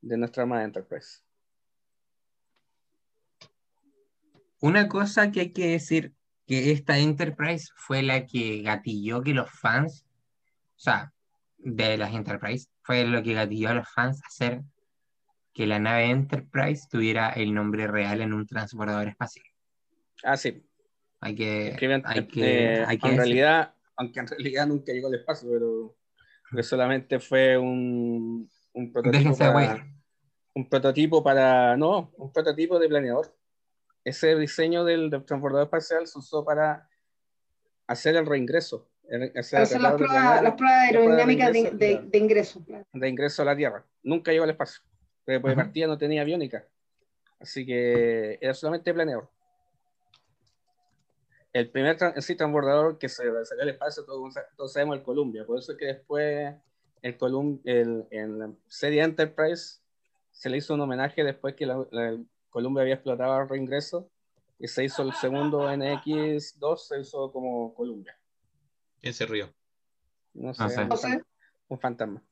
de 0.02 0.18
nuestra 0.18 0.44
armada 0.44 0.64
Enterprise. 0.64 1.22
Una 4.62 4.88
cosa 4.90 5.32
que 5.32 5.40
hay 5.42 5.54
que 5.54 5.68
decir, 5.68 6.14
que 6.46 6.72
esta 6.72 6.98
Enterprise 6.98 7.72
fue 7.76 8.02
la 8.02 8.26
que 8.26 8.62
gatilló 8.62 9.22
que 9.22 9.34
los 9.34 9.52
fans, 9.52 10.04
o 10.76 10.80
sea, 10.80 11.14
de 11.58 11.98
las 11.98 12.14
Enterprise, 12.14 12.68
fue 12.82 13.06
lo 13.06 13.22
que 13.22 13.34
gatilló 13.34 13.70
a 13.70 13.76
los 13.76 13.90
fans 13.90 14.22
hacer 14.26 14.64
que 15.60 15.68
la 15.68 15.78
nave 15.78 16.05
Enterprise 16.05 16.88
tuviera 16.89 17.32
el 17.32 17.53
nombre 17.53 17.86
real 17.86 18.22
en 18.22 18.32
un 18.32 18.47
transbordador 18.47 19.10
espacial. 19.10 19.45
Ah, 20.24 20.38
sí. 20.38 20.66
Hay 21.20 21.36
que, 21.36 21.76
Escriben- 21.76 22.01
hay 22.05 22.28
que, 22.28 22.76
eh, 22.76 22.86
hay 22.88 22.97
que 22.97 23.07
en 23.10 23.18
decir- 23.18 23.18
realidad, 23.18 23.74
aunque 23.97 24.22
en 24.22 24.28
realidad 24.28 24.68
nunca 24.68 24.93
llegó 24.93 25.10
al 25.10 25.16
espacio, 25.16 25.49
pero 25.51 25.97
que 26.55 26.64
solamente 26.64 27.20
fue 27.20 27.57
un, 27.57 28.49
un 28.72 28.93
prototipo 28.93 29.18
Déjense 29.18 29.43
de 29.43 29.51
para, 29.51 29.88
un 30.55 30.70
prototipo 30.70 31.22
para, 31.22 31.76
no, 31.76 32.10
un 32.16 32.32
prototipo 32.32 32.80
de 32.80 32.88
planeador. 32.88 33.36
Ese 34.05 34.38
diseño 34.38 34.86
del, 34.86 35.10
del 35.10 35.26
transbordador 35.26 35.66
espacial 35.66 36.07
se 36.07 36.20
usó 36.20 36.45
para 36.45 36.88
hacer 37.86 38.16
el 38.16 38.26
reingreso. 38.26 38.89
el- 39.10 39.34
hacer 39.38 39.60
las 39.60 39.93
pruebas, 39.95 39.95
planear 39.97 40.41
las 40.43 40.53
pruebas 40.53 40.80
aerodinámicas 40.84 41.51
de, 41.51 41.60
ingreso, 41.60 41.78
de- 41.78 42.01
de 42.10 42.18
ingreso. 42.18 42.66
de 42.93 43.10
ingreso 43.10 43.41
a 43.41 43.45
la 43.45 43.57
Tierra. 43.57 43.86
Nunca 44.03 44.32
llegó 44.32 44.45
al 44.45 44.51
espacio. 44.51 44.82
Porque 45.30 45.40
por 45.42 45.56
partida 45.64 45.86
no 45.86 45.98
tenía 45.98 46.22
aviónica. 46.24 46.66
Así 47.40 47.64
que 47.66 48.40
era 48.42 48.54
solamente 48.56 48.92
planeador. 48.94 49.30
El 51.54 51.70
primer 51.70 51.98
tran- 51.98 52.20
sí, 52.22 52.36
transbordador 52.36 52.98
que 52.98 53.10
se 53.10 53.24
salió 53.46 53.64
al 53.64 53.70
espacio, 53.70 54.04
todos, 54.06 54.34
todos 54.56 54.74
sabemos 54.74 54.98
el 54.98 55.04
Columbia. 55.04 55.46
Por 55.46 55.60
eso 55.60 55.74
es 55.74 55.78
que 55.78 55.86
después 55.86 56.56
el, 57.02 57.18
Colum 57.18 57.60
el, 57.64 58.06
en 58.12 58.40
la 58.40 58.52
serie 58.68 59.04
Enterprise 59.04 59.80
se 60.32 60.50
le 60.50 60.58
hizo 60.58 60.74
un 60.74 60.82
homenaje 60.82 61.24
después 61.24 61.56
que 61.56 61.66
la, 61.66 61.86
la- 61.92 62.10
el 62.10 62.28
Columbia 62.50 62.82
había 62.82 62.96
explotado 62.96 63.34
al 63.34 63.48
reingreso 63.50 64.10
y 64.58 64.68
se 64.68 64.84
hizo 64.84 65.04
el 65.04 65.14
segundo 65.14 65.70
NX2, 65.72 66.78
se 66.78 67.00
hizo 67.00 67.32
como 67.32 67.74
Columbia. 67.76 68.18
¿Quién 69.02 69.14
se 69.14 69.26
rió? 69.26 69.54
No 70.34 70.54
sé, 70.54 70.64
No 70.64 70.98
fan- 70.98 71.26
un 71.68 71.80
fantasma. 71.80 72.24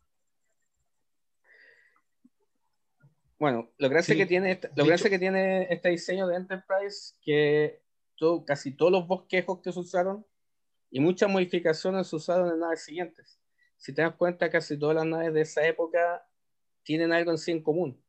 Bueno, 3.39 3.69
lo 3.77 3.89
gracia 3.89 4.13
Sí. 4.13 4.19
que 4.19 4.25
tiene 4.25 4.51
este, 4.51 4.69
lo 4.69 4.83
De 4.83 4.89
gracia 4.89 5.05
hecho- 5.07 5.11
que 5.11 5.19
tiene 5.19 5.67
este 5.71 5.89
diseño 5.89 6.27
de 6.27 6.35
Enterprise 6.37 7.13
que 7.21 7.81
todo, 8.15 8.43
casi 8.43 8.71
todos 8.71 8.91
los 8.91 9.05
bosquejos 9.07 9.59
que 9.61 9.71
se 9.71 9.79
usaron 9.79 10.25
y 10.89 10.99
muchas 10.99 11.29
modificaciones 11.29 12.07
se 12.07 12.15
usaron 12.15 12.49
en 12.49 12.59
naves 12.59 12.83
siguientes. 12.83 13.39
Si 13.77 13.93
te 13.93 14.01
das 14.01 14.15
cuenta, 14.15 14.49
casi 14.49 14.77
todas 14.77 14.95
las 14.95 15.05
naves 15.05 15.33
de 15.33 15.41
esa 15.41 15.65
época 15.67 16.25
tienen 16.83 17.13
algo 17.13 17.29
en 17.31 17.37
sí 17.37 17.51
en 17.51 17.61
común. 17.61 18.01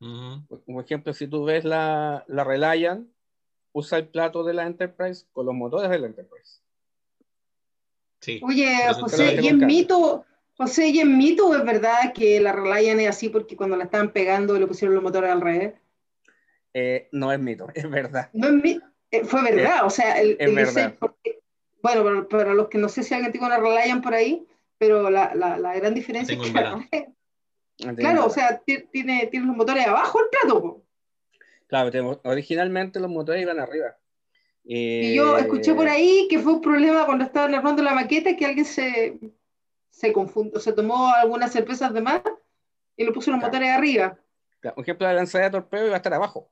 Ujú. 0.00 0.46
Por, 0.46 0.62
por 0.62 0.84
ejemplo, 0.84 1.12
si 1.12 1.26
tú 1.26 1.44
ves 1.44 1.64
la, 1.64 2.24
la 2.28 2.44
Reliant, 2.44 3.08
usa 3.72 3.98
el 3.98 4.06
plato 4.08 4.44
de 4.44 4.54
la 4.54 4.66
Enterprise 4.66 5.26
con 5.32 5.46
los 5.46 5.54
motores 5.54 5.90
de 5.90 5.98
la 5.98 6.06
Enterprise. 6.06 6.60
Sí. 8.20 8.40
Oye, 8.42 8.72
José, 9.00 9.34
y 9.42 9.48
en 9.48 9.58
cambio. 9.58 9.66
mito, 9.66 10.24
José, 10.56 10.88
y 10.88 11.00
en 11.00 11.18
mito 11.18 11.54
es 11.56 11.64
verdad 11.64 12.12
que 12.14 12.40
la 12.40 12.52
Reliant 12.52 13.00
es 13.00 13.08
así 13.08 13.28
porque 13.28 13.56
cuando 13.56 13.76
la 13.76 13.84
estaban 13.84 14.12
pegando 14.12 14.58
le 14.58 14.66
pusieron 14.66 14.94
los 14.94 15.02
motores 15.02 15.30
al 15.30 15.40
revés. 15.40 15.74
Eh, 16.72 17.08
no 17.12 17.32
es 17.32 17.38
mito, 17.40 17.68
es 17.74 17.88
verdad. 17.90 18.30
No 18.32 18.48
es 18.48 18.52
mi- 18.54 18.80
eh, 19.10 19.24
fue 19.24 19.42
verdad, 19.42 19.84
o 19.84 19.90
sea, 19.90 20.20
el, 20.20 20.32
es 20.38 20.48
el 20.48 20.54
verdad. 20.54 20.94
porque- 20.98 21.40
bueno, 21.82 22.04
para, 22.04 22.28
para 22.28 22.54
los 22.54 22.68
que 22.68 22.78
no 22.78 22.88
sé 22.88 23.02
si 23.02 23.12
alguien 23.14 23.30
tiene 23.32 23.46
una 23.46 23.58
Reliant 23.58 24.02
por 24.02 24.14
ahí, 24.14 24.46
pero 24.78 25.10
la, 25.10 25.34
la, 25.34 25.58
la 25.58 25.74
gran 25.74 25.92
diferencia 25.94 26.34
Tengo 26.36 26.44
es 26.44 26.88
que. 26.90 27.06
Claro, 27.96 28.26
o 28.26 28.30
sea, 28.30 28.58
ti- 28.64 28.84
tiene, 28.92 29.26
tiene 29.26 29.46
los 29.46 29.56
motores 29.56 29.86
abajo 29.86 30.18
el 30.20 30.26
plato. 30.30 30.62
po. 30.62 30.82
Claro, 31.66 31.90
tenemos- 31.90 32.20
originalmente 32.24 33.00
los 33.00 33.10
motores 33.10 33.42
iban 33.42 33.58
arriba. 33.58 33.96
Y 34.64 35.10
Eh, 35.10 35.14
yo 35.14 35.36
escuché 35.36 35.74
por 35.74 35.88
ahí 35.88 36.26
que 36.30 36.38
fue 36.38 36.54
un 36.54 36.60
problema 36.62 37.04
cuando 37.04 37.24
estaban 37.24 37.54
armando 37.54 37.82
la 37.82 37.92
maqueta 37.94 38.34
que 38.36 38.46
alguien 38.46 38.64
se, 38.64 39.18
se 39.94 40.12
confundió, 40.12 40.58
se 40.60 40.72
tomó 40.72 41.08
algunas 41.14 41.52
cervezas 41.52 41.92
de 41.94 42.00
más 42.00 42.20
y 42.96 43.04
le 43.04 43.12
puso 43.12 43.30
los 43.30 43.38
Claro. 43.38 43.52
motores 43.52 43.70
arriba. 43.70 44.18
Por 44.74 44.80
ejemplo, 44.82 45.06
la 45.06 45.12
lanzadera 45.14 45.48
de 45.50 45.52
torpedo 45.52 45.86
iba 45.86 45.94
a 45.94 45.98
estar 45.98 46.14
abajo 46.14 46.50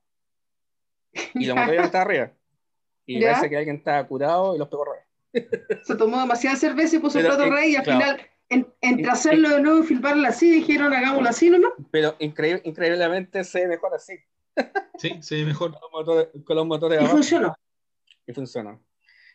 y 1.34 1.46
los 1.46 1.56
motores 1.56 1.74
iban 1.74 1.82
a 1.84 1.86
estar 1.86 2.06
arriba. 2.06 2.32
Y 3.04 3.20
Ya. 3.20 3.30
parece 3.32 3.50
que 3.50 3.56
alguien 3.56 3.76
estaba 3.76 4.06
curado 4.06 4.54
y 4.54 4.58
los 4.58 4.68
pegó 4.68 4.84
rey. 4.84 5.02
Se 5.82 5.96
tomó 5.96 6.20
demasiada 6.20 6.56
cerveza 6.56 6.96
y 6.96 6.98
puso 7.00 7.18
el 7.18 7.24
Pero, 7.24 7.36
plato 7.36 7.50
eh, 7.52 7.56
rey 7.56 7.72
y 7.72 7.76
al 7.76 7.82
claro. 7.82 8.00
final, 8.00 8.20
en- 8.48 8.74
entre 8.80 9.06
Eh, 9.06 9.10
hacerlo 9.10 9.48
de 9.48 9.60
nuevo 9.60 9.80
y 9.80 9.86
filmarla 9.86 10.28
así, 10.28 10.50
dijeron 10.50 10.92
hagámoslo 10.92 11.28
así, 11.28 11.50
¿no? 11.50 11.72
Pero 11.90 12.14
increíble- 12.20 12.62
increíblemente 12.64 13.42
se 13.44 13.62
ve 13.62 13.66
mejor 13.68 13.94
así, 13.94 14.14
Sí, 14.98 15.18
se 15.20 15.34
ve 15.36 15.46
mejor. 15.46 15.72
con 15.72 15.80
los 15.80 15.90
motores, 15.90 16.28
con 16.44 16.56
los 16.56 16.66
motores 16.66 16.96
Y 16.96 17.00
abajo. 17.00 17.16
funcionó. 17.16 17.54
Y 18.26 18.32
funcionó. 18.32 18.80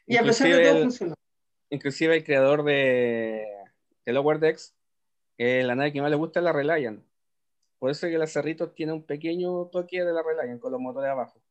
Y 0.05 0.15
a 0.15 0.23
pesar 0.23 0.47
de 0.47 0.53
Inclusive 0.53 0.69
todo 0.69 0.77
el- 0.77 0.83
funcionó. 0.83 1.15
inclusive 1.71 2.15
el 2.15 2.23
creador 2.23 2.63
de, 2.63 3.45
de 4.07 4.13
Lower 4.13 4.39
Decks, 4.39 4.73
eh, 5.37 5.63
la 5.63 5.75
nave 5.75 5.91
que 5.91 6.01
más 6.01 6.09
le 6.09 6.15
gusta 6.15 6.39
es 6.39 6.43
la 6.45 6.53
Reliant. 6.53 7.03
Por 7.77 7.91
eso 7.91 8.07
es 8.07 8.13
que 8.13 8.17
la 8.17 8.25
Cerritos 8.25 8.73
tiene 8.73 8.93
un 8.93 9.03
pequeño 9.03 9.65
toque 9.65 10.01
de 10.01 10.13
la 10.13 10.23
Reliant 10.23 10.61
con 10.61 10.71
los 10.71 10.79
motores 10.79 11.09
abajo. 11.09 11.41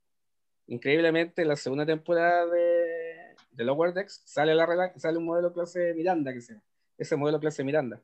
Increíblemente, 0.66 1.42
en 1.42 1.48
la 1.48 1.57
segunda 1.57 1.84
temporada 1.84 2.46
de, 2.46 3.36
Lower 3.62 3.92
Decks 3.92 4.22
sale, 4.24 4.54
la, 4.54 4.92
sale 4.96 5.18
un 5.18 5.26
modelo 5.26 5.52
clase 5.52 5.92
Miranda, 5.92 6.32
que 6.32 6.40
se 6.40 6.54
llama. 6.54 6.64
Ese 6.96 7.16
modelo 7.16 7.38
clase 7.40 7.62
Miranda. 7.62 8.02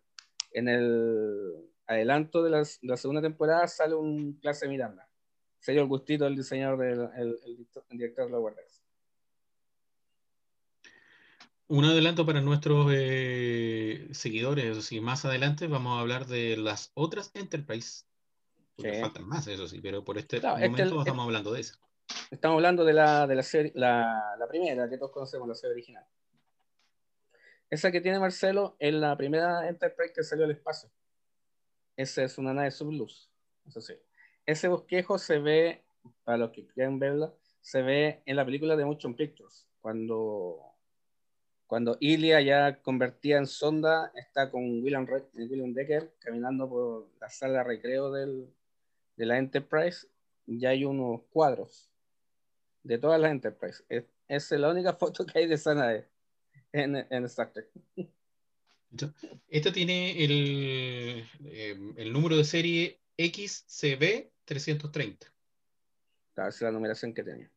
En 0.53 0.69
el 0.69 1.71
adelanto 1.87 2.43
de 2.43 2.51
la, 2.51 2.97
segunda 2.97 3.23
temporada 3.23 3.67
sale 3.69 3.95
un 3.95 4.35
clase 4.35 4.69
Miranda. 4.69 5.09
Se 5.61 5.73
el 5.73 5.87
gustito 5.87 6.25
del 6.25 6.37
diseñador 6.37 6.79
del 6.79 7.01
el, 7.17 7.39
el 7.47 7.67
el 7.91 7.99
director 7.99 8.27
de 8.27 8.31
Lower 8.31 8.55
Decks. 8.55 8.82
Un 11.75 11.87
adelanto 11.87 12.27
para 12.27 12.43
nuestros 12.43 12.89
eh, 12.95 14.07
seguidores, 14.13 14.67
eso 14.67 14.83
sí, 14.83 15.01
más 15.01 15.25
adelante 15.25 15.69
vamos 15.69 15.97
a 15.97 16.01
hablar 16.03 16.27
de 16.27 16.59
las 16.59 16.91
otras 16.93 17.31
Enterprise. 17.33 18.05
Porque 18.77 18.93
Sí. 18.93 19.01
faltan 19.01 19.27
más, 19.27 19.47
eso 19.47 19.67
sí, 19.67 19.81
pero 19.81 20.05
por 20.05 20.19
este 20.19 20.39
Claro, 20.41 20.57
este 20.57 20.69
momento 20.69 20.95
el- 20.97 21.01
estamos 21.01 21.25
hablando 21.25 21.51
de 21.51 21.61
eso. 21.63 21.79
Estamos 22.31 22.57
hablando 22.57 22.85
de 22.85 22.93
la, 22.93 23.27
de 23.27 23.35
la 23.37 23.43
serie, 23.43 23.73
la, 23.75 24.35
la 24.39 24.47
primera 24.49 24.87
que 24.91 24.99
todos 24.99 25.13
conocemos, 25.13 25.49
la 25.49 25.55
serie 25.55 25.73
original. 25.73 26.05
Esa 27.71 27.91
que 27.91 28.03
tiene 28.03 28.19
Marcelo 28.19 28.77
es 28.79 28.93
la 28.93 29.17
primera 29.17 29.67
Enterprise 29.67 30.13
que 30.15 30.23
salió 30.23 30.45
al 30.45 30.51
espacio. 30.51 30.91
Esa 31.97 32.23
es 32.23 32.37
una 32.37 32.53
nave 32.53 32.71
subluz. 32.71 33.31
Eso 33.67 33.81
sí. 33.81 33.95
Ese 34.45 34.69
bosquejo 34.69 35.17
se 35.17 35.39
ve, 35.39 35.85
para 36.23 36.37
los 36.37 36.51
que 36.51 36.67
quieran 36.67 36.99
verla, 36.99 37.33
se 37.63 37.81
ve 37.81 38.23
en 38.27 38.37
la 38.37 38.45
película 38.45 38.77
de 38.77 38.85
Motion 38.85 39.15
Pictures. 39.17 39.67
Cuando, 39.81 40.72
cuando 41.73 41.97
Ilia 42.01 42.39
ya 42.43 42.83
convertida 42.83 43.39
en 43.39 43.47
sonda, 43.47 44.13
está 44.15 44.51
con 44.51 44.83
William, 44.83 45.07
Re- 45.07 45.25
William 45.33 45.73
Decker 45.73 46.13
caminando 46.19 46.69
por 46.69 47.09
la 47.19 47.31
sala 47.31 47.61
de 47.61 47.65
recreo 47.65 48.13
del, 48.13 48.47
de 49.17 49.25
la 49.25 49.39
Enterprise. 49.39 50.07
Ya 50.45 50.69
hay 50.69 50.85
unos 50.85 51.23
cuadros 51.31 51.89
de 52.83 52.99
todas 52.99 53.19
las 53.19 53.31
Enterprise. 53.31 53.83
Es, 53.89 54.05
es 54.29 54.51
la 54.51 54.69
única 54.69 54.93
foto 54.99 55.25
que 55.25 55.39
hay 55.39 55.47
de 55.47 55.55
esa 55.55 55.75
nave 55.75 56.07
en, 56.73 56.95
en 57.09 57.25
Star 57.25 57.51
Trek. 57.55 57.71
Esta 59.49 59.73
tiene 59.73 60.23
el, 60.23 61.25
eh, 61.47 61.95
el 61.97 62.13
número 62.13 62.37
de 62.37 62.45
serie 62.45 63.01
XCB330. 63.17 65.27
Claro, 66.35 66.51
esa 66.51 66.57
es 66.57 66.61
la 66.61 66.71
numeración 66.71 67.15
que 67.15 67.23
tenía. 67.23 67.51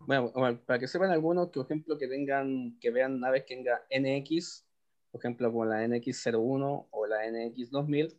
Bueno, 0.00 0.30
bueno, 0.34 0.60
para 0.66 0.78
que 0.78 0.88
sepan 0.88 1.10
algunos, 1.10 1.48
que 1.48 1.54
por 1.60 1.66
ejemplo 1.66 1.98
que 1.98 2.08
tengan, 2.08 2.78
que 2.80 2.90
vean 2.90 3.20
naves 3.20 3.44
que 3.44 3.54
tenga 3.56 3.86
NX, 3.90 4.66
por 5.10 5.20
ejemplo 5.20 5.50
como 5.50 5.64
la 5.64 5.84
NX01 5.86 6.86
o 6.90 7.06
la 7.06 7.24
NX2000, 7.26 8.18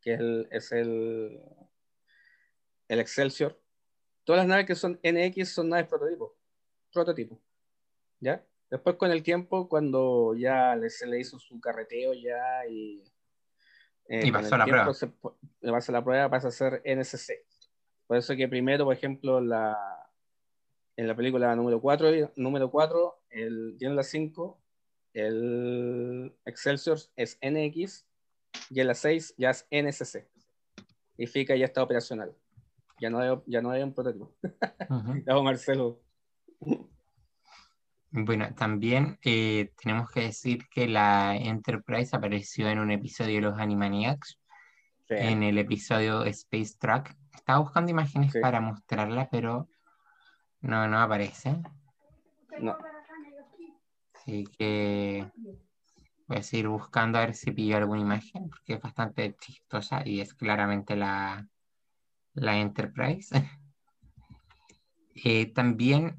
que 0.00 0.14
es 0.14 0.20
el, 0.20 0.48
es 0.50 0.72
el, 0.72 1.40
el 2.88 3.00
Excelsior. 3.00 3.60
Todas 4.24 4.40
las 4.40 4.48
naves 4.48 4.66
que 4.66 4.74
son 4.74 4.98
NX 5.02 5.48
son 5.48 5.68
naves 5.68 5.86
prototipo. 5.86 6.36
Prototipo. 6.92 7.40
¿Ya? 8.20 8.44
Después 8.70 8.96
con 8.96 9.10
el 9.10 9.22
tiempo, 9.22 9.68
cuando 9.68 10.34
ya 10.34 10.76
se 10.88 11.06
le 11.06 11.20
hizo 11.20 11.38
su 11.38 11.60
carreteo 11.60 12.14
ya 12.14 12.66
y... 12.68 13.04
eh, 14.08 14.26
Y 14.26 14.32
pasó 14.32 14.56
la 14.56 14.64
tiempo 14.64 14.92
prueba. 14.92 14.94
se 14.94 15.70
pasa 15.70 15.92
la 15.92 16.02
prueba, 16.04 16.28
pasa 16.30 16.48
a 16.48 16.50
ser 16.50 16.82
NSC. 16.84 17.44
Por 18.06 18.16
eso 18.16 18.34
que 18.34 18.48
primero, 18.48 18.84
por 18.84 18.94
ejemplo, 18.94 19.40
la, 19.40 19.76
en 20.96 21.06
la 21.06 21.14
película 21.14 21.54
número 21.54 21.80
4, 21.80 22.32
número 22.36 22.70
4 22.70 23.14
el 23.30 23.76
tiene 23.78 23.94
la 23.94 24.02
5, 24.02 24.58
el 25.12 26.34
Excelsior 26.44 26.98
es 27.16 27.38
NX 27.42 28.06
y 28.70 28.80
en 28.80 28.86
la 28.86 28.94
6 28.94 29.34
ya 29.36 29.50
es 29.50 29.66
NSC. 29.70 30.26
Significa 31.16 31.54
ya 31.56 31.66
está 31.66 31.82
operacional. 31.82 32.34
Ya 33.00 33.10
no 33.10 33.18
hay, 33.20 33.38
ya 33.46 33.60
no 33.60 33.70
hay 33.70 33.82
un 33.82 33.92
prototipo. 33.94 34.34
Ya, 35.26 35.34
Marcelo. 35.42 36.00
Bueno, 38.10 38.54
también 38.54 39.18
eh, 39.22 39.72
tenemos 39.82 40.10
que 40.10 40.20
decir 40.20 40.66
que 40.70 40.88
la 40.88 41.36
Enterprise 41.36 42.16
apareció 42.16 42.68
en 42.68 42.78
un 42.78 42.90
episodio 42.90 43.34
de 43.36 43.40
los 43.42 43.58
Animaniacs, 43.58 44.38
Sí. 45.08 45.14
en 45.16 45.44
el 45.44 45.58
episodio 45.58 46.24
Space 46.24 46.74
Truck. 46.80 47.10
Estaba 47.32 47.60
buscando 47.60 47.92
imágenes 47.92 48.32
Sí. 48.32 48.40
para 48.40 48.60
mostrarla, 48.60 49.28
pero 49.30 49.68
no, 50.60 50.88
no 50.88 50.98
aparece. 51.00 51.56
No. 52.60 52.76
Así 54.14 54.44
que 54.58 55.30
voy 56.26 56.38
a 56.38 56.42
seguir 56.42 56.68
buscando 56.68 57.18
a 57.18 57.22
ver 57.22 57.34
si 57.34 57.52
pillo 57.52 57.76
alguna 57.76 58.00
imagen, 58.00 58.48
porque 58.48 58.74
es 58.74 58.80
bastante 58.80 59.36
chistosa 59.36 60.06
y 60.06 60.20
es 60.20 60.34
claramente 60.34 60.96
la, 60.96 61.48
la 62.34 62.58
Enterprise. 62.58 63.30
Eh, 65.24 65.46
también 65.46 66.18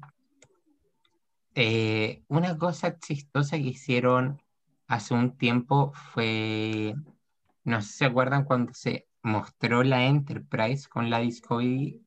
eh, 1.54 2.24
una 2.26 2.58
cosa 2.58 2.98
chistosa 2.98 3.56
que 3.56 3.62
hicieron 3.62 4.42
hace 4.88 5.14
un 5.14 5.36
tiempo 5.36 5.92
fue, 5.92 6.94
no 7.62 7.80
sé 7.80 7.88
si 7.88 7.98
se 7.98 8.04
acuerdan 8.06 8.44
cuando 8.44 8.74
se 8.74 9.08
mostró 9.22 9.84
la 9.84 10.06
Enterprise 10.06 10.88
con 10.88 11.10
la 11.10 11.20
Discovery 11.20 12.02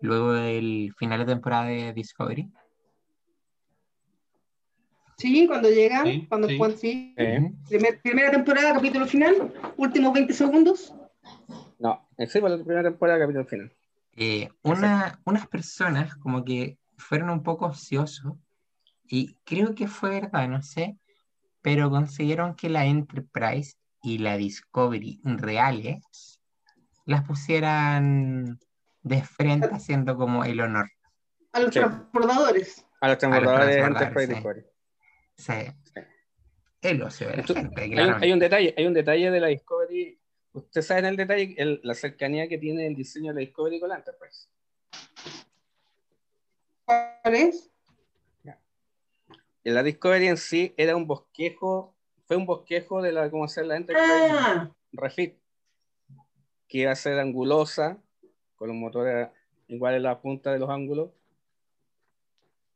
luego 0.00 0.32
del 0.32 0.92
final 0.98 1.20
de 1.20 1.26
temporada 1.26 1.66
de 1.66 1.92
Discovery. 1.92 2.48
Sí, 5.18 5.46
cuando 5.46 5.70
llegan, 5.70 6.06
Sí, 6.06 6.26
cuando 6.28 6.48
sí. 6.48 6.58
cuando- 6.58 6.76
sí. 6.76 7.14
Eh, 7.16 7.50
Primer- 7.68 8.00
primera 8.02 8.30
temporada, 8.30 8.74
capítulo 8.74 9.06
final, 9.06 9.52
últimos 9.78 10.12
20 10.12 10.32
segundos. 10.34 10.94
No, 11.78 12.06
sí, 12.28 12.40
por 12.40 12.50
la 12.50 12.56
primera 12.58 12.82
temporada, 12.82 13.20
capítulo 13.20 13.46
final. 13.46 13.72
Eh, 14.12 14.48
una- 14.62 15.20
unas 15.24 15.46
personas 15.46 16.14
como 16.16 16.44
que 16.44 16.78
fueron 16.98 17.30
un 17.30 17.42
poco 17.42 17.66
ociosos 17.66 18.34
y 19.08 19.34
creo 19.44 19.74
que 19.74 19.88
fue 19.88 20.10
verdad, 20.20 20.48
no 20.48 20.62
sé, 20.62 20.98
pero 21.62 21.90
consiguieron 21.90 22.54
que 22.54 22.68
la 22.68 22.86
Enterprise 22.86 23.74
y 24.02 24.18
la 24.18 24.36
Discovery 24.36 25.20
reales 25.24 26.40
las 27.06 27.24
pusieran 27.26 28.58
de 29.06 29.22
frente 29.22 29.68
haciendo 29.70 30.16
como 30.16 30.44
el 30.44 30.60
honor. 30.60 30.90
A 31.52 31.60
los 31.60 31.72
Sí. 31.72 31.78
transbordadores. 31.78 32.84
A 33.00 33.08
los 33.08 33.18
transbordadores 33.18 33.76
transbordadores, 33.76 34.02
Enterprise 34.02 34.26
sí. 34.26 34.32
Discovery. 34.34 34.60
O 35.38 35.42
sea, 35.42 35.76
el 36.82 37.02
ocio 37.02 37.28
de 37.28 37.36
la 37.36 37.42
Tú- 37.44 37.54
gente, 37.54 37.80
Hay 37.82 37.92
hay 37.92 38.32
un 38.32 38.38
detalle, 38.40 38.74
hay 38.76 38.86
un 38.86 38.94
detalle 38.94 39.30
de 39.30 39.40
la 39.40 39.46
Discovery. 39.46 40.18
Ustedes 40.54 40.86
saben 40.86 41.04
el 41.04 41.16
detalle, 41.16 41.54
el- 41.56 41.80
la 41.84 41.94
cercanía 41.94 42.48
que 42.48 42.58
tiene 42.58 42.84
el 42.86 42.96
diseño 42.96 43.28
de 43.32 43.34
la 43.34 43.40
Discovery 43.46 43.78
con 43.78 43.90
la 43.90 43.96
Enterprise. 43.96 44.48
¿Cuál 46.84 47.34
es? 47.34 47.70
La 49.62 49.82
Discovery 49.84 50.26
en 50.28 50.36
sí 50.36 50.74
era 50.76 50.96
un 50.96 51.06
bosquejo, 51.06 51.96
fue 52.26 52.36
un 52.36 52.46
bosquejo 52.46 53.02
de 53.02 53.12
la, 53.12 53.30
cómo 53.30 53.44
hacer 53.44 53.66
la 53.66 53.76
Enterprise 53.76 54.10
Ah, 54.32 54.70
Refit, 54.92 55.38
que 56.68 56.78
iba 56.78 56.92
a 56.92 56.96
ser 56.96 57.18
angulosa, 57.18 58.00
con 58.56 58.68
los 58.68 58.76
motores 58.76 59.28
iguales 59.68 59.98
en 59.98 60.02
la 60.04 60.20
punta 60.20 60.52
de 60.52 60.58
los 60.58 60.70
ángulos. 60.70 61.10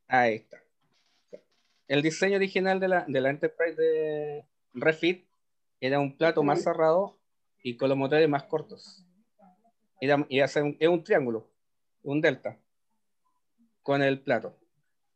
Ahí 0.07 0.35
está. 0.35 0.61
El 1.87 2.01
diseño 2.01 2.37
original 2.37 2.79
de 2.79 2.87
la, 2.87 3.05
de 3.07 3.21
la 3.21 3.29
Enterprise 3.29 3.75
de 3.75 4.45
Refit 4.73 5.25
era 5.81 5.99
un 5.99 6.15
plato 6.15 6.43
más 6.43 6.63
cerrado 6.63 7.17
y 7.63 7.75
con 7.75 7.89
los 7.89 7.97
motores 7.97 8.29
más 8.29 8.43
cortos. 8.43 9.05
Era, 9.99 10.15
a 10.15 10.47
ser 10.47 10.63
un, 10.63 10.77
era 10.79 10.89
un 10.89 11.03
triángulo, 11.03 11.49
un 12.03 12.21
delta, 12.21 12.57
con 13.83 14.01
el 14.01 14.21
plato. 14.21 14.57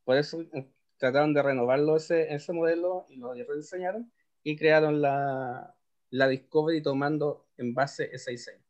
Por 0.03 0.17
eso 0.17 0.41
eh, 0.53 0.67
trataron 0.97 1.33
de 1.33 1.41
renovarlo 1.41 1.95
ese, 1.95 2.33
ese 2.33 2.53
modelo 2.53 3.05
y 3.09 3.17
lo 3.17 3.33
rediseñaron 3.33 4.11
y 4.43 4.55
crearon 4.55 5.01
la, 5.01 5.75
la 6.09 6.27
Discovery 6.27 6.81
tomando 6.81 7.47
en 7.57 7.73
base 7.73 8.09
ese 8.11 8.31
diseño. 8.31 8.64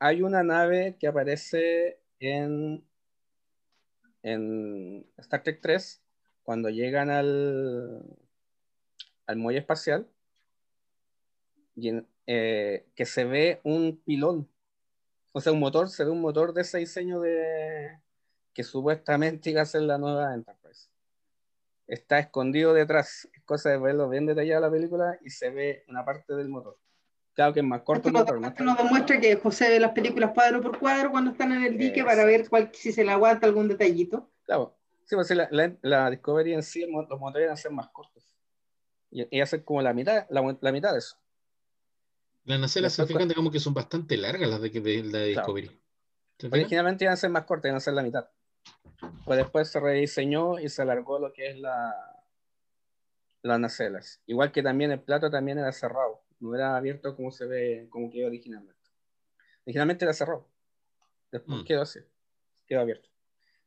Hay 0.00 0.22
una 0.22 0.42
nave 0.42 0.96
que 0.98 1.06
aparece 1.06 2.00
en, 2.20 2.84
Star 5.18 5.42
Trek 5.42 5.60
3 5.60 6.02
cuando 6.42 6.70
llegan 6.70 7.10
al, 7.10 8.02
al 9.26 9.36
muelle 9.36 9.60
espacial 9.60 10.08
y 11.76 11.92
eh, 12.26 12.86
que 12.94 13.04
se 13.04 13.24
ve 13.24 13.60
un 13.62 14.00
pilón, 14.04 14.48
o 15.32 15.40
sea, 15.40 15.52
un 15.52 15.60
motor, 15.60 15.88
se 15.90 16.04
ve 16.04 16.10
un 16.10 16.22
motor 16.22 16.54
de 16.54 16.62
ese 16.62 16.78
diseño 16.78 17.20
de 17.20 18.00
que 18.54 18.64
supuestamente 18.64 19.50
iba 19.50 19.62
a 19.62 19.66
ser 19.66 19.82
la 19.82 19.98
nueva 19.98 20.34
Enterprise. 20.34 20.88
Está 21.86 22.18
escondido 22.18 22.72
detrás, 22.72 23.28
es 23.34 23.42
cosa 23.44 23.68
de 23.70 23.78
verlo 23.78 24.08
bien 24.08 24.24
detallado 24.24 24.62
la 24.62 24.70
película 24.70 25.18
y 25.22 25.30
se 25.30 25.50
ve 25.50 25.84
una 25.88 26.04
parte 26.04 26.34
del 26.34 26.48
motor. 26.48 26.78
Claro 27.34 27.52
que 27.54 27.60
es 27.60 27.66
más 27.66 27.82
corto 27.82 28.08
esto 28.08 28.10
nos, 28.10 28.22
motor, 28.22 28.40
más 28.40 28.50
esto 28.50 28.64
nos 28.64 28.76
demuestra 28.76 29.20
que 29.20 29.36
José 29.36 29.70
ve 29.70 29.80
las 29.80 29.92
películas 29.92 30.32
cuadro 30.34 30.60
por 30.60 30.78
cuadro 30.78 31.10
cuando 31.10 31.30
están 31.30 31.52
en 31.52 31.62
el 31.64 31.78
dique 31.78 32.04
para 32.04 32.24
ver 32.24 32.48
cuál, 32.48 32.70
si 32.74 32.92
se 32.92 33.04
le 33.04 33.12
aguanta 33.12 33.46
algún 33.46 33.68
detallito. 33.68 34.28
Claro, 34.44 34.76
sí, 35.04 35.14
pues 35.14 35.30
la, 35.30 35.48
la- 35.50 35.72
la 35.82 36.10
Discovery 36.10 36.54
en 36.54 36.62
sí, 36.62 36.84
los 36.86 37.20
motores 37.20 37.46
iban 37.46 37.54
a 37.54 37.56
ser 37.56 37.70
más 37.72 37.88
cortos. 37.90 38.28
Y, 39.10 39.36
y 39.36 39.40
hacer 39.40 39.64
como 39.64 39.80
la 39.82 39.92
mitad, 39.94 40.26
la, 40.28 40.56
la 40.60 40.72
mitad 40.72 40.92
de 40.92 40.98
eso. 40.98 41.16
Las 42.44 42.58
nacelas 42.60 42.92
se 42.94 43.06
fijan, 43.06 43.28
digamos 43.28 43.52
que 43.52 43.60
son 43.60 43.74
bastante 43.74 44.16
largas 44.16 44.48
las 44.50 44.60
de, 44.60 44.70
que- 44.70 44.80
de 44.80 45.26
Discovery. 45.26 45.80
Originalmente 46.50 47.04
iban 47.04 47.14
a 47.14 47.16
ser 47.16 47.30
más 47.30 47.44
cortas, 47.44 47.68
iban 47.68 47.76
a 47.76 47.80
ser 47.80 47.94
la 47.94 48.02
mitad. 48.02 48.28
Pues 49.24 49.38
después 49.38 49.68
se 49.70 49.78
rediseñó 49.78 50.58
y 50.58 50.68
se 50.68 50.82
alargó 50.82 51.18
lo 51.18 51.32
que 51.32 51.48
es 51.50 51.58
la 51.58 51.94
las 53.42 53.58
nacelas. 53.58 54.20
Igual 54.26 54.52
que 54.52 54.62
también 54.62 54.90
el 54.90 55.00
plato 55.00 55.30
también 55.30 55.58
era 55.58 55.72
cerrado, 55.72 56.22
no 56.40 56.54
era 56.54 56.76
abierto 56.76 57.14
como 57.16 57.30
se 57.30 57.46
ve, 57.46 57.86
como 57.90 58.10
quedó 58.10 58.26
originalmente. 58.26 58.80
Originalmente 59.64 60.04
era 60.04 60.14
cerrado. 60.14 60.46
Después 61.30 61.60
Mm. 61.62 61.64
quedó 61.64 61.82
así, 61.82 62.00
quedó 62.66 62.80
abierto. 62.80 63.08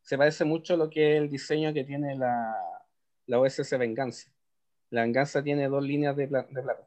Se 0.01 0.17
parece 0.17 0.43
mucho 0.43 0.73
a 0.73 0.77
lo 0.77 0.89
que 0.89 1.15
es 1.15 1.21
el 1.21 1.29
diseño 1.29 1.73
que 1.73 1.83
tiene 1.85 2.15
la, 2.17 2.55
la 3.27 3.39
OSS 3.39 3.77
Venganza. 3.77 4.29
La 4.89 5.01
Venganza 5.03 5.41
tiene 5.41 5.67
dos 5.69 5.83
líneas 5.83 6.15
de, 6.15 6.27
pla- 6.27 6.45
de 6.49 6.61
plato. 6.61 6.85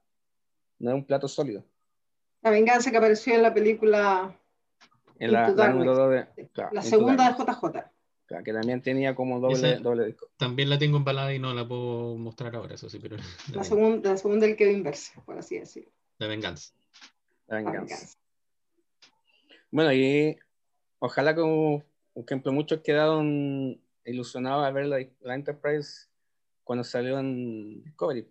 No 0.79 0.91
es 0.91 0.95
un 0.97 1.05
plato 1.07 1.27
sólido. 1.29 1.65
La 2.43 2.51
venganza 2.51 2.91
que 2.91 2.99
apareció 2.99 3.35
en 3.35 3.43
la 3.43 3.53
película, 3.55 4.39
En 5.19 5.33
la, 5.33 5.49
la 5.49 5.69
número 5.71 6.09
de, 6.11 6.27
claro, 6.53 6.71
la 6.73 6.83
segunda 6.83 7.31
de. 7.31 7.43
JJ. 7.45 7.91
Que 8.45 8.53
también 8.53 8.83
tenía 8.83 9.15
como 9.15 9.39
doble, 9.39 9.73
Esa- 9.75 9.81
doble 9.83 10.07
disco. 10.07 10.29
También 10.37 10.69
la 10.69 10.79
tengo 10.79 10.97
embalada 10.97 11.33
y 11.33 11.39
no 11.39 11.55
la 11.55 11.67
puedo 11.67 12.17
mostrar 12.17 12.55
ahora, 12.57 12.75
eso 12.75 12.91
sí, 12.91 12.99
pero 13.01 13.17
La 13.55 13.63
segunda, 13.65 14.11
la 14.11 14.17
segunda 14.17 14.47
del 14.47 14.57
quedó 14.57 14.71
inversa, 14.71 15.23
por 15.25 15.39
así 15.39 15.59
decirlo. 15.59 15.91
la 16.19 16.27
venganza. 16.27 16.75
La 17.47 17.61
La 17.61 17.71
venganza. 17.71 18.17
Bueno, 19.71 19.93
y 19.93 20.37
ojalá 20.99 21.35
como, 21.35 21.85
por 22.15 22.25
ejemplo, 22.25 22.53
muchos 22.53 22.81
quedaron 22.81 23.81
ilusionados 24.05 24.65
a 24.65 24.71
ver 24.71 24.87
la, 24.87 25.07
la 25.21 25.35
Enterprise 25.35 26.09
cuando 26.65 26.83
salió 26.85 27.19
en 27.19 27.83
Discovery. 27.85 28.29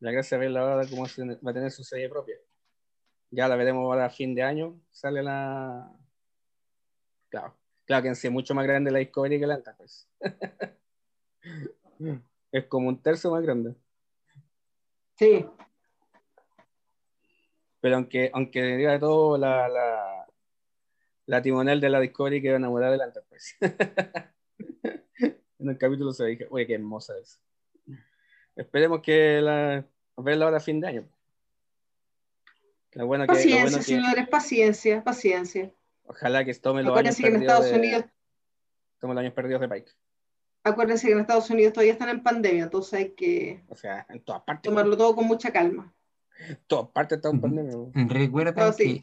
La 0.00 0.10
gracia 0.12 0.36
de 0.38 0.44
verla 0.44 0.60
ahora 0.60 0.88
cómo 0.88 1.04
va 1.04 1.50
a 1.50 1.54
tener 1.54 1.70
su 1.70 1.84
serie 1.84 2.08
propia. 2.08 2.36
Ya 3.30 3.46
la 3.48 3.56
veremos 3.56 3.82
ahora 3.84 4.06
a 4.06 4.10
fin 4.10 4.34
de 4.34 4.42
año. 4.42 4.80
Sale 4.90 5.22
la. 5.22 5.90
Claro, 7.28 7.54
claro 7.90 8.04
que 8.04 8.08
en 8.10 8.14
sí 8.14 8.28
es 8.28 8.32
mucho 8.32 8.54
más 8.54 8.64
grande 8.64 8.92
la 8.92 9.00
Discovery 9.00 9.40
que 9.40 9.48
la 9.48 9.56
Enterprise. 9.56 10.06
es 12.52 12.66
como 12.66 12.88
un 12.88 13.02
tercio 13.02 13.32
más 13.32 13.42
grande. 13.42 13.74
Sí, 15.16 15.44
Pero 17.80 17.96
aunque, 17.96 18.30
aunque 18.32 18.76
diga 18.76 18.92
de 18.92 19.00
todo, 19.00 19.36
la, 19.36 19.68
la, 19.68 20.24
la 21.26 21.42
timonel 21.42 21.80
de 21.80 21.90
la 21.90 21.98
Discovery 21.98 22.40
quedó 22.40 22.54
enamorada 22.54 22.92
de 22.92 22.98
la 22.98 23.06
Enterprise. 23.06 23.56
en 25.58 25.68
el 25.68 25.76
capítulo 25.76 26.12
se 26.12 26.26
dije, 26.26 26.46
oye, 26.48 26.68
qué 26.68 26.74
hermosa 26.74 27.18
es. 27.18 27.42
Esperemos 28.54 29.02
que 29.02 29.40
la, 29.40 29.84
verla 30.16 30.44
ahora 30.44 30.58
a 30.58 30.60
fin 30.60 30.80
de 30.80 30.86
año. 30.86 31.08
Lo 32.92 33.08
bueno 33.08 33.26
que, 33.26 33.32
lo 33.32 33.34
paciencia, 33.34 33.62
bueno 33.62 33.78
que 33.78 33.82
señores, 33.82 34.28
paciencia, 34.28 35.02
paciencia. 35.02 35.72
Ojalá 36.10 36.44
que 36.44 36.54
tome 36.54 36.82
los 36.82 36.96
años 36.96 37.14
Acuérdense 37.18 37.22
que 37.22 37.28
en 37.28 37.42
Estados 37.42 37.64
de, 37.70 37.78
Unidos, 37.78 38.04
tome 38.98 39.14
los 39.14 39.20
años 39.22 39.32
perdidos 39.34 39.60
de 39.60 39.68
Pike. 39.68 39.92
acuérdense 40.64 41.06
que 41.06 41.12
en 41.14 41.20
Estados 41.20 41.50
Unidos 41.50 41.72
todavía 41.72 41.92
están 41.92 42.08
en 42.10 42.22
pandemia, 42.22 42.64
entonces 42.64 42.92
hay 42.94 43.10
que 43.12 43.62
O 43.68 43.74
sea, 43.76 44.06
en 44.08 44.20
todas 44.20 44.42
partes. 44.42 44.68
tomarlo 44.68 44.96
todo 44.96 45.14
con 45.16 45.26
mucha 45.26 45.50
calma. 45.52 45.92
En 46.48 46.58
todas 46.66 46.88
partes 46.88 47.16
está 47.16 47.30
un 47.30 47.36
Ujú. 47.38 47.42
pandemia. 47.42 47.76
Recuerden 48.08 48.72
sí. 48.72 49.02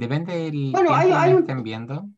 depende 0.00 0.32
del 0.36 0.72
Bueno, 0.72 0.94
hay- 0.94 1.12
hay 1.12 1.32
un- 1.34 1.40
estén 1.40 1.62
viendo. 1.62 2.08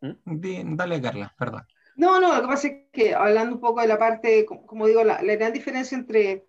¿Mm? 0.00 0.76
Dale, 0.76 1.00
Carla, 1.00 1.34
perdón. 1.38 1.66
No, 1.96 2.20
no, 2.20 2.34
lo 2.36 2.42
que 2.42 2.46
pasa 2.48 2.68
es 2.68 2.74
que 2.92 3.14
hablando 3.14 3.56
un 3.56 3.60
poco 3.60 3.80
de 3.80 3.88
la 3.88 3.98
parte, 3.98 4.44
como 4.46 4.64
como 4.66 4.86
digo, 4.86 5.02
la, 5.02 5.20
la 5.22 5.34
gran 5.36 5.52
diferencia 5.52 5.98
entre 5.98 6.47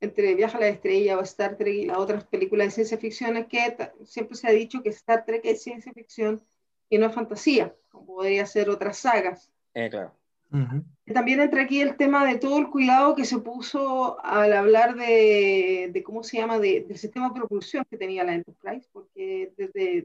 entre 0.00 0.34
Viaja 0.34 0.56
a 0.56 0.60
la 0.60 0.68
Estrella 0.68 1.18
o 1.18 1.22
Star 1.22 1.56
Trek 1.56 1.74
y 1.74 1.86
las 1.86 1.98
otras 1.98 2.24
películas 2.24 2.68
de 2.68 2.70
ciencia 2.70 2.98
ficción 2.98 3.36
es 3.36 3.46
que 3.46 3.76
siempre 4.04 4.36
se 4.36 4.48
ha 4.48 4.52
dicho 4.52 4.82
que 4.82 4.88
Star 4.90 5.24
Trek 5.24 5.42
es 5.44 5.62
ciencia 5.62 5.92
ficción 5.92 6.42
y 6.88 6.98
no 6.98 7.06
es 7.06 7.14
fantasía, 7.14 7.74
como 7.90 8.06
podría 8.06 8.46
ser 8.46 8.70
otras 8.70 8.98
sagas. 8.98 9.50
Eh, 9.74 9.88
claro. 9.90 10.14
También 11.12 11.40
entra 11.40 11.62
aquí 11.62 11.80
el 11.80 11.96
tema 11.96 12.26
de 12.26 12.36
todo 12.36 12.58
el 12.58 12.70
cuidado 12.70 13.14
que 13.14 13.24
se 13.24 13.38
puso 13.38 14.18
al 14.24 14.52
hablar 14.52 14.96
de, 14.96 15.90
de 15.92 16.02
¿cómo 16.02 16.24
se 16.24 16.38
llama?, 16.38 16.58
de, 16.58 16.84
del 16.88 16.98
sistema 16.98 17.28
de 17.28 17.34
propulsión 17.34 17.84
que 17.88 17.96
tenía 17.96 18.24
la 18.24 18.34
Enterprise, 18.34 18.88
porque 18.92 19.52
desde, 19.56 20.04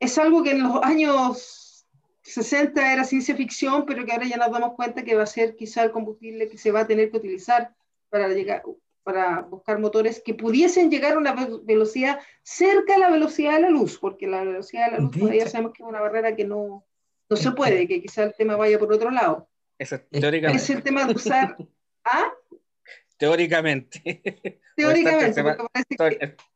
es 0.00 0.18
algo 0.18 0.42
que 0.42 0.50
en 0.50 0.64
los 0.64 0.82
años 0.82 1.86
60 2.22 2.92
era 2.92 3.04
ciencia 3.04 3.36
ficción, 3.36 3.86
pero 3.86 4.04
que 4.04 4.12
ahora 4.12 4.26
ya 4.26 4.38
nos 4.38 4.50
damos 4.50 4.74
cuenta 4.74 5.04
que 5.04 5.14
va 5.14 5.22
a 5.22 5.26
ser 5.26 5.54
quizá 5.54 5.84
el 5.84 5.92
combustible 5.92 6.48
que 6.48 6.58
se 6.58 6.72
va 6.72 6.80
a 6.80 6.86
tener 6.86 7.10
que 7.10 7.18
utilizar 7.18 7.72
para, 8.12 8.28
llegar, 8.28 8.62
para 9.02 9.40
buscar 9.40 9.78
motores 9.78 10.22
que 10.22 10.34
pudiesen 10.34 10.90
llegar 10.90 11.14
a 11.14 11.18
una 11.18 11.34
velocidad 11.62 12.20
cerca 12.42 12.96
a 12.96 12.98
la 12.98 13.10
velocidad 13.10 13.54
de 13.54 13.62
la 13.62 13.70
luz, 13.70 13.98
porque 13.98 14.26
la 14.26 14.44
velocidad 14.44 14.90
de 14.90 14.92
la 14.92 14.98
luz 14.98 15.16
ya 15.32 15.48
sabemos 15.48 15.72
que 15.72 15.82
es 15.82 15.88
una 15.88 16.00
barrera 16.00 16.36
que 16.36 16.44
no, 16.44 16.84
no 17.30 17.36
se 17.36 17.50
puede, 17.52 17.88
que 17.88 18.02
quizá 18.02 18.24
el 18.24 18.34
tema 18.34 18.56
vaya 18.56 18.78
por 18.78 18.92
otro 18.92 19.10
lado. 19.10 19.48
Eso, 19.78 19.98
teóricamente. 20.10 20.62
Es 20.62 20.68
el 20.68 20.82
tema 20.82 21.06
de 21.06 21.14
usar... 21.14 21.56
¿Ah? 22.04 22.34
Teóricamente. 23.16 24.60
Teóricamente. 24.76 25.40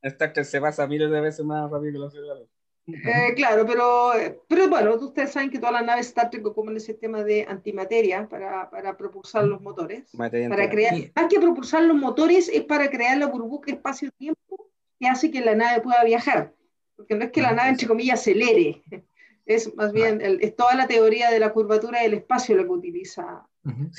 Star 0.03 0.33
Trek 0.35 0.45
se 0.45 0.61
pasa 0.61 0.87
miles 0.87 1.11
de 1.11 1.21
veces 1.23 1.45
más 1.45 1.71
rápido 1.71 1.93
que 1.93 1.99
la 1.99 2.05
velocidad 2.05 2.23
de 2.23 2.29
la 2.29 2.35
luz. 2.35 2.51
Eh, 2.87 3.34
claro, 3.34 3.66
pero, 3.66 4.12
pero 4.47 4.68
bueno, 4.68 4.95
ustedes 4.95 5.32
saben 5.32 5.51
que 5.51 5.59
todas 5.59 5.72
las 5.72 5.84
naves 5.84 6.07
Star 6.07 6.30
Trek 6.30 6.47
ocupan 6.47 6.74
el 6.74 6.80
sistema 6.80 7.24
de 7.24 7.45
antimateria 7.49 8.28
para, 8.28 8.70
para 8.70 8.97
propulsar 8.97 9.45
los 9.45 9.61
motores. 9.61 10.05
para 10.16 10.70
crear, 10.70 10.95
más 11.14 11.26
que 11.28 11.41
propulsar 11.41 11.82
los 11.82 11.97
motores 11.97 12.49
es 12.49 12.62
para 12.62 12.89
crear 12.89 13.18
la 13.18 13.26
burbuja 13.26 13.72
espacio-tiempo 13.72 14.70
que 15.01 15.09
hace 15.09 15.30
que 15.30 15.41
la 15.41 15.57
nave 15.57 15.82
pueda 15.82 16.05
viajar. 16.05 16.55
Porque 16.95 17.14
no 17.16 17.24
es 17.24 17.30
que 17.32 17.43
la 17.43 17.53
nave, 17.53 17.70
entre 17.70 17.89
comillas, 17.89 18.20
acelere, 18.20 18.82
es 19.47 19.74
más 19.74 19.93
bien 19.93 20.20
es 20.22 20.55
toda 20.57 20.74
la 20.74 20.87
teoría 20.87 21.30
de 21.30 21.41
la 21.41 21.53
curvatura 21.53 22.03
del 22.03 22.14
espacio 22.14 22.57
lo 22.57 22.64
que 22.64 22.70
utiliza. 22.70 23.47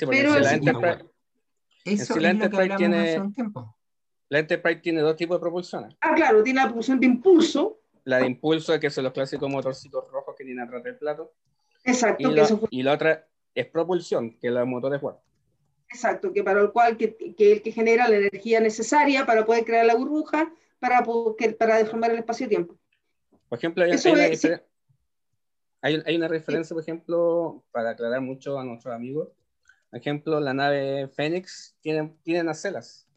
pero 0.08 0.38
la 0.38 0.54
Enterprise, 0.54 1.04
Eso 1.84 2.16
la 2.18 2.30
Enterprise 2.30 2.76
tiene, 2.76 3.32
La 4.30 4.38
Enterprise 4.38 4.80
tiene 4.80 5.00
dos 5.02 5.16
tipos 5.16 5.36
de 5.36 5.40
propulsión. 5.40 5.94
Ah, 6.00 6.14
claro, 6.14 6.42
tiene 6.42 6.60
la 6.60 6.66
propulsión 6.66 6.98
de 7.00 7.06
impulso, 7.06 7.77
la 8.08 8.18
de 8.18 8.26
impulso, 8.26 8.78
que 8.80 8.88
son 8.88 9.04
los 9.04 9.12
clásicos 9.12 9.50
motorcitos 9.50 10.10
rojos 10.10 10.34
que 10.36 10.44
tienen 10.44 10.64
atrás 10.64 10.82
del 10.82 10.96
plato. 10.96 11.34
Exacto. 11.84 12.30
Y, 12.30 12.34
la, 12.34 12.48
y 12.70 12.82
la 12.82 12.94
otra 12.94 13.28
es 13.54 13.66
propulsión, 13.66 14.38
que 14.38 14.48
es 14.48 14.52
los 14.52 14.66
motores 14.66 15.02
warp. 15.02 15.18
Exacto, 15.90 16.32
que 16.32 16.42
para 16.42 16.60
el 16.60 16.72
cual 16.72 16.96
que, 16.96 17.16
que, 17.16 17.52
el 17.52 17.62
que 17.62 17.72
genera 17.72 18.08
la 18.08 18.16
energía 18.16 18.60
necesaria 18.60 19.26
para 19.26 19.44
poder 19.44 19.64
crear 19.64 19.84
la 19.84 19.94
burbuja, 19.94 20.52
para, 20.78 21.04
para 21.58 21.76
deformar 21.76 22.10
el 22.10 22.18
espacio-tiempo. 22.18 22.78
Por 23.48 23.58
ejemplo, 23.58 23.84
hay, 23.84 23.90
hay, 23.90 24.12
una 24.12 24.36
sí. 24.36 24.48
hay, 25.82 26.02
hay, 26.04 26.16
una 26.16 26.28
referencia, 26.28 26.74
por 26.74 26.82
ejemplo, 26.82 27.64
para 27.70 27.90
aclarar 27.90 28.20
mucho 28.20 28.58
a 28.58 28.64
nuestros 28.64 28.94
amigos. 28.94 29.28
Por 29.90 29.98
ejemplo, 29.98 30.40
la 30.40 30.54
nave 30.54 31.08
Fénix 31.08 31.74
tiene, 31.80 32.14
tiene 32.22 32.44
nacelas. 32.44 33.07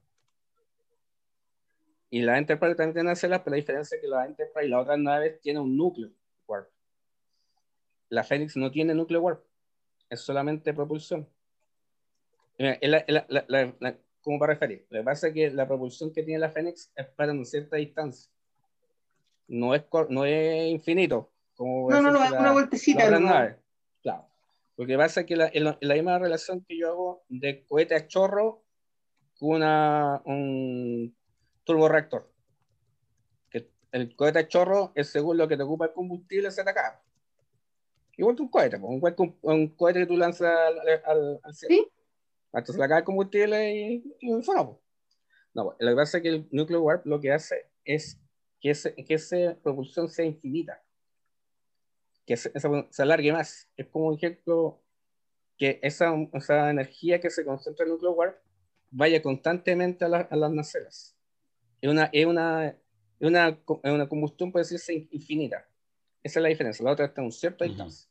Y 2.13 2.21
la 2.21 2.37
Enterprise 2.37 2.75
también 2.75 2.93
tiene 2.93 3.15
celdas, 3.15 3.39
pero 3.39 3.51
la 3.51 3.61
diferencia 3.61 3.95
es 3.95 4.01
que 4.01 4.07
la 4.07 4.25
Enterprise 4.25 4.67
y 4.67 4.69
las 4.69 4.81
otras 4.81 4.99
naves 4.99 5.39
tienen 5.39 5.63
un 5.63 5.77
núcleo 5.77 6.11
warp. 6.45 6.69
La 8.09 8.25
Phoenix 8.25 8.57
no 8.57 8.69
tiene 8.69 8.93
núcleo 8.93 9.21
warp, 9.21 9.41
es 10.09 10.19
solamente 10.19 10.73
propulsión. 10.73 11.27
¿Cómo 14.21 14.37
para 14.37 14.53
referir? 14.53 14.85
Lo 14.89 14.99
que 14.99 15.05
pasa 15.05 15.29
es 15.29 15.33
que 15.33 15.49
la 15.51 15.65
propulsión 15.65 16.11
que 16.11 16.21
tiene 16.21 16.39
la 16.39 16.49
Phoenix 16.49 16.91
es 16.95 17.07
para 17.07 17.31
una 17.31 17.45
cierta 17.45 17.77
distancia. 17.77 18.29
No 19.47 19.73
es, 19.73 19.83
no 20.09 20.25
es 20.25 20.69
infinito. 20.69 21.31
Como 21.55 21.89
no, 21.89 22.01
no, 22.01 22.11
no, 22.11 22.23
es 22.23 22.31
una 22.31 22.51
vueltecita. 22.51 23.09
La 23.09 23.57
Claro. 24.01 24.27
Porque 24.75 24.97
pasa 24.97 25.25
que 25.25 25.37
la, 25.37 25.49
en, 25.53 25.63
la, 25.63 25.93
misma 25.93 26.19
relación 26.19 26.63
que 26.67 26.77
yo 26.77 26.89
hago 26.89 27.23
de 27.29 27.63
cohete 27.65 27.95
a 27.95 28.07
chorro 28.07 28.63
con 29.39 29.55
una, 29.55 30.21
un, 30.25 31.15
turborreactor. 31.71 32.29
Que 33.49 33.69
el 33.91 34.15
cohete 34.15 34.47
chorro 34.47 34.91
es 34.95 35.09
según 35.09 35.37
lo 35.37 35.47
que 35.47 35.57
te 35.57 35.63
ocupa 35.63 35.85
el 35.85 35.93
combustible 35.93 36.49
acaba. 36.49 37.01
Igual 38.17 38.35
que 38.35 38.41
un 38.41 38.49
cohete, 38.49 38.77
un, 38.77 38.99
cohete, 38.99 39.37
un 39.41 39.67
cohete 39.69 39.99
que 40.01 40.05
tú 40.05 40.17
lanzas 40.17 40.51
al, 41.05 41.39
al, 41.43 41.53
cielo. 41.53 41.75
¿Sí? 41.75 41.87
Entonces 42.53 42.77
le 42.77 42.83
acaba 42.83 42.99
el 42.99 43.05
combustible 43.05 43.73
y, 43.73 44.17
y 44.19 44.31
No, 44.31 44.79
lo 45.53 45.75
que 45.77 45.95
pasa 45.95 46.17
es 46.17 46.23
que 46.23 46.29
el 46.29 46.47
núcleo 46.51 46.81
warp 46.81 47.05
lo 47.05 47.19
que 47.19 47.31
hace 47.31 47.69
es 47.85 48.19
que, 48.59 48.71
ese, 48.71 48.93
que 48.95 49.13
esa 49.13 49.57
propulsión 49.63 50.09
sea 50.09 50.25
infinita. 50.25 50.83
Que 52.25 52.37
se, 52.37 52.51
se 52.51 53.01
alargue 53.01 53.31
más. 53.31 53.69
Es 53.77 53.87
como 53.87 54.07
un 54.07 54.15
ejemplo 54.15 54.81
que 55.57 55.79
esa, 55.81 56.13
esa 56.33 56.69
energía 56.69 57.19
que 57.21 57.29
se 57.29 57.45
concentra 57.45 57.85
en 57.85 57.91
el 57.91 57.93
núcleo 57.93 58.11
warp 58.11 58.37
vaya 58.91 59.21
constantemente 59.21 60.03
a, 60.05 60.07
a 60.07 60.35
las 60.35 60.51
nacelas 60.51 61.15
es 61.81 61.89
una, 61.89 62.09
es 62.13 62.25
una, 62.25 62.75
una, 63.19 63.57
una 63.83 64.07
combustión, 64.07 64.51
puede 64.51 64.63
decirse, 64.63 65.07
infinita. 65.11 65.67
Esa 66.23 66.39
es 66.39 66.43
la 66.43 66.49
diferencia. 66.49 66.85
La 66.85 66.91
otra 66.91 67.05
está 67.05 67.21
en 67.21 67.25
un 67.25 67.31
cierto 67.31 67.63
distancia. 67.63 68.07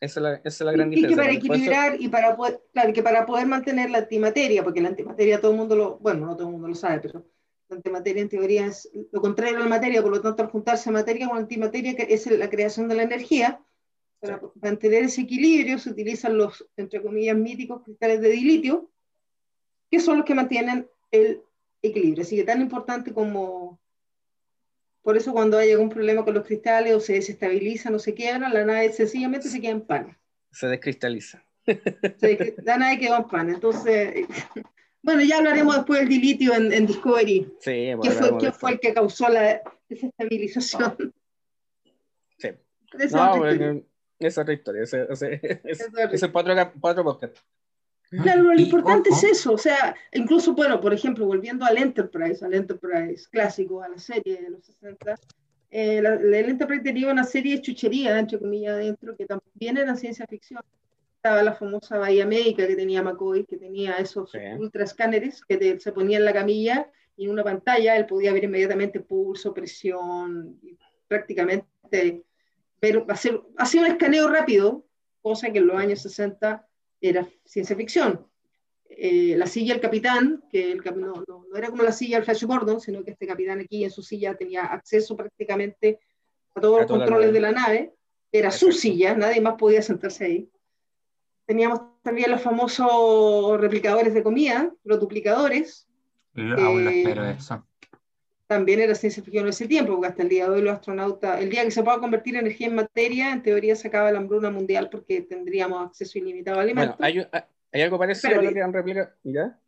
Esa 0.00 0.18
es 0.18 0.22
la, 0.22 0.34
esa 0.34 0.48
es 0.48 0.60
la 0.62 0.72
gran 0.72 0.90
diferencia. 0.90 1.14
Y 1.14 1.38
que 1.38 1.48
para 1.48 1.56
equilibrar 1.56 2.00
y 2.00 2.08
para 2.08 2.36
poder, 2.36 2.60
claro, 2.72 2.92
que 2.92 3.02
para 3.04 3.24
poder 3.24 3.46
mantener 3.46 3.88
la 3.90 3.98
antimateria, 3.98 4.64
porque 4.64 4.80
la 4.80 4.88
antimateria 4.88 5.40
todo 5.40 5.52
el 5.52 5.58
mundo 5.58 5.76
lo, 5.76 5.98
bueno, 5.98 6.26
no 6.26 6.36
todo 6.36 6.48
el 6.48 6.52
mundo 6.54 6.66
lo 6.66 6.74
sabe, 6.74 6.98
pero 6.98 7.24
la 7.68 7.76
antimateria 7.76 8.22
en 8.22 8.28
teoría 8.28 8.66
es 8.66 8.90
lo 9.12 9.20
contrario 9.20 9.58
a 9.58 9.60
la 9.60 9.68
materia, 9.68 10.02
por 10.02 10.10
lo 10.10 10.20
tanto 10.20 10.42
al 10.42 10.50
juntarse 10.50 10.90
materia 10.90 11.28
con 11.28 11.38
antimateria 11.38 11.94
que 11.94 12.12
es 12.12 12.26
la 12.26 12.50
creación 12.50 12.88
de 12.88 12.96
la 12.96 13.04
energía, 13.04 13.64
para 14.18 14.40
mantener 14.60 15.04
ese 15.04 15.20
equilibrio 15.20 15.78
se 15.78 15.90
utilizan 15.90 16.36
los, 16.36 16.68
entre 16.76 17.00
comillas, 17.00 17.36
míticos 17.36 17.82
cristales 17.84 18.20
de 18.20 18.28
dilitio, 18.30 18.90
que 19.88 20.00
son 20.00 20.16
los 20.16 20.26
que 20.26 20.34
mantienen 20.34 20.88
el 21.12 21.42
equilibrio. 21.82 22.22
Así 22.22 22.36
que 22.36 22.44
tan 22.44 22.60
importante 22.60 23.12
como... 23.12 23.80
Por 25.02 25.16
eso 25.16 25.32
cuando 25.32 25.58
hay 25.58 25.72
algún 25.72 25.88
problema 25.88 26.24
con 26.24 26.34
los 26.34 26.46
cristales 26.46 26.94
o 26.94 27.00
se 27.00 27.14
desestabilizan 27.14 27.94
o 27.94 27.98
se 27.98 28.14
quiebran, 28.14 28.54
la 28.54 28.64
nave 28.64 28.92
sencillamente 28.92 29.48
se 29.48 29.60
queda 29.60 29.72
en 29.72 29.80
pan. 29.80 30.16
Se 30.52 30.68
descristaliza. 30.68 31.44
la 32.64 32.78
nave 32.78 33.00
quedó 33.00 33.16
en 33.16 33.24
pan. 33.24 33.50
Entonces, 33.50 34.26
bueno, 35.02 35.22
ya 35.22 35.38
hablaremos 35.38 35.74
después 35.74 36.00
del 36.00 36.08
dilitio 36.08 36.54
en, 36.54 36.86
Discovery. 36.86 37.52
Sí, 37.58 37.90
¿Qué 38.00 38.10
fue, 38.10 38.38
¿Qué 38.38 38.52
fue 38.52 38.70
el 38.72 38.80
que 38.80 38.94
causó 38.94 39.28
la 39.28 39.60
desestabilización? 39.88 41.12
Sí. 42.38 42.50
no, 43.12 43.38
bueno, 43.38 43.82
es 44.20 44.38
otra 44.38 44.54
historia. 44.54 44.82
Ese, 44.84 45.06
ese, 45.10 45.40
ese, 45.64 45.86
ese, 46.12 46.30
cuatro, 46.30 46.54
cuatro 46.80 47.02
podcasts. 47.02 47.44
Claro, 48.20 48.42
lo 48.42 48.60
importante 48.60 49.08
es 49.08 49.24
eso, 49.24 49.54
o 49.54 49.58
sea, 49.58 49.96
incluso, 50.12 50.52
bueno, 50.52 50.80
por 50.80 50.92
ejemplo, 50.92 51.24
volviendo 51.24 51.64
al 51.64 51.78
Enterprise, 51.78 52.44
al 52.44 52.52
Enterprise 52.52 53.26
clásico, 53.30 53.82
a 53.82 53.88
la 53.88 53.98
serie 53.98 54.42
de 54.42 54.50
los 54.50 54.66
60, 54.66 55.14
eh, 55.70 55.96
el 55.96 56.34
Enterprise 56.34 56.82
tenía 56.82 57.10
una 57.10 57.24
serie 57.24 57.56
de 57.56 57.62
chucherías, 57.62 58.18
entre 58.18 58.38
comillas, 58.38 58.74
adentro, 58.74 59.16
que 59.16 59.24
también 59.24 59.78
era 59.78 59.96
ciencia 59.96 60.26
ficción. 60.26 60.60
Estaba 61.16 61.42
la 61.42 61.54
famosa 61.54 61.96
Bahía 61.96 62.26
Médica 62.26 62.66
que 62.66 62.76
tenía 62.76 63.02
McCoy, 63.02 63.46
que 63.46 63.56
tenía 63.56 63.96
esos 63.96 64.30
ultra 64.58 64.84
escáneres 64.84 65.40
que 65.42 65.80
se 65.80 65.92
ponía 65.92 66.18
en 66.18 66.26
la 66.26 66.34
camilla 66.34 66.90
y 67.16 67.24
en 67.24 67.30
una 67.30 67.44
pantalla 67.44 67.96
él 67.96 68.04
podía 68.04 68.32
ver 68.32 68.44
inmediatamente 68.44 69.00
pulso, 69.00 69.54
presión, 69.54 70.58
y 70.62 70.76
prácticamente 71.08 72.24
ver, 72.80 73.04
hacer, 73.08 73.40
hacía 73.56 73.80
un 73.80 73.86
escaneo 73.86 74.28
rápido, 74.28 74.84
cosa 75.22 75.50
que 75.50 75.60
en 75.60 75.68
los 75.68 75.76
años 75.76 76.02
60 76.02 76.66
era 77.02 77.28
ciencia 77.44 77.76
ficción. 77.76 78.26
Eh, 78.88 79.34
la 79.36 79.46
silla 79.46 79.74
del 79.74 79.82
capitán, 79.82 80.44
que 80.50 80.70
el, 80.70 80.82
no, 80.96 81.24
no, 81.26 81.46
no, 81.50 81.56
era 81.56 81.68
como 81.68 81.82
la 81.82 81.92
silla 81.92 82.16
del 82.16 82.24
Flash 82.24 82.44
Gordon, 82.44 82.80
sino 82.80 83.02
que 83.02 83.10
este 83.12 83.26
capitán 83.26 83.60
aquí 83.60 83.84
en 83.84 83.90
su 83.90 84.02
silla 84.02 84.34
tenía 84.34 84.64
acceso 84.64 85.16
prácticamente 85.16 85.98
a 86.54 86.60
todos 86.60 86.80
los 86.80 86.86
controles 86.86 87.32
de 87.32 87.40
la 87.40 87.52
nave, 87.52 87.94
era 88.30 88.50
su 88.50 88.72
silla, 88.72 89.14
nadie 89.14 89.40
más 89.40 89.54
podía 89.54 89.82
sentarse 89.82 90.24
ahí. 90.24 90.50
Teníamos 91.46 91.80
también 92.02 92.30
los 92.30 92.40
famosos 92.40 93.60
replicadores 93.60 94.14
de 94.14 94.22
comida, 94.22 94.72
los 94.84 95.00
duplicadores. 95.00 95.88
Aún 96.34 96.88
eh, 96.88 97.00
espero 97.00 97.24
eso. 97.26 97.66
También 98.52 98.80
era 98.80 98.94
ciencia 98.94 99.22
ficción 99.22 99.44
en 99.44 99.50
ese 99.50 99.66
tiempo, 99.66 99.92
porque 99.92 100.08
hasta 100.08 100.22
el 100.22 100.28
día 100.28 100.44
de 100.44 100.50
hoy 100.50 100.60
los 100.60 100.74
astronautas, 100.74 101.40
el 101.40 101.48
día 101.48 101.64
que 101.64 101.70
se 101.70 101.82
pueda 101.82 101.98
convertir 101.98 102.36
energía 102.36 102.66
en 102.66 102.74
materia, 102.74 103.32
en 103.32 103.42
teoría 103.42 103.74
se 103.74 103.88
acaba 103.88 104.12
la 104.12 104.18
hambruna 104.18 104.50
mundial 104.50 104.90
porque 104.90 105.22
tendríamos 105.22 105.86
acceso 105.86 106.18
ilimitado 106.18 106.58
a 106.58 106.62
alimentos. 106.62 106.98
Bueno, 106.98 107.26
hay, 107.32 107.42
hay 107.72 107.82
algo 107.82 107.98
parecido 107.98 108.38
a 108.38 108.42
lo 108.42 108.52
que 108.52 108.60
han 108.60 108.72
replicado, 108.74 109.10
¿ya? 109.22 109.58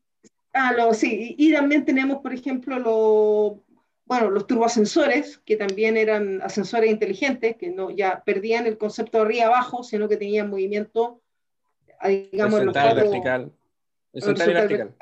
Ah, 0.53 0.72
lo, 0.76 0.93
sí, 0.93 1.35
y, 1.39 1.53
también 1.53 1.87
tenemos, 1.87 2.18
por 2.18 2.35
ejemplo, 2.35 2.78
los 2.78 3.64
bueno, 4.07 4.28
los 4.28 4.47
turboascensores, 4.47 5.39
que 5.39 5.57
también 5.57 5.97
eran 5.97 6.43
ascensores 6.43 6.91
inteligentes, 6.91 7.57
que 7.57 7.70
no 7.70 7.91
ya 7.91 8.22
perdían 8.22 8.66
el 8.66 8.76
concepto 8.76 9.18
de 9.18 9.24
arriba 9.24 9.47
abajo, 9.47 9.82
sino 9.82 10.09
que 10.11 10.18
tenían 10.18 10.51
movimiento, 10.51 11.22
digamos, 12.30 12.61
el 12.61 12.66
vertical. 12.66 13.51
El 14.12 14.35
vertical. 14.35 14.95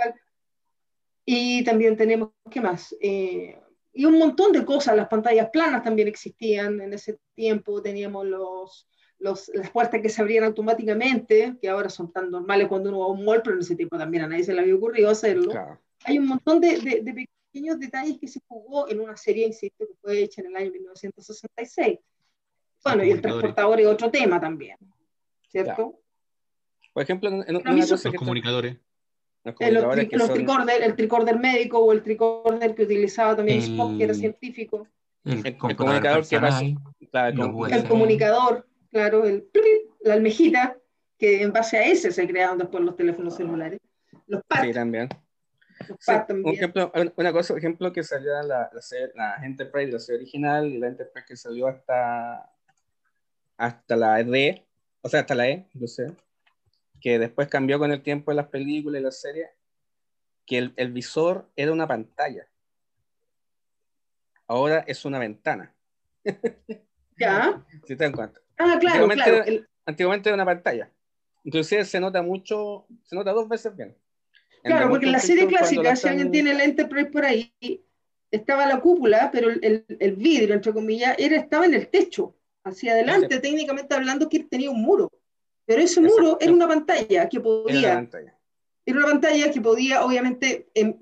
Y 1.25 1.65
también 1.65 1.97
tenemos, 1.97 2.31
¿qué 2.51 2.61
más? 2.61 2.95
Eh, 3.01 3.59
y 3.93 4.05
un 4.05 4.19
montón 4.19 4.53
de 4.53 4.65
cosas, 4.65 4.97
las 4.97 5.09
pantallas 5.09 5.51
planas 5.51 5.83
también 5.83 6.09
existían 6.09 6.81
en 6.81 6.93
ese 6.95 7.19
tiempo, 7.35 7.83
teníamos 7.83 8.27
los, 8.27 8.89
los, 9.19 9.51
las 9.55 9.71
puertas 9.71 10.01
que 10.01 10.09
se 10.09 10.23
abrían 10.23 10.45
automáticamente, 10.45 11.57
que 11.61 11.69
ahora 11.69 11.91
son 11.91 12.11
tan 12.11 12.31
normales 12.31 12.69
cuando 12.69 12.89
uno 12.89 13.01
va 13.01 13.07
a 13.07 13.09
un 13.09 13.25
mall, 13.25 13.43
pero 13.43 13.57
en 13.57 13.63
ese 13.63 13.77
tiempo 13.77 13.99
también 13.99 14.25
a 14.25 14.29
nadie 14.29 14.45
se 14.45 14.55
le 14.55 14.63
había 14.63 14.75
ocurrido 14.75 15.11
hacerlo. 15.11 15.51
Claro. 15.51 15.79
Hay 16.05 16.19
un 16.19 16.27
montón 16.27 16.61
de, 16.61 16.79
de, 16.81 17.01
de 17.03 17.29
pequeños 17.53 17.79
detalles 17.79 18.19
que 18.19 18.29
se 18.29 18.41
jugó 18.49 18.89
en 18.89 19.01
una 19.01 19.17
serie, 19.17 19.47
insisto, 19.47 19.87
que 19.87 19.95
fue 20.01 20.23
hecha 20.23 20.41
en 20.41 20.49
el 20.49 20.57
año 20.57 20.73
1966. 20.73 21.99
Bueno, 22.85 23.05
y 23.05 23.11
el 23.11 23.21
transportador 23.21 23.81
es 23.81 23.87
otro 23.87 24.11
tema 24.11 24.41
también, 24.41 24.77
¿cierto? 25.49 25.75
Claro. 25.75 25.99
Por 26.93 27.03
ejemplo, 27.03 27.29
en, 27.29 27.45
en 27.47 27.57
una 27.57 27.75
cosa 27.81 27.95
Los 27.95 28.03
que 28.03 28.15
comunicadores. 28.15 28.75
Eh, 28.75 28.81
los, 29.45 29.85
tri- 29.85 30.09
que 30.09 30.17
los 30.17 30.27
son- 30.29 30.37
tricorder, 30.37 30.83
el 30.83 30.95
tricorder 30.97 31.39
médico 31.39 31.79
o 31.81 31.93
el 31.93 32.03
tricorder 32.03 32.75
que 32.75 32.83
utilizaba 32.85 33.35
también 33.37 33.59
El- 33.59 33.65
Spock, 33.65 33.97
que 33.99 34.05
era 34.05 34.15
científico, 34.15 34.87
El, 35.25 35.57
comunicador 35.57 36.27
que 36.27 36.39
claro, 37.11 37.37
como- 37.37 37.67
el 37.67 37.85
comunicador, 37.89 38.67
claro, 38.91 39.25
el 39.25 39.43
plip, 39.43 39.91
la 40.01 40.15
almejita, 40.15 40.77
que 41.19 41.43
en 41.43 41.53
base 41.53 41.77
a 41.79 41.85
ese 41.85 42.11
se 42.13 42.27
crearon 42.27 42.59
después 42.59 42.83
los 42.85 42.97
teléfonos 42.97 43.37
celulares, 43.37 43.81
los 44.27 44.43
pads, 44.45 44.67
sí, 44.67 44.73
también. 44.73 45.09
los 45.89 45.99
Sí, 46.01 46.07
pads 46.07 46.21
un 46.23 46.27
también. 46.27 46.55
ejemplo, 46.55 46.93
una 47.17 47.33
cosa, 47.33 47.55
por 47.55 47.59
ejemplo, 47.59 47.93
que 47.93 48.03
salió 48.03 48.41
en 48.41 48.49
la, 48.49 48.71
la, 48.73 48.81
la 49.15 49.47
Enterprise, 49.47 49.93
la 49.93 49.99
serie 49.99 50.21
original, 50.23 50.67
y 50.69 50.79
la 50.79 50.89
Enterprise 50.89 51.27
que 51.27 51.37
salió 51.37 51.67
hasta, 51.69 52.49
hasta 53.57 53.97
la 53.97 54.23
D, 54.23 54.65
o 55.03 55.09
sea, 55.09 55.21
hasta 55.21 55.35
la 55.35 55.49
E, 55.49 55.67
no 55.75 55.87
sé, 55.87 56.07
que 57.03 57.19
después 57.19 57.49
cambió 57.49 57.79
con 57.79 57.91
el 57.93 58.03
tiempo 58.03 58.31
de 58.31 58.37
las 58.37 58.47
películas 58.47 59.01
y 59.01 59.05
las 59.05 59.21
series, 59.21 59.49
que 60.47 60.59
el, 60.59 60.73
el 60.77 60.93
visor 60.93 61.51
era 61.57 61.73
una 61.73 61.87
pantalla. 61.87 62.47
Ahora 64.47 64.85
es 64.87 65.05
una 65.05 65.19
ventana, 65.19 65.75
¿Ya? 67.19 67.65
si 67.87 67.97
te 67.97 68.05
das 68.05 68.13
cuenta. 68.15 68.41
Ah, 68.59 68.77
claro, 68.81 69.05
Antiguamente- 69.05 69.25
claro. 69.25 69.45
el- 69.45 69.69
Antiguamente 69.85 70.29
era 70.29 70.35
una 70.35 70.45
pantalla. 70.45 70.91
Inclusive 71.43 71.85
se 71.85 71.99
nota 71.99 72.23
mucho, 72.23 72.87
se 73.03 73.17
nota 73.17 73.33
dos 73.33 73.49
veces 73.49 73.75
bien. 73.77 73.97
En 74.63 74.71
Claro, 74.71 74.91
porque 74.91 75.07
en 75.07 75.13
la 75.13 75.19
serie 75.19 75.49
clásica, 75.49 75.83
la 75.83 75.97
si 75.97 76.07
alguien 76.07 76.29
están- 76.29 76.33
tiene 76.33 76.51
el 76.53 76.61
Enterprise 76.61 77.07
por 77.11 77.25
ahí, 77.25 77.53
estaba 78.31 78.65
la 78.67 78.79
cúpula, 78.81 79.31
pero 79.33 79.51
el, 79.51 79.59
el- 79.65 79.85
el 79.99 80.13
vidrio, 80.15 80.55
entre 80.55 80.73
comillas, 80.73 81.17
era, 81.19 81.37
estaba 81.37 81.67
en 81.67 81.75
el 81.75 81.89
techo, 81.89 82.37
hacia 82.63 82.93
adelante, 82.93 83.41
técnicamente 83.41 83.93
hablando, 83.93 84.29
que 84.29 84.45
tenía 84.45 84.71
un 84.71 84.81
muro. 84.83 85.11
Pero 85.73 85.85
ese 85.85 86.01
muro 86.01 86.15
Exacto. 86.25 86.45
era 86.45 86.53
una 86.53 86.69
pantalla 86.69 87.29
que 87.29 87.37
Era 87.37 87.43
podía, 87.43 87.95
pantalla. 87.95 88.39
era 88.87 88.99
una 88.99 89.07
pantalla 89.07 89.51
que 89.51 89.61
podía, 89.61 90.05
obviamente, 90.05 90.69
em, 90.75 90.95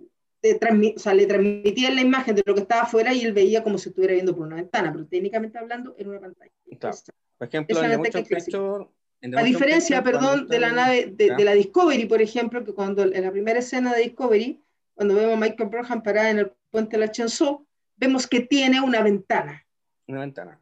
eh, 0.43 0.59
o 0.97 0.99
sea, 0.99 1.13
le 1.15 1.27
transmitía 1.27 1.91
la 1.91 2.01
imagen 2.01 2.35
de 2.37 2.43
lo 2.47 2.55
que 2.55 2.61
estaba 2.61 2.83
afuera 2.83 3.13
y 3.13 3.23
él 3.23 3.33
veía 3.33 3.63
como 3.63 3.79
si 3.79 3.89
estuviera 3.89 4.15
viendo 4.15 4.35
por 4.35 4.47
una 4.47 4.57
ventana, 4.57 4.93
pero 4.93 5.07
técnicamente 5.07 5.59
hablando, 5.59 5.95
era 5.99 6.09
una 6.11 6.21
pantalla. 6.21 6.53
Claro. 6.79 6.97
Por 7.37 7.49
ejemplo, 7.49 7.83
en. 7.83 8.01
Picture- 8.03 8.89
en 9.23 9.33
The 9.33 9.39
A 9.39 9.43
diferencia, 9.43 10.03
Picture, 10.03 10.19
perdón, 10.19 10.49
de 10.49 10.59
la 10.61 10.73
nave, 10.73 11.13
de, 11.15 11.35
de 11.35 11.45
la 11.45 11.53
Discovery, 11.53 12.07
por 12.07 12.23
ejemplo, 12.23 12.65
que 12.65 12.73
cuando 12.73 13.03
en 13.03 13.23
la 13.23 13.31
primera 13.31 13.59
escena 13.59 13.93
de 13.93 14.03
Discovery, 14.03 14.63
cuando 14.95 15.15
vemos 15.15 15.35
a 15.35 15.41
Michael 15.41 15.69
Brohan 15.69 16.03
parada 16.03 16.31
en 16.31 16.39
el 16.39 16.53
puente 16.71 16.97
de 16.97 17.05
la 17.05 17.11
Chanceau, 17.13 17.67
vemos 17.97 18.27
que 18.27 18.41
tiene 18.41 18.81
una 18.81 19.03
ventana. 19.03 19.67
Una 20.07 20.21
ventana. 20.21 20.59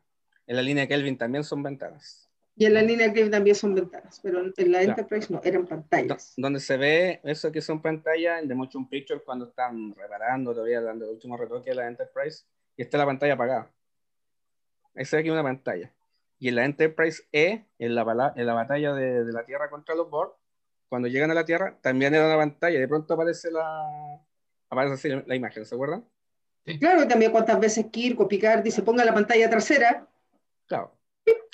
En 0.46 0.56
la 0.56 0.62
línea 0.62 0.88
Kelvin 0.88 1.16
también 1.16 1.44
son 1.44 1.62
ventanas. 1.62 2.27
Y 2.58 2.66
en 2.66 2.74
la 2.74 2.82
línea 2.82 3.12
que 3.12 3.24
también 3.30 3.54
son 3.54 3.72
ventanas, 3.72 4.18
pero 4.20 4.40
en 4.40 4.72
la 4.72 4.80
Claro. 4.80 4.90
Enterprise 4.90 5.32
no, 5.32 5.40
eran 5.44 5.64
pantallas. 5.64 6.34
Donde 6.36 6.58
se 6.58 6.76
ve 6.76 7.20
eso 7.22 7.52
que 7.52 7.60
son 7.60 7.80
pantallas 7.80 8.42
en 8.42 8.48
The 8.48 8.54
Motion 8.56 8.88
Picture 8.88 9.20
cuando 9.20 9.46
están 9.46 9.94
reparando 9.94 10.52
todavía, 10.52 10.80
dando 10.80 11.04
el 11.04 11.12
último 11.12 11.36
retoque 11.36 11.70
a 11.70 11.74
la 11.74 11.86
Enterprise, 11.86 12.44
y 12.76 12.82
está 12.82 12.98
la 12.98 13.06
pantalla 13.06 13.34
apagada. 13.34 13.70
Ahí 14.96 15.04
se 15.04 15.16
ve 15.16 15.22
que 15.22 15.28
hay 15.28 15.32
una 15.32 15.44
pantalla. 15.44 15.92
Y 16.40 16.48
en 16.48 16.56
la 16.56 16.64
Enterprise 16.64 17.22
E, 17.30 17.64
en 17.78 17.94
la, 17.94 18.32
en 18.34 18.46
la 18.46 18.54
batalla 18.54 18.92
de, 18.92 19.24
de 19.24 19.32
la 19.32 19.44
Tierra 19.44 19.70
contra 19.70 19.94
los 19.94 20.10
Borg, 20.10 20.32
cuando 20.88 21.06
llegan 21.06 21.30
a 21.30 21.34
la 21.34 21.44
Tierra, 21.44 21.78
también 21.80 22.12
era 22.12 22.26
una 22.26 22.38
pantalla, 22.38 22.76
y 22.76 22.80
de 22.80 22.88
pronto 22.88 23.14
aparece 23.14 23.52
la, 23.52 24.20
aparece 24.68 24.94
así 24.94 25.22
la 25.26 25.36
imagen, 25.36 25.64
¿se 25.64 25.76
acuerdan? 25.76 26.04
Claro, 26.80 27.04
y 27.04 27.08
también 27.08 27.30
cuántas 27.30 27.60
veces 27.60 27.86
Kirk 27.86 28.20
o 28.20 28.26
Picard 28.26 28.62
dice 28.62 28.82
ponga 28.82 29.04
la 29.04 29.14
pantalla 29.14 29.48
trasera. 29.48 30.06
Claro. 30.66 30.97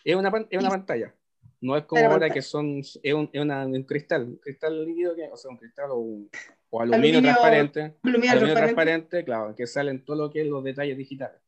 Es 0.05 0.14
una, 0.16 0.28
es 0.28 0.59
una 0.59 0.68
Y- 0.68 0.70
pantalla. 0.70 1.14
No 1.61 1.76
es 1.78 1.84
como 1.84 2.00
ahora 2.02 2.11
pantalla. 2.14 2.34
que 2.34 2.42
son, 2.42 2.78
es 2.80 3.14
un, 3.14 3.30
es 3.32 3.40
una- 3.40 3.66
un 3.66 3.82
cristal, 3.84 4.24
un 4.24 4.36
cristal 4.36 4.84
líquido, 4.84 5.14
que, 5.16 5.28
o 5.32 5.36
sea, 5.36 5.50
un 5.50 5.57
cristal 5.57 5.90
o, 5.92 5.96
un- 5.96 6.30
o 6.70 6.80
aluminio, 6.82 7.18
Aluminio- 7.20 7.22
transparente. 7.32 7.80
Aluminio 7.80 8.02
Aluminio 8.02 8.30
transparente. 8.32 8.55
transparente, 8.62 9.24
claro, 9.24 9.55
que 9.55 9.66
salen 9.66 10.05
todo 10.05 10.16
lo 10.16 10.30
que 10.30 10.42
es 10.42 10.46
los 10.46 10.62
detalles 10.62 10.98
digitales. 10.98 11.40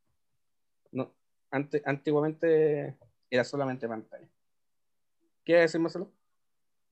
No, 0.93 1.13
ante, 1.51 1.83
antiguamente 1.85 2.97
era 3.29 3.45
solamente 3.45 3.87
pantalla. 3.87 4.27
¿Qué 5.45 5.53
iba 5.53 5.59
a 5.59 5.63
decir, 5.63 5.81
Marcelo? 5.81 6.11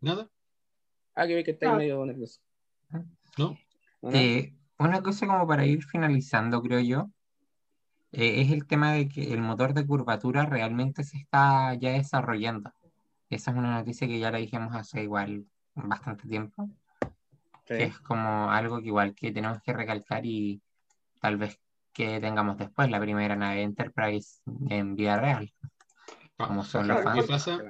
¿Nada? 0.01 0.29
Ah, 1.15 1.27
que 1.27 1.35
vi 1.37 1.45
que 1.45 1.53
estáis 1.53 1.73
Ah. 1.73 1.77
medio 1.77 2.05
nervioso. 2.05 2.41
¿No? 2.91 3.05
¿No, 3.39 3.59
no? 4.03 4.11
Eh, 4.13 4.53
una 4.79 5.03
cosa 5.03 5.27
como 5.27 5.47
para 5.47 5.65
ir 5.65 5.83
finalizando, 5.85 6.61
creo 6.61 6.81
yo, 6.81 7.11
eh, 8.15 8.41
es 8.43 8.51
el 8.53 8.67
tema 8.67 8.93
de 8.93 9.09
que 9.09 9.33
el 9.33 9.41
motor 9.41 9.75
de 9.75 9.87
curvatura 9.87 10.47
realmente 10.47 11.05
se 11.05 11.19
está 11.19 11.75
ya 11.75 11.91
desarrollando. 11.93 12.73
Esa 13.31 13.51
es 13.51 13.57
una 13.57 13.75
noticia 13.79 14.07
que 14.07 14.19
ya 14.19 14.31
la 14.31 14.39
dijimos 14.39 14.75
hace 14.75 15.03
igual 15.03 15.45
bastante 15.75 16.29
tiempo, 16.29 16.69
Sí. 17.67 17.77
que 17.79 17.83
es 17.85 17.99
como 18.01 18.51
algo 18.51 18.81
que 18.81 18.89
igual 18.89 19.15
que 19.15 19.33
tenemos 19.33 19.59
que 19.63 19.73
recalcar 19.73 20.27
y 20.27 20.61
tal 21.21 21.39
vez 21.39 21.59
que 21.95 22.21
tengamos 22.21 22.59
después 22.59 22.91
la 22.91 23.01
primera 23.01 23.37
nave 23.37 23.63
Enterprise 23.63 24.43
en 24.69 24.95
vida 24.97 25.19
real, 25.19 25.53
Ah, 26.37 26.49
como 26.49 26.65
son 26.65 26.89
los 26.89 27.01
Claro, 27.01 27.21
¿Qué 27.23 27.27
fans. 27.27 27.45
pasa? 27.45 27.63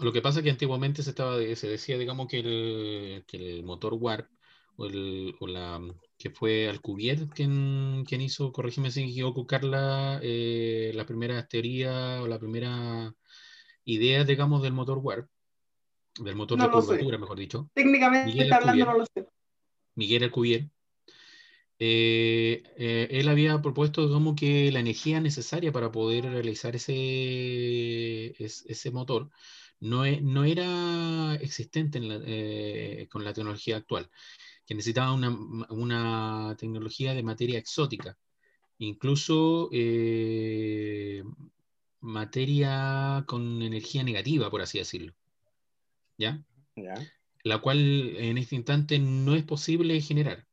Lo 0.00 0.12
que 0.12 0.22
pasa 0.22 0.38
es 0.38 0.44
que 0.44 0.50
antiguamente 0.50 1.02
se, 1.02 1.10
estaba, 1.10 1.36
se 1.54 1.68
decía, 1.68 1.98
digamos, 1.98 2.26
que 2.28 2.38
el, 2.40 3.24
que 3.26 3.36
el 3.58 3.64
motor 3.64 3.94
Warp 3.94 4.28
o, 4.76 4.86
el, 4.86 5.34
o 5.40 5.46
la 5.46 5.80
que 6.24 6.30
fue 6.30 6.70
Alcubierre 6.70 7.28
quien, 7.28 8.02
quien 8.08 8.22
hizo, 8.22 8.50
corrígeme 8.50 8.90
si 8.90 9.02
me 9.02 9.10
equivoco, 9.10 9.46
Carla, 9.46 10.20
eh, 10.22 10.90
la 10.94 11.04
primera 11.04 11.46
teoría 11.46 12.22
o 12.22 12.26
la 12.26 12.38
primera 12.38 13.14
idea, 13.84 14.24
digamos, 14.24 14.62
del 14.62 14.72
motor 14.72 15.00
Warp, 15.02 15.28
del 16.18 16.34
motor 16.34 16.56
No 16.56 16.64
de 16.64 16.70
lo 16.70 16.80
sé. 16.80 16.86
curvatura, 16.86 17.18
mejor 17.18 17.38
dicho, 17.38 17.70
Técnicamente 17.74 18.28
Miguel 18.30 18.44
está 18.44 18.56
hablando, 18.56 18.86
no 18.86 18.98
lo 19.00 19.04
sé. 19.04 19.26
Miguel 19.96 20.22
Alcubierre. 20.24 20.70
Eh, 21.78 22.62
eh, 22.78 23.08
él 23.10 23.28
había 23.28 23.60
propuesto 23.60 24.08
como 24.08 24.34
que 24.34 24.72
la 24.72 24.80
energía 24.80 25.20
necesaria 25.20 25.72
para 25.72 25.92
poder 25.92 26.24
realizar 26.24 26.74
ese, 26.74 28.42
es- 28.42 28.64
ese 28.66 28.90
motor 28.92 29.28
no, 29.80 30.06
e- 30.06 30.22
no 30.22 30.44
era 30.44 31.34
existente 31.34 31.98
en 31.98 32.08
la- 32.08 32.20
eh, 32.24 33.08
con 33.10 33.24
la 33.24 33.34
tecnología 33.34 33.76
actual, 33.76 34.08
que 34.66 34.74
necesitaba 34.74 35.12
una, 35.12 35.30
una 35.70 36.56
tecnología 36.58 37.14
de 37.14 37.22
materia 37.22 37.58
exótica, 37.58 38.16
incluso 38.78 39.68
eh, 39.72 41.22
materia 42.00 43.24
con 43.26 43.62
energía 43.62 44.02
negativa, 44.02 44.50
por 44.50 44.62
así 44.62 44.78
decirlo. 44.78 45.14
¿Ya? 46.16 46.44
Ya. 46.76 46.94
la 47.42 47.58
cual 47.58 48.16
en 48.16 48.38
este 48.38 48.56
instante 48.56 48.98
no 48.98 49.34
es 49.34 49.44
posible 49.44 50.00
generar. 50.00 50.46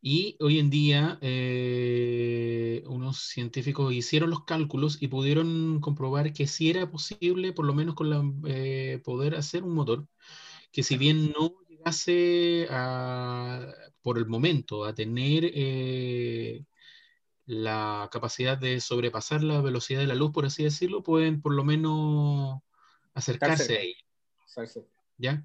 Y 0.00 0.36
hoy 0.40 0.58
en 0.58 0.70
día 0.70 1.18
eh, 1.22 2.84
unos 2.86 3.18
científicos 3.18 3.92
hicieron 3.92 4.30
los 4.30 4.44
cálculos 4.44 5.02
y 5.02 5.08
pudieron 5.08 5.80
comprobar 5.80 6.32
que 6.32 6.46
sí 6.46 6.70
era 6.70 6.90
posible, 6.90 7.52
por 7.52 7.66
lo 7.66 7.74
menos 7.74 7.94
con 7.94 8.10
la, 8.10 8.22
eh, 8.46 9.00
poder 9.04 9.34
hacer 9.34 9.64
un 9.64 9.74
motor 9.74 10.06
que 10.72 10.82
si 10.82 10.96
bien 10.96 11.32
no 11.32 11.54
llegase 11.90 12.66
a, 12.70 13.72
por 14.02 14.18
el 14.18 14.26
momento 14.26 14.84
a 14.84 14.94
tener 14.94 15.50
eh, 15.54 16.64
la 17.46 18.08
capacidad 18.12 18.58
de 18.58 18.80
sobrepasar 18.80 19.42
la 19.42 19.60
velocidad 19.60 20.00
de 20.00 20.06
la 20.06 20.14
luz, 20.14 20.32
por 20.32 20.46
así 20.46 20.64
decirlo, 20.64 21.02
pueden 21.02 21.40
por 21.40 21.54
lo 21.54 21.64
menos 21.64 22.60
acercarse 23.14 23.64
cerca. 23.64 23.80
a 23.80 23.84
ella. 23.84 24.04
¿ya? 25.16 25.44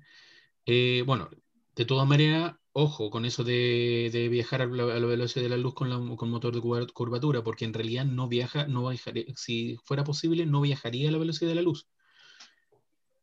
Eh, 0.65 1.03
bueno, 1.05 1.29
de 1.75 1.85
todas 1.85 2.07
maneras, 2.07 2.55
ojo 2.73 3.09
con 3.09 3.25
eso 3.25 3.43
de, 3.43 4.09
de 4.11 4.29
viajar 4.29 4.61
a 4.61 4.65
la, 4.65 4.83
a 4.83 4.99
la 4.99 5.07
velocidad 5.07 5.43
de 5.43 5.49
la 5.49 5.57
luz 5.57 5.73
con, 5.73 5.89
la- 5.89 6.15
con 6.15 6.29
motor 6.29 6.53
de 6.53 6.61
curva- 6.61 6.91
curvatura, 6.93 7.43
porque 7.43 7.65
en 7.65 7.73
realidad 7.73 8.05
no 8.05 8.27
viaja, 8.27 8.67
no 8.67 8.89
viajaría, 8.89 9.25
si 9.35 9.77
fuera 9.83 10.03
posible, 10.03 10.45
no 10.45 10.61
viajaría 10.61 11.09
a 11.09 11.11
la 11.11 11.17
velocidad 11.17 11.49
de 11.49 11.55
la 11.55 11.61
luz, 11.61 11.87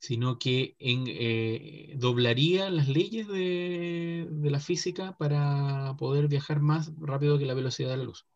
sino 0.01 0.39
que 0.39 0.75
en, 0.79 1.05
eh, 1.07 1.93
doblaría 1.97 2.71
las 2.71 2.89
leyes 2.89 3.29
de, 3.29 4.27
de 4.29 4.51
la 4.51 4.59
física 4.59 5.15
para 5.19 5.95
poder 5.99 6.27
viajar 6.27 6.61
más 6.61 6.91
rápido 6.99 7.39
que 7.39 7.45
la 7.45 7.53
velocidad 7.53 7.91
de 7.91 7.99
la 7.99 8.05
luz. 8.05 8.27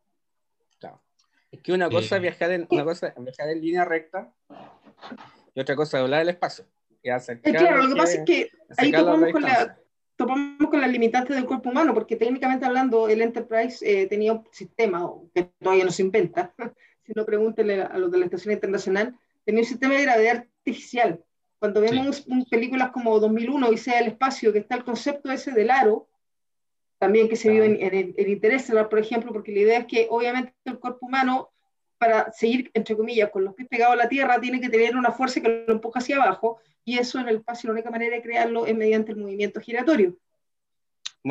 Claro. 0.79 1.03
Es 1.51 1.61
que 1.63 1.73
una 1.73 1.89
cosa 1.89 2.17
Eh. 2.17 2.19
es 2.19 2.23
viajar 2.23 2.51
en, 2.53 2.67
una 2.71 2.85
cosa 2.85 3.09
es 3.09 3.15
viajar 3.25 3.49
en 3.49 3.63
línea 3.63 3.85
recta 3.87 4.31
y 5.55 5.61
otra 5.61 5.75
cosa 5.75 5.97
es 5.97 6.03
doblar 6.03 6.21
el 6.21 6.29
espacio. 6.29 6.67
Y 7.03 7.09
Eh, 7.09 7.13
acercar 7.13 7.57
claro, 7.57 7.83
lo 7.83 7.95
que 7.95 8.01
pasa 8.01 8.15
es 8.19 8.25
que 8.27 8.51
ahí 8.77 8.91
la 8.91 8.99
topamos 8.99 9.33
con 9.33 9.43
la, 9.43 9.79
topamos 10.17 10.71
con 10.71 10.81
las 10.83 10.91
limitantes 10.91 11.35
del 11.35 11.47
cuerpo 11.47 11.71
humano, 11.71 11.95
porque 11.95 12.17
técnicamente 12.17 12.67
hablando, 12.67 13.09
el 13.09 13.23
Enterprise 13.23 13.79
eh, 13.83 14.07
tenía 14.07 14.35
un 14.35 14.47
sistema 14.53 15.11
que 15.35 15.45
todavía 15.59 15.87
no 15.87 15.91
se 15.91 16.03
inventa, 16.03 16.55
si 17.07 17.13
no 17.15 17.25
pregúntenle 17.25 17.81
a 17.81 17.97
los 17.97 18.11
de 18.13 18.19
la 18.19 18.27
Estación 18.27 18.53
Internacional, 18.53 19.19
tenía 19.47 19.63
un 19.63 19.67
sistema 19.67 19.95
de 19.95 20.03
gravedad 20.03 20.37
artificial. 20.37 21.25
Cuando 21.65 21.81
vemos 21.81 22.27
películas 22.51 22.91
como 22.91 23.19
2001, 23.19 23.73
y 23.73 23.79
sea 23.79 23.99
el 23.99 24.09
Espacio, 24.09 24.53
que 24.53 24.59
está 24.59 24.75
el 24.75 24.85
concepto 24.85 25.33
ese 25.33 25.51
del 25.53 25.71
aro, 25.71 26.11
también 26.99 27.27
que 27.27 27.37
se 27.37 27.49
vio 27.49 27.65
en, 27.65 27.77
en, 27.81 28.13
en 28.15 28.29
Interestelar, 28.29 28.91
por 28.91 28.99
ejemplo, 28.99 29.33
porque 29.33 29.51
la 29.51 29.61
idea 29.61 29.79
es 29.79 29.87
que 29.87 30.07
obviamente 30.11 30.53
el 30.67 30.79
cuerpo 30.79 31.07
humano, 31.07 31.55
para 31.97 32.31
seguir, 32.33 32.71
entre 32.75 32.95
comillas, 32.95 33.31
con 33.31 33.47
los 33.47 33.55
pies 33.55 33.67
pegados 33.67 33.95
a 33.95 33.97
la 33.97 34.11
Tierra, 34.11 34.39
tiene 34.43 34.61
que 34.61 34.69
tener 34.69 34.95
una 34.95 35.11
fuerza 35.11 35.41
que 35.41 35.65
lo 35.67 35.73
empuja 35.73 36.01
hacia 36.01 36.17
abajo, 36.17 36.59
y 36.85 36.99
eso 36.99 37.19
en 37.19 37.29
el 37.29 37.37
espacio 37.37 37.69
la 37.69 37.73
única 37.73 37.91
manera 37.91 38.15
de 38.15 38.23
crearlo 38.23 38.67
es 38.67 38.77
mediante 38.77 39.13
el 39.13 39.17
movimiento 39.17 39.59
giratorio. 39.59 40.19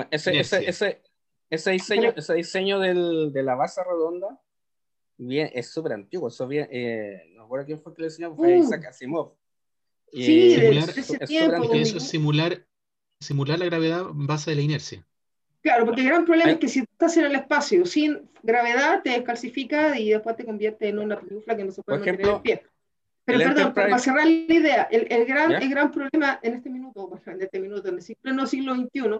ese, 0.10 0.40
ese, 0.40 0.68
ese, 0.68 1.04
ese, 1.52 1.70
diseño, 1.70 2.12
ese 2.16 2.34
diseño 2.34 2.80
del, 2.80 3.32
de 3.32 3.44
la 3.44 3.54
base 3.54 3.84
redonda 3.84 4.42
bien, 5.16 5.52
es 5.54 5.72
súper 5.72 5.94
antiguo. 5.94 6.30
Eso 6.30 6.48
bien, 6.48 6.68
eh, 6.72 7.22
no 7.36 7.44
recuerdo 7.44 7.68
quién 7.68 7.82
fue 7.84 7.94
que 7.94 8.02
lo 8.02 8.08
diseñó, 8.08 8.36
fue 8.36 8.58
uh. 8.58 8.64
Isaac 8.64 8.86
Asimov. 8.86 9.34
Sí, 10.14 10.56
simular, 10.56 10.90
ese 10.90 11.20
tiempo, 11.20 11.74
eso 11.74 11.98
es 11.98 12.04
simular, 12.08 12.66
simular 13.20 13.60
la 13.60 13.66
gravedad 13.66 14.02
en 14.10 14.28
base 14.28 14.52
de 14.52 14.56
la 14.56 14.62
inercia. 14.62 15.06
Claro, 15.62 15.86
porque 15.86 16.02
el 16.02 16.08
gran 16.08 16.26
problema 16.26 16.52
es 16.52 16.58
que 16.58 16.68
si 16.68 16.80
estás 16.80 17.16
en 17.18 17.26
el 17.26 17.36
espacio 17.36 17.86
sin 17.86 18.30
gravedad, 18.44 19.02
te 19.02 19.12
descalcifica 19.12 19.98
y 19.98 20.10
después 20.10 20.36
te 20.36 20.46
convierte 20.46 20.90
en 20.90 21.00
una 21.00 21.20
película 21.20 21.56
que 21.56 21.64
no 21.64 21.72
se 21.72 21.82
puede 21.82 22.00
Por 22.00 22.08
ejemplo, 22.08 22.34
mantener 22.34 22.56
en 22.56 22.60
pie. 22.60 22.74
Pero 23.26 23.40
perdón, 23.40 23.74
para 23.74 23.98
cerrar 24.00 24.26
la 24.26 24.32
idea, 24.32 24.84
el, 24.92 25.08
el 25.10 25.26
gran, 25.26 25.54
el 25.54 25.70
gran 25.70 25.92
problema 25.92 26.40
en 26.44 26.56
este 26.56 26.70
minuto, 26.70 27.10
en 27.26 27.42
este 27.42 27.60
minuto, 27.60 27.88
en 27.88 27.96
el 27.96 28.02
siglo, 28.02 28.46
siglo 28.46 28.76
XXI, 28.76 29.20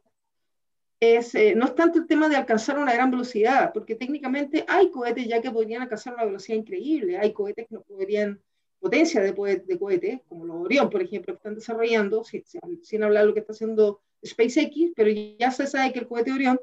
es, 1.00 1.36
eh, 1.36 1.54
no 1.56 1.66
es 1.66 1.76
tanto 1.76 2.00
el 2.00 2.08
tema 2.08 2.30
de 2.30 2.36
alcanzar 2.36 2.78
una 2.78 2.94
gran 2.94 3.12
velocidad, 3.12 3.72
porque 3.74 3.96
técnicamente 3.96 4.66
hay 4.68 4.92
cohetes 4.92 5.28
ya 5.28 5.42
que 5.42 5.52
podrían 5.52 5.84
alcanzar 5.84 6.14
una 6.14 6.26
velocidad 6.26 6.58
increíble, 6.58 7.18
hay 7.18 7.32
cohetes 7.34 7.68
que 7.68 7.76
no 7.76 7.82
podrían, 7.82 8.42
potencia 8.84 9.22
de, 9.22 9.32
de 9.66 9.80
cohetes, 9.80 10.20
como 10.28 10.44
los 10.44 10.58
Orión, 10.58 10.90
por 10.90 11.02
ejemplo, 11.02 11.34
que 11.34 11.38
están 11.38 11.56
desarrollando, 11.56 12.26
sin, 12.26 12.44
sin 12.82 13.02
hablar 13.02 13.24
de 13.24 13.28
lo 13.28 13.34
que 13.34 13.40
está 13.40 13.54
haciendo 13.54 14.02
SpaceX, 14.26 14.92
pero 14.94 15.10
ya 15.10 15.52
se 15.52 15.68
sabe 15.68 15.94
que 15.94 16.00
el 16.00 16.08
cohete 16.08 16.34
Orión, 16.34 16.60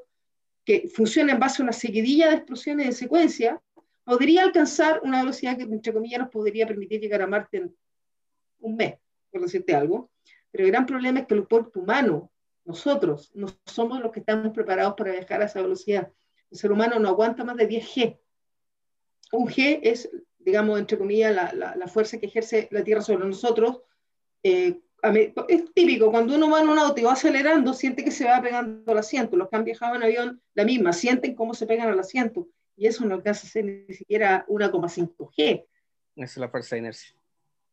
que 0.63 0.87
funciona 0.87 1.33
en 1.33 1.39
base 1.39 1.61
a 1.61 1.65
una 1.65 1.73
seguidilla 1.73 2.29
de 2.29 2.35
explosiones 2.35 2.85
de 2.85 2.91
secuencia, 2.91 3.59
podría 4.03 4.43
alcanzar 4.43 5.01
una 5.03 5.21
velocidad 5.21 5.57
que, 5.57 5.63
entre 5.63 5.93
comillas, 5.93 6.19
nos 6.19 6.29
podría 6.29 6.67
permitir 6.67 7.01
llegar 7.01 7.23
a 7.23 7.27
Marte 7.27 7.57
en 7.57 7.75
un 8.59 8.75
mes, 8.75 8.99
por 9.31 9.41
decirte 9.41 9.73
algo. 9.73 10.11
Pero 10.51 10.65
el 10.65 10.69
gran 10.69 10.85
problema 10.85 11.21
es 11.21 11.25
que 11.25 11.33
el 11.33 11.47
cuerpo 11.47 11.79
humano, 11.79 12.29
nosotros, 12.65 13.31
no 13.33 13.47
somos 13.65 13.99
los 13.99 14.11
que 14.11 14.19
estamos 14.19 14.53
preparados 14.53 14.93
para 14.93 15.13
viajar 15.13 15.41
a 15.41 15.45
esa 15.45 15.59
velocidad. 15.59 16.11
El 16.51 16.57
ser 16.59 16.71
humano 16.71 16.99
no 16.99 17.09
aguanta 17.09 17.43
más 17.43 17.57
de 17.57 17.65
10 17.65 17.95
G. 17.95 18.19
Un 19.31 19.47
G 19.47 19.79
es, 19.81 20.07
digamos, 20.45 20.79
entre 20.79 20.97
comillas, 20.97 21.33
la, 21.33 21.53
la, 21.53 21.75
la 21.75 21.87
fuerza 21.87 22.19
que 22.19 22.27
ejerce 22.27 22.67
la 22.71 22.83
Tierra 22.83 23.01
sobre 23.01 23.25
nosotros. 23.25 23.81
Eh, 24.43 24.79
es 25.47 25.73
típico, 25.73 26.11
cuando 26.11 26.35
uno 26.35 26.49
va 26.49 26.61
en 26.61 26.69
un 26.69 26.77
auto 26.77 27.01
y 27.01 27.03
va 27.03 27.13
acelerando, 27.13 27.73
siente 27.73 28.03
que 28.03 28.11
se 28.11 28.25
va 28.25 28.41
pegando 28.41 28.91
al 28.91 28.97
asiento. 28.99 29.35
Los 29.35 29.49
que 29.49 29.55
han 29.55 29.63
viajado 29.63 29.95
en 29.95 30.03
avión, 30.03 30.41
la 30.53 30.63
misma, 30.63 30.93
sienten 30.93 31.33
cómo 31.33 31.53
se 31.53 31.65
pegan 31.65 31.89
al 31.89 31.99
asiento 31.99 32.47
y 32.75 32.87
eso 32.87 33.05
no 33.05 33.15
alcanza 33.15 33.47
a 33.47 33.49
ser 33.49 33.65
ni 33.65 33.93
siquiera 33.93 34.45
1,5G. 34.47 35.65
Esa 36.15 36.25
es 36.25 36.37
la 36.37 36.49
fuerza 36.49 36.75
de 36.75 36.79
inercia. 36.79 37.15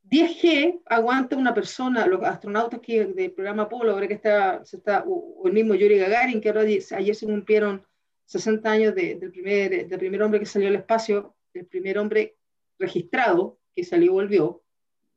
10G 0.08 0.80
aguanta 0.86 1.36
una 1.36 1.52
persona, 1.52 2.06
los 2.06 2.22
astronautas 2.22 2.80
que 2.80 3.04
del 3.04 3.32
programa 3.32 3.64
Apolo, 3.64 3.92
ahora 3.92 4.08
que 4.08 4.14
está, 4.14 4.64
se 4.64 4.78
está 4.78 5.04
o, 5.06 5.42
el 5.46 5.52
mismo 5.52 5.74
Yuri 5.74 5.98
Gagarin, 5.98 6.40
que 6.40 6.48
ahora, 6.48 6.62
ayer 6.62 7.14
se 7.14 7.26
cumplieron 7.26 7.84
60 8.24 8.70
años 8.70 8.94
del, 8.94 9.18
primer, 9.30 9.86
del 9.86 9.98
primer 9.98 10.22
hombre 10.22 10.40
que 10.40 10.46
salió 10.46 10.68
al 10.68 10.76
espacio, 10.76 11.34
el 11.52 11.66
primer 11.66 11.98
hombre 11.98 12.36
registrado 12.78 13.58
que 13.74 13.84
salió 13.84 14.06
y 14.06 14.14
volvió. 14.14 14.62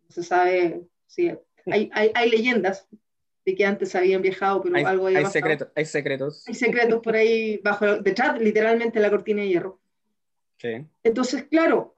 No 0.03 0.11
se 0.11 0.23
sabe 0.23 0.81
si 1.07 1.29
hay, 1.65 1.89
hay, 1.93 2.11
hay 2.13 2.29
leyendas 2.29 2.87
de 3.45 3.55
que 3.55 3.65
antes 3.65 3.95
habían 3.95 4.21
viajado, 4.21 4.61
pero 4.61 4.87
algo 4.87 5.07
hay 5.07 5.25
secretos, 5.25 5.69
hay 5.75 5.85
secretos. 5.85 6.47
Hay 6.47 6.53
secretos 6.53 7.01
por 7.01 7.15
ahí 7.15 7.57
bajo, 7.63 7.97
detrás, 7.97 8.39
literalmente 8.39 8.99
la 8.99 9.09
cortina 9.09 9.41
de 9.41 9.47
hierro. 9.47 9.79
Entonces, 11.03 11.45
claro, 11.45 11.97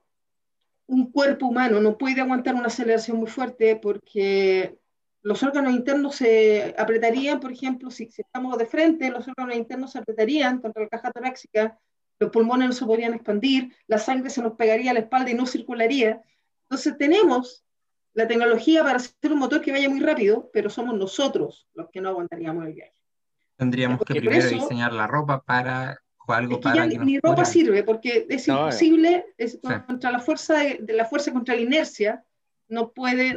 un 0.86 1.10
cuerpo 1.10 1.46
humano 1.46 1.80
no 1.80 1.98
puede 1.98 2.20
aguantar 2.20 2.54
una 2.54 2.66
aceleración 2.66 3.18
muy 3.18 3.28
fuerte 3.28 3.76
porque 3.76 4.78
los 5.22 5.42
órganos 5.42 5.72
internos 5.72 6.16
se 6.16 6.74
apretarían, 6.78 7.40
por 7.40 7.52
ejemplo, 7.52 7.90
si, 7.90 8.08
estamos 8.16 8.56
de 8.58 8.66
frente, 8.66 9.10
los 9.10 9.26
órganos 9.28 9.56
internos 9.56 9.92
se 9.92 9.98
apretarían 9.98 10.60
contra 10.60 10.82
la 10.82 10.88
caja 10.88 11.10
torácica, 11.10 11.78
los 12.24 12.32
pulmones 12.32 12.68
no 12.68 12.74
se 12.74 12.86
podrían 12.86 13.14
expandir, 13.14 13.74
la 13.86 13.98
sangre 13.98 14.30
se 14.30 14.42
nos 14.42 14.54
pegaría 14.54 14.90
a 14.90 14.94
la 14.94 15.00
espalda 15.00 15.30
y 15.30 15.34
no 15.34 15.46
circularía. 15.46 16.22
Entonces 16.62 16.96
tenemos 16.98 17.64
la 18.14 18.26
tecnología 18.26 18.82
para 18.82 18.96
hacer 18.96 19.32
un 19.32 19.38
motor 19.38 19.60
que 19.60 19.72
vaya 19.72 19.90
muy 19.90 20.00
rápido, 20.00 20.50
pero 20.52 20.70
somos 20.70 20.96
nosotros 20.96 21.68
los 21.74 21.90
que 21.90 22.00
no 22.00 22.08
aguantaríamos 22.08 22.66
el 22.66 22.72
viaje. 22.72 22.94
Tendríamos 23.56 24.00
que 24.00 24.14
primero 24.14 24.48
diseñar 24.48 24.92
la 24.92 25.06
ropa 25.06 25.42
para 25.42 25.98
algo 26.26 26.58
para 26.58 26.86
ni 26.86 27.20
ropa 27.20 27.44
sirve 27.44 27.82
porque 27.82 28.26
es 28.30 28.48
imposible 28.48 29.26
es 29.36 29.60
contra 29.86 30.10
la 30.10 30.20
fuerza 30.20 30.54
de, 30.54 30.94
la 30.94 31.04
fuerza 31.04 31.30
contra 31.34 31.54
la 31.54 31.60
inercia 31.60 32.24
no 32.66 32.92
puede 32.92 33.36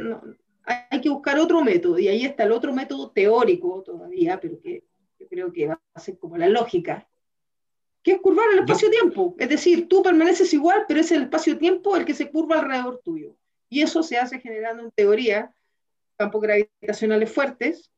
hay 0.64 1.00
que 1.02 1.10
buscar 1.10 1.38
otro 1.38 1.62
método 1.62 1.98
y 1.98 2.08
ahí 2.08 2.24
está 2.24 2.44
el 2.44 2.52
otro 2.52 2.72
método 2.72 3.10
teórico 3.10 3.82
todavía 3.82 4.40
pero 4.40 4.58
que 4.58 4.84
yo 5.20 5.28
creo 5.28 5.52
que 5.52 5.66
va 5.66 5.78
a 5.92 6.00
ser 6.00 6.18
como 6.18 6.38
la 6.38 6.48
lógica 6.48 7.06
que 8.08 8.14
es 8.14 8.20
curvar 8.22 8.46
el 8.52 8.60
espacio-tiempo. 8.60 9.36
Es 9.38 9.48
decir 9.50 9.86
tú 9.86 10.02
permaneces 10.02 10.52
igual 10.54 10.84
pero 10.88 11.00
es 11.00 11.12
el 11.12 11.24
espacio-tiempo 11.24 11.94
el 11.96 12.06
que 12.06 12.14
se 12.14 12.30
curva 12.30 12.58
alrededor 12.58 13.00
tuyo. 13.04 13.36
Y 13.68 13.82
eso 13.82 14.02
se 14.02 14.16
hace 14.16 14.40
generando 14.40 14.84
en 14.84 14.90
teoría 14.92 15.52
campos 16.16 16.40
gravitacionales 16.40 17.30
fuertes 17.30 17.90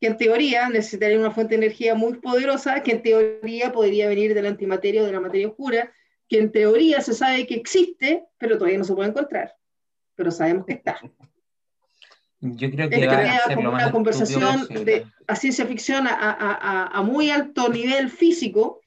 que 0.00 0.06
en 0.08 0.16
teoría 0.16 0.68
necesitaría 0.70 1.18
una 1.18 1.30
fuente 1.30 1.56
de 1.56 1.66
energía 1.66 1.94
muy 1.94 2.14
poderosa, 2.14 2.82
que 2.82 2.92
en 2.92 3.02
teoría 3.02 3.72
podría 3.72 4.08
venir 4.08 4.34
de 4.34 4.42
la 4.42 4.48
antimateria 4.48 5.02
o 5.02 5.06
de 5.06 5.12
la 5.12 5.20
materia 5.20 5.48
oscura, 5.48 5.92
que 6.28 6.38
en 6.38 6.50
teoría 6.50 7.00
se 7.00 7.14
sabe 7.14 7.46
que 7.46 7.54
existe, 7.54 8.24
pero 8.38 8.56
todavía 8.56 8.78
no 8.78 8.84
se 8.84 8.94
puede 8.94 9.10
encontrar, 9.10 9.54
pero 10.14 10.30
sabemos 10.30 10.66
que 10.66 10.72
está. 10.72 10.98
Yo 12.40 12.70
creo 12.70 12.90
que 12.90 13.06
va 13.06 13.14
a 13.14 13.46
ser 13.46 13.56
como 13.56 13.70
una 13.70 13.90
conversación 13.90 14.66
de 14.68 15.06
a 15.26 15.36
ciencia 15.36 15.64
ficción 15.64 16.06
a, 16.06 16.12
a, 16.12 16.86
a, 16.86 17.02
muy 17.02 17.30
alto 17.30 17.70
nivel 17.70 18.10
físico, 18.10 18.82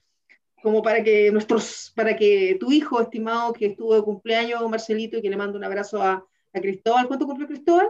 como 0.62 0.82
para 0.82 1.02
que 1.02 1.30
nuestros, 1.30 1.92
para 1.94 2.16
que 2.16 2.56
tu 2.58 2.72
hijo 2.72 3.00
estimado 3.00 3.52
que 3.52 3.66
estuvo 3.66 3.94
de 3.94 4.02
cumpleaños, 4.02 4.68
Marcelito, 4.68 5.18
y 5.18 5.22
que 5.22 5.30
le 5.30 5.36
mando 5.36 5.58
un 5.58 5.64
abrazo 5.64 6.02
a, 6.02 6.24
a 6.52 6.60
Cristóbal, 6.60 7.06
¿cuánto 7.06 7.26
cumplió 7.26 7.46
Cristóbal? 7.46 7.88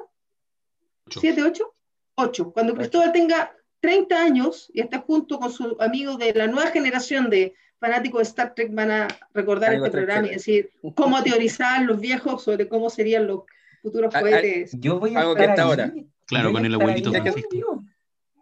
¿Siete, 1.10 1.42
ocho? 1.42 1.74
8. 2.16 2.52
Cuando 2.52 2.74
Cristóbal 2.74 3.12
tenga 3.12 3.54
30 3.80 4.20
años 4.20 4.70
y 4.74 4.80
esté 4.80 4.98
junto 4.98 5.38
con 5.38 5.52
sus 5.52 5.74
amigos 5.80 6.18
de 6.18 6.34
la 6.34 6.48
nueva 6.48 6.70
generación 6.70 7.30
de 7.30 7.54
fanáticos 7.78 8.18
de 8.18 8.24
Star 8.24 8.54
Trek, 8.54 8.74
van 8.74 8.90
a 8.90 9.08
recordar 9.32 9.74
este 9.74 9.90
programa 9.90 10.26
y 10.26 10.30
decir 10.30 10.70
cómo 10.94 11.22
teorizar 11.22 11.82
los 11.84 12.00
viejos 12.00 12.42
sobre 12.42 12.68
cómo 12.68 12.90
serían 12.90 13.26
los 13.26 13.42
futuros 13.82 14.12
ah, 14.14 14.18
ah, 14.18 14.20
cohetes. 14.22 14.72
Yo 14.78 14.98
voy 14.98 15.14
a 15.14 15.20
Algo 15.20 15.36
estar 15.36 15.60
ahora. 15.60 15.92
Claro, 16.26 16.52
con 16.52 16.66
el 16.66 16.74
abuelito 16.74 17.10
Francisco. 17.12 17.84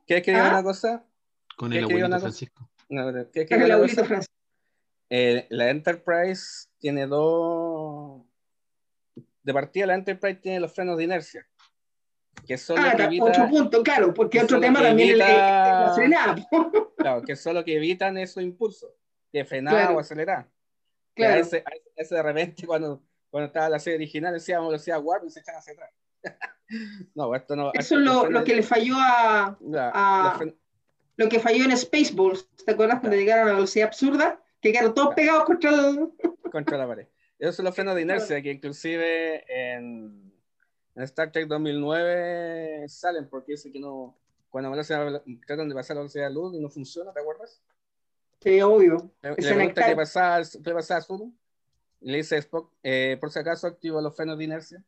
¿Quieres 0.07 0.25
que 0.25 0.31
diga 0.31 0.49
una 0.49 0.63
cosa? 0.63 1.05
Con 1.57 1.73
el 1.73 1.85
abuelito 1.85 2.19
Francisco. 2.19 2.71
¿Qué 2.89 3.47
el 3.51 3.71
abuelito 3.71 4.05
Francisco? 4.05 4.35
Eh, 5.11 5.47
la 5.51 5.71
Enterprise 5.71 6.69
tiene 6.79 7.07
dos. 7.07 8.23
De 9.43 9.53
partida, 9.53 9.87
la 9.87 9.95
Enterprise 9.95 10.41
tiene 10.41 10.61
los 10.61 10.73
frenos 10.73 10.97
de 10.97 11.05
inercia 11.05 11.47
que 12.47 12.57
solo 12.57 12.83
ah, 12.85 12.95
que 12.97 13.05
evita, 13.05 13.25
otro 13.25 13.49
punto, 13.49 13.83
claro, 13.83 14.15
porque 14.15 14.41
otro 14.41 14.61
tema 14.61 14.81
también 14.81 15.11
es 15.11 15.19
la 15.19 15.93
frenada. 15.95 16.37
Claro, 16.97 17.23
que 17.23 17.37
solo 17.37 17.65
que 17.65 17.77
evitan 17.77 18.17
esos 18.19 18.43
impulsos, 18.43 18.91
que 19.33 19.45
frenar 19.45 19.93
o 19.93 19.99
acelerar. 19.99 20.49
Claro. 21.15 21.41
Ese, 21.41 21.65
ese, 21.95 22.15
de 22.15 22.23
repente 22.23 22.67
cuando, 22.67 23.03
cuando 23.31 23.47
estaba 23.47 23.69
la 23.69 23.79
serie 23.79 23.97
original 23.97 24.35
decíamos 24.35 24.69
velocidad 24.69 25.01
warp 25.03 25.25
y 25.25 25.31
se 25.31 25.41
echan 25.41 25.57
hacia 25.57 25.73
atrás. 25.73 25.91
no, 27.15 27.35
esto 27.35 27.57
no. 27.57 27.71
Eso 27.73 27.97
es 27.97 28.01
lo, 28.01 28.29
lo, 28.29 28.45
que 28.45 28.55
le 28.55 28.63
falló 28.63 28.95
a, 28.97 29.59
a 29.93 30.41
lo 31.17 31.29
que 31.29 31.41
falló 31.41 31.65
en 31.65 31.77
Spaceballs. 31.77 32.49
¿Te 32.65 32.73
acuerdas 32.73 33.01
cuando 33.01 33.17
llegaron 33.17 33.45
a 33.45 33.51
la 33.51 33.55
velocidad 33.55 33.89
absurda? 33.89 34.43
Que 34.61 34.73
quedaron 34.73 34.95
todos 34.95 35.15
pegados 35.15 35.45
contra, 35.45 35.71
el... 35.71 36.11
contra 36.51 36.79
la 36.79 36.87
pared. 36.87 37.07
Esos 37.39 37.57
son 37.57 37.65
los 37.67 37.75
frenos 37.75 37.95
de 37.95 38.03
inercia 38.03 38.41
que 38.43 38.51
inclusive 38.51 39.45
en 39.49 40.27
en 40.97 41.03
Star 41.03 41.31
Trek 41.31 41.47
2009 41.47 42.89
salen 42.89 43.29
porque 43.29 43.53
dice 43.53 43.71
que 43.71 43.79
no, 43.79 44.17
cuando 44.49 44.73
tratan 45.47 45.69
de 45.69 45.75
pasar 45.75 45.97
la 45.97 46.01
velocidad 46.01 46.29
de 46.29 46.35
luz 46.35 46.55
y 46.55 46.59
no 46.59 46.71
funciona, 46.71 47.13
¿te 47.13 47.21
acuerdas? 47.21 47.61
Sí, 48.41 48.61
obvio. 48.63 49.11
Le, 49.23 49.31
le 49.31 49.37
pregunta 49.37 49.87
qué 49.87 49.95
pasaba, 49.95 50.43
qué 50.43 50.95
a 50.95 51.01
Zulu. 51.03 51.35
Le 52.01 52.19
dice 52.19 52.39
Spock, 52.39 52.73
eh, 52.83 53.19
por 53.21 53.31
si 53.31 53.39
acaso 53.39 53.67
activo 53.67 54.01
los 54.01 54.17
frenos 54.17 54.39
de 54.39 54.45
inercia. 54.45 54.83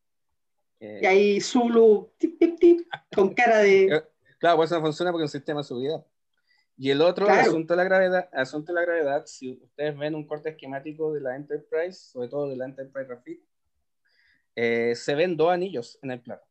Eh, 0.81 1.01
y 1.03 1.07
ahí 1.07 1.41
Zulu, 1.41 2.11
tip, 2.17 2.39
tip, 2.39 2.59
tip, 2.59 2.89
con 3.15 3.35
cara 3.35 3.59
de... 3.59 4.03
Claro, 4.39 4.59
pues 4.59 4.71
no 4.71 4.81
funciona 4.81 5.11
porque 5.11 5.25
es 5.25 5.35
un 5.35 5.41
sistema 5.41 5.61
de 5.61 5.65
seguridad. 5.65 6.07
Y 6.81 6.91
el 6.91 7.01
otro, 7.03 7.27
el 7.27 7.33
Claro. 7.33 7.49
asunto 7.51 7.73
de 7.75 7.77
la 7.79 7.85
gravedad, 7.85 8.29
asunto 8.33 8.73
de 8.73 8.75
la 8.81 8.83
gravedad, 8.87 9.27
si 9.27 9.51
ustedes 9.51 9.99
ven 9.99 10.15
un 10.15 10.27
corte 10.27 10.51
esquemático 10.51 11.13
de 11.13 11.21
la 11.21 11.35
Enterprise, 11.35 11.93
sobre 12.13 12.29
todo 12.29 12.49
de 12.49 12.57
la 12.57 12.67
Enterprise 12.67 13.09
Rapid, 13.09 13.39
eh, 14.55 14.95
se 14.95 15.15
ven 15.17 15.37
dos 15.37 15.51
anillos 15.51 15.99
en 16.03 16.13
el 16.13 16.21
plano, 16.21 16.43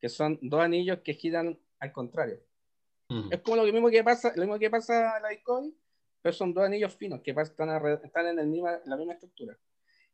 que 0.00 0.08
son 0.08 0.38
dos 0.42 0.60
anillos 0.60 0.98
que 1.04 1.14
giran 1.14 1.58
al 1.78 1.92
contrario. 1.92 2.40
Mm. 3.08 3.32
Es 3.32 3.40
como 3.42 3.56
lo 3.56 3.72
mismo 3.72 3.88
que 3.90 4.02
pasa, 4.02 4.32
lo 4.34 4.42
mismo 4.42 4.58
que 4.58 4.70
pasa 4.70 5.16
en 5.18 5.22
la 5.22 5.28
Discovery, 5.28 5.72
pero 6.20 6.32
son 6.32 6.52
dos 6.52 6.64
anillos 6.64 6.94
finos 6.96 7.20
que 7.22 7.30
están, 7.30 7.68
están 8.02 8.26
en 8.26 8.38
el 8.40 8.46
misma- 8.48 8.80
la 8.86 8.96
misma 8.96 9.12
estructura. 9.12 9.56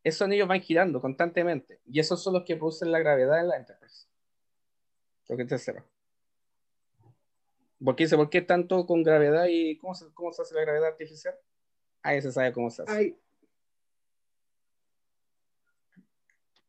Esos 0.05 0.22
anillos 0.22 0.47
van 0.49 0.61
girando 0.61 1.01
constantemente 1.01 1.80
y 1.86 1.99
esos 2.01 2.22
son 2.22 2.34
los 2.34 2.45
que 2.45 2.57
producen 2.57 2.93
la 2.93 2.99
gravedad 2.99 3.40
en 3.40 3.49
la 3.49 3.57
Enterprise. 3.57 4.07
Lo 5.28 5.36
que 5.36 5.45
te 5.47 5.57
sepa. 5.57 5.82
Porque 7.85 8.05
dice, 8.05 8.16
¿por 8.16 8.30
qué 8.30 8.43
tanto 8.43 8.87
con 8.87 9.03
gravedad 9.03 9.47
y 9.49 9.76
cómo 9.76 9.95
se, 9.95 10.07
cómo 10.14 10.33
se 10.33 10.43
hace 10.43 10.55
la 10.55 10.62
gravedad 10.62 10.89
artificial? 10.89 11.35
Ahí 12.03 12.20
se 12.22 12.33
sabe 12.33 12.53
cómo 12.53 12.70
se 12.70 12.83
hace. 12.83 12.93
Ay, 12.93 13.16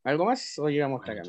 ¿Algo 0.03 0.26
más 0.26 0.59
o 0.59 0.70
llegamos 0.70 0.99
hasta 1.01 1.14
acá? 1.14 1.24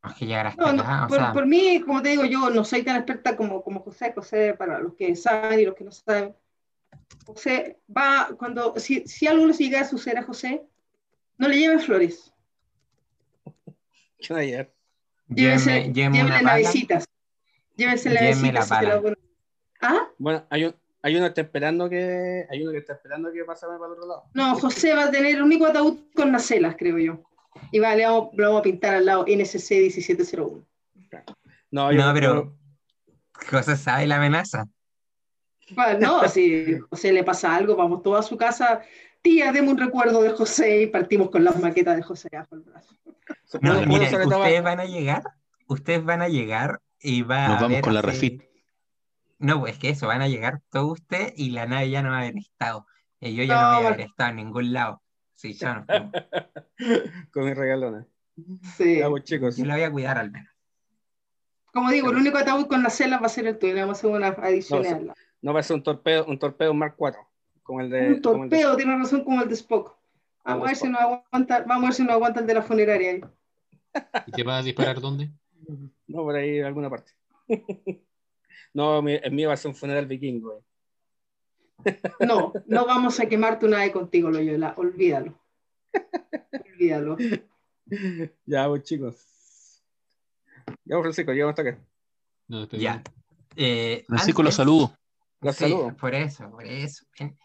Hasta 0.00 0.62
no, 0.62 0.72
no, 0.72 0.82
acá, 0.82 1.06
por, 1.08 1.18
sea, 1.18 1.32
por 1.32 1.46
mí, 1.46 1.80
como 1.80 2.02
te 2.02 2.10
digo, 2.10 2.24
yo 2.24 2.50
no 2.50 2.64
soy 2.64 2.82
tan 2.82 2.96
experta 2.96 3.36
como, 3.36 3.62
como 3.62 3.80
José. 3.80 4.12
José, 4.12 4.54
para 4.54 4.80
los 4.80 4.94
que 4.94 5.14
saben 5.14 5.60
y 5.60 5.64
los 5.64 5.74
que 5.74 5.84
no 5.84 5.92
saben, 5.92 6.34
José 7.26 7.78
va, 7.94 8.30
cuando, 8.36 8.74
si, 8.78 9.06
si 9.06 9.26
algo 9.26 9.46
le 9.46 9.52
llega 9.54 9.80
a 9.80 9.84
suceder 9.84 10.18
a 10.18 10.22
José, 10.22 10.62
no 11.36 11.48
le 11.48 11.56
lleven 11.56 11.80
flores, 11.80 12.32
¿Qué 14.18 14.32
una 14.32 14.42
llévenle 15.92 16.42
navecitas, 16.42 17.04
Llévenme 17.78 18.52
la 18.52 18.66
la 18.82 19.00
ponen. 19.00 19.18
¿Ah? 19.80 20.08
Bueno, 20.18 20.44
hay, 20.50 20.64
un, 20.64 20.74
hay 21.02 21.14
uno 21.16 21.24
que 21.24 21.28
está 21.28 21.40
esperando 21.42 21.88
que 21.88 22.44
hay 22.50 22.62
uno 22.62 22.72
que 22.72 22.78
está 22.78 22.94
esperando 22.94 23.32
que 23.32 23.44
pasame 23.44 23.74
para 23.78 23.86
el 23.86 23.92
otro 23.92 24.06
lado. 24.08 24.24
No, 24.34 24.54
José 24.56 24.92
va 24.94 25.04
a 25.04 25.10
tener 25.10 25.36
el 25.36 25.42
único 25.42 25.66
ataúd 25.66 25.98
con 26.14 26.32
nacelas, 26.32 26.74
creo 26.76 26.98
yo. 26.98 27.22
Y 27.70 27.78
va, 27.78 27.94
le 27.94 28.04
vamos, 28.04 28.30
lo 28.34 28.44
vamos 28.46 28.60
a 28.60 28.62
pintar 28.64 28.94
al 28.94 29.06
lado 29.06 29.24
NSC 29.26 29.70
1701. 29.70 30.64
No, 31.70 31.92
yo- 31.92 31.98
No, 32.06 32.14
pero 32.14 32.56
José 33.48 33.76
sabe 33.76 34.06
la 34.06 34.16
amenaza. 34.16 34.66
Bueno, 35.70 35.98
no, 36.22 36.28
si 36.28 36.78
José 36.90 37.12
le 37.12 37.22
pasa 37.24 37.54
algo, 37.54 37.76
vamos 37.76 38.02
todos 38.02 38.24
a 38.24 38.28
su 38.28 38.36
casa. 38.36 38.80
Tía, 39.22 39.52
deme 39.52 39.70
un 39.70 39.78
recuerdo 39.78 40.22
de 40.22 40.30
José 40.30 40.82
y 40.82 40.86
partimos 40.86 41.30
con 41.30 41.44
las 41.44 41.58
maquetas 41.60 41.96
de 41.96 42.02
José 42.02 42.28
bajo 42.32 42.54
el 42.54 42.62
brazo. 42.62 42.94
No, 43.60 43.74
miren, 43.86 44.14
ustedes 44.22 44.62
van 44.62 44.80
a 44.80 44.84
llegar, 44.86 45.22
ustedes 45.66 46.04
van 46.04 46.22
a 46.22 46.28
llegar 46.28 46.80
y 47.00 47.22
va 47.22 47.46
a 47.46 47.48
Nos 47.50 47.60
vamos 47.62 47.80
con 47.80 47.94
la 47.94 48.00
así- 48.00 48.08
refit. 48.08 48.42
No, 49.38 49.60
pues 49.60 49.78
que 49.78 49.90
eso, 49.90 50.06
van 50.08 50.20
a 50.22 50.28
llegar 50.28 50.60
todos 50.70 50.92
ustedes 51.00 51.32
y 51.36 51.50
la 51.50 51.66
nave 51.66 51.90
ya 51.90 52.02
no 52.02 52.10
va 52.10 52.16
a 52.16 52.20
haber 52.22 52.36
estado. 52.38 52.86
Y 53.20 53.34
yo 53.34 53.44
ya 53.44 53.54
No, 53.54 53.60
no 53.72 53.76
voy 53.76 53.84
a 53.84 53.88
haber 53.88 54.00
estado 54.02 54.30
en 54.30 54.36
ningún 54.36 54.72
lado. 54.72 55.02
Sí, 55.34 55.52
yo 55.54 55.68
no. 55.74 55.86
yo 55.88 56.10
con 57.32 57.44
mi 57.44 57.54
regalona. 57.54 58.06
Sí. 58.76 58.98
Ya, 58.98 59.08
pues, 59.08 59.24
chicos. 59.24 59.58
la 59.58 59.74
voy 59.74 59.82
a 59.84 59.90
cuidar 59.92 60.18
al 60.18 60.30
menos. 60.30 60.52
Como 61.72 61.90
digo, 61.90 62.10
el 62.10 62.16
único 62.16 62.38
ataúd 62.38 62.66
con 62.66 62.82
nacelas 62.82 63.20
va 63.22 63.26
a 63.26 63.28
ser 63.28 63.46
el 63.46 63.58
tuyo. 63.58 63.74
Le 63.74 63.80
vamos 63.82 63.98
a 63.98 64.00
hacer 64.00 64.10
una 64.10 64.28
adición 64.28 64.82
No. 65.06 65.14
No 65.40 65.52
va 65.52 65.60
a 65.60 65.62
ser 65.62 65.76
un 65.76 65.82
torpedo, 65.84 66.24
un 66.26 66.38
torpedo 66.38 66.74
Mark 66.74 66.94
4. 66.96 67.20
Como 67.62 67.80
el 67.80 67.90
de. 67.90 68.08
Un 68.14 68.20
como 68.22 68.44
el 68.44 68.50
de- 68.50 68.56
torpedo, 68.56 68.76
tiene 68.76 68.96
razón, 68.96 69.22
como 69.22 69.40
el 69.42 69.48
de 69.48 69.54
Spock. 69.54 69.96
Vamos 70.44 70.64
a 70.64 70.66
ver 70.68 70.76
si 70.76 70.88
nos 70.88 71.00
aguanta, 71.00 71.60
vamos 71.66 71.84
a 71.84 71.86
ver 71.88 71.94
si 71.94 72.02
nos 72.02 72.12
aguanta 72.12 72.40
el 72.40 72.46
de 72.46 72.54
la 72.54 72.62
funeraria. 72.62 73.10
ahí. 73.12 73.20
¿Y 74.26 74.32
te 74.32 74.42
vas 74.42 74.60
a 74.62 74.64
disparar 74.64 75.00
dónde? 75.00 75.30
No, 76.08 76.22
por 76.22 76.34
ahí 76.36 76.58
en 76.58 76.64
alguna 76.64 76.90
parte. 76.90 77.12
no, 78.74 79.00
mi- 79.02 79.14
el 79.22 79.32
mío 79.32 79.48
va 79.48 79.54
a 79.54 79.56
ser 79.56 79.70
un 79.70 79.74
funeral 79.76 80.06
vikingo. 80.06 80.64
eh. 81.84 82.00
No, 82.26 82.52
no 82.66 82.86
vamos 82.86 83.20
a 83.20 83.26
quemar 83.26 83.58
tu 83.58 83.68
nave 83.68 83.92
contigo, 83.92 84.30
Loyola. 84.30 84.74
Olvídalo. 84.76 85.38
Olvídalo. 86.52 87.16
Ya, 88.44 88.68
pues 88.68 88.82
chicos. 88.82 89.82
Ya, 90.84 91.00
Francisco, 91.00 91.32
llegamos 91.32 91.52
hasta 91.58 91.62
acá. 91.70 91.78
No, 92.48 92.68
te- 92.68 92.76
Ya. 92.78 93.02
Eh, 93.56 94.04
Francisco, 94.06 94.42
los 94.42 94.58
antes- 94.60 94.66
saludo. 94.74 94.92
Los 95.40 95.56
Sí, 95.56 95.64
saludo. 95.64 95.96
por 95.96 96.14
eso, 96.14 96.50
por 96.50 96.66
eso. 96.66 97.06
Bien. 97.18 97.38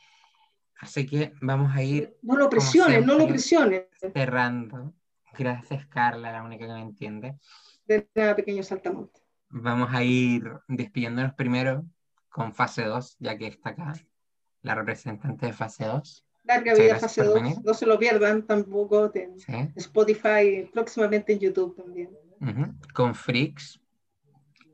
Así 0.82 1.06
que 1.06 1.32
vamos 1.42 1.74
a 1.74 1.82
ir 1.82 2.18
No 2.22 2.36
lo 2.36 2.50
presiones, 2.50 3.06
no 3.06 3.18
lo 3.18 3.26
presiones. 3.28 3.86
cerrando. 4.14 4.94
Gracias, 5.38 5.86
Carla, 5.88 6.32
la 6.32 6.44
única 6.44 6.68
que 6.68 6.74
me 6.74 6.82
entiende. 6.82 7.38
De 7.86 8.08
nada, 8.16 8.36
pequeño 8.36 8.64
saltamonte. 8.64 9.22
Vamos 9.50 9.90
a 9.94 10.04
ir 10.04 10.52
despidiéndonos 10.68 11.34
primero 11.34 11.86
con 12.30 12.54
fase 12.54 12.84
2, 12.84 13.18
ya 13.20 13.38
que 13.38 13.48
está 13.48 13.70
acá 13.70 13.94
la 14.64 14.76
representante 14.76 15.46
de 15.46 15.54
fase 15.54 15.86
2. 15.86 16.26
Larga 16.46 16.74
vida 16.74 16.98
fase 16.98 17.24
por 17.24 17.34
2. 17.34 17.42
venir. 17.42 17.58
No 17.64 17.74
se 17.74 17.86
lo 17.86 18.00
pierdan 18.00 18.46
tampoco. 18.46 19.12
En 19.14 19.40
¿sí? 19.40 19.54
Spotify, 19.76 20.70
próximamente 20.74 21.34
en 21.34 21.40
YouTube 21.40 21.76
también. 21.76 22.10
Con 22.94 23.16
Freaks. 23.16 23.80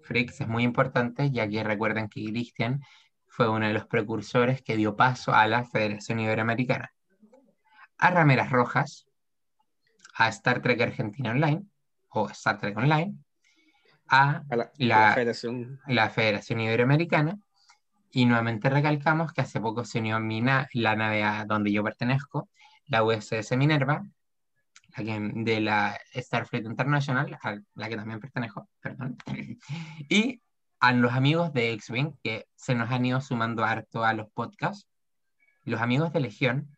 Freaks 0.02 0.42
es 0.42 0.48
muy 0.48 0.64
importante, 0.64 1.30
ya 1.30 1.48
que 1.48 1.64
recuerden 1.64 2.08
que 2.08 2.24
Cristian 2.24 2.82
fue 3.28 3.48
uno 3.50 3.68
de 3.68 3.74
los 3.74 3.86
precursores 3.86 4.62
que 4.62 4.76
dio 4.76 4.96
paso 4.96 5.34
a 5.34 5.46
la 5.48 5.64
Federación 5.64 6.20
Iberoamericana. 6.20 6.92
A 7.98 8.12
Rameras 8.12 8.50
Rojas, 8.50 9.09
a 10.20 10.28
Star 10.30 10.62
Trek 10.62 10.80
Argentina 10.82 11.32
Online, 11.32 11.64
o 12.10 12.30
Star 12.30 12.60
Trek 12.60 12.76
Online, 12.78 13.16
a 14.08 14.44
A 14.50 14.56
la, 14.56 14.64
a 14.64 14.70
La- 14.78 15.08
la 15.08 15.14
Federación. 15.14 15.80
la 15.88 16.10
Federación 16.10 16.60
Iberoamericana, 16.60 17.38
y 18.12 18.26
nuevamente 18.26 18.70
recalcamos 18.70 19.32
que 19.34 19.42
hace 19.42 19.62
poco 19.62 19.86
se 19.86 20.00
unió 20.00 20.16
a 20.18 20.20
mi 20.20 20.42
na- 20.42 20.68
la 20.74 20.96
nave 20.96 21.24
a 21.24 21.46
donde 21.46 21.72
yo 21.72 21.84
pertenezco, 21.84 22.50
la 22.88 23.04
USS 23.04 23.56
Minerva, 23.56 24.04
la 24.98 25.04
que, 25.06 25.20
de 25.36 25.60
la 25.62 25.98
Starfleet 26.16 26.66
International, 26.66 27.38
a 27.42 27.58
la 27.76 27.88
que 27.90 27.96
también 27.96 28.20
pertenezco, 28.20 28.68
perdón, 28.82 29.16
y 30.10 30.42
a 30.82 30.92
los 30.94 31.14
amigos 31.14 31.54
de 31.54 31.72
X-Wing, 31.74 32.14
que 32.24 32.48
se 32.56 32.74
nos 32.74 32.90
han 32.92 33.06
ido 33.06 33.22
sumando 33.22 33.64
harto 33.64 34.04
a 34.04 34.14
los 34.14 34.30
podcasts, 34.32 34.88
los 35.66 35.80
amigos 35.82 36.12
de 36.12 36.20
Legión, 36.22 36.76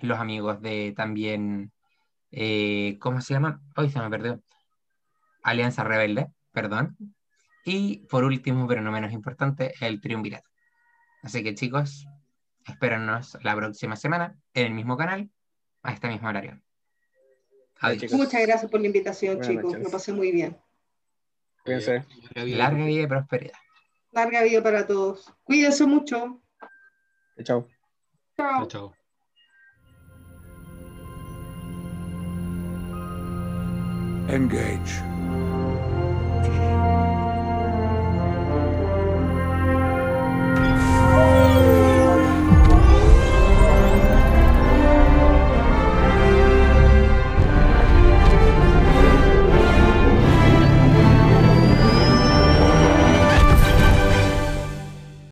los 0.00 0.18
amigos 0.18 0.62
de 0.62 0.94
también, 0.96 1.72
eh, 2.32 2.98
¿cómo 2.98 3.20
se 3.20 3.34
llaman? 3.34 3.60
Hoy 3.76 3.90
se 3.90 4.00
me 4.00 4.10
perdió. 4.10 4.42
Alianza 5.42 5.84
Rebelde, 5.84 6.28
perdón. 6.52 6.96
Y 7.64 7.98
por 8.08 8.24
último, 8.24 8.66
pero 8.66 8.80
no 8.80 8.90
menos 8.90 9.12
importante, 9.12 9.74
el 9.80 10.00
Triunvirato. 10.00 10.48
Así 11.22 11.44
que 11.44 11.54
chicos, 11.54 12.06
espérennos 12.66 13.38
la 13.42 13.54
próxima 13.54 13.96
semana 13.96 14.36
en 14.54 14.66
el 14.66 14.74
mismo 14.74 14.96
canal, 14.96 15.30
a 15.82 15.92
este 15.92 16.08
mismo 16.08 16.28
horario. 16.28 16.60
Adiós. 17.80 18.12
Muchas 18.12 18.42
gracias 18.42 18.70
por 18.70 18.80
la 18.80 18.86
invitación, 18.86 19.36
Buenas 19.36 19.48
chicos. 19.48 19.64
noches. 19.64 19.84
Lo 19.84 19.90
pasé 19.90 20.12
muy 20.12 20.32
bien. 20.32 20.56
Cuídense. 21.64 22.04
Larga 22.34 22.44
vida. 22.44 22.58
Larga 22.58 22.84
vida 22.84 23.02
y 23.02 23.06
prosperidad. 23.06 23.58
Larga 24.12 24.42
vida 24.42 24.62
para 24.62 24.86
todos. 24.86 25.32
Cuídense 25.44 25.86
mucho. 25.86 26.42
Chao. 27.42 27.68
Chao, 28.36 28.66
chao. 28.66 29.01
Engage. 34.28 35.11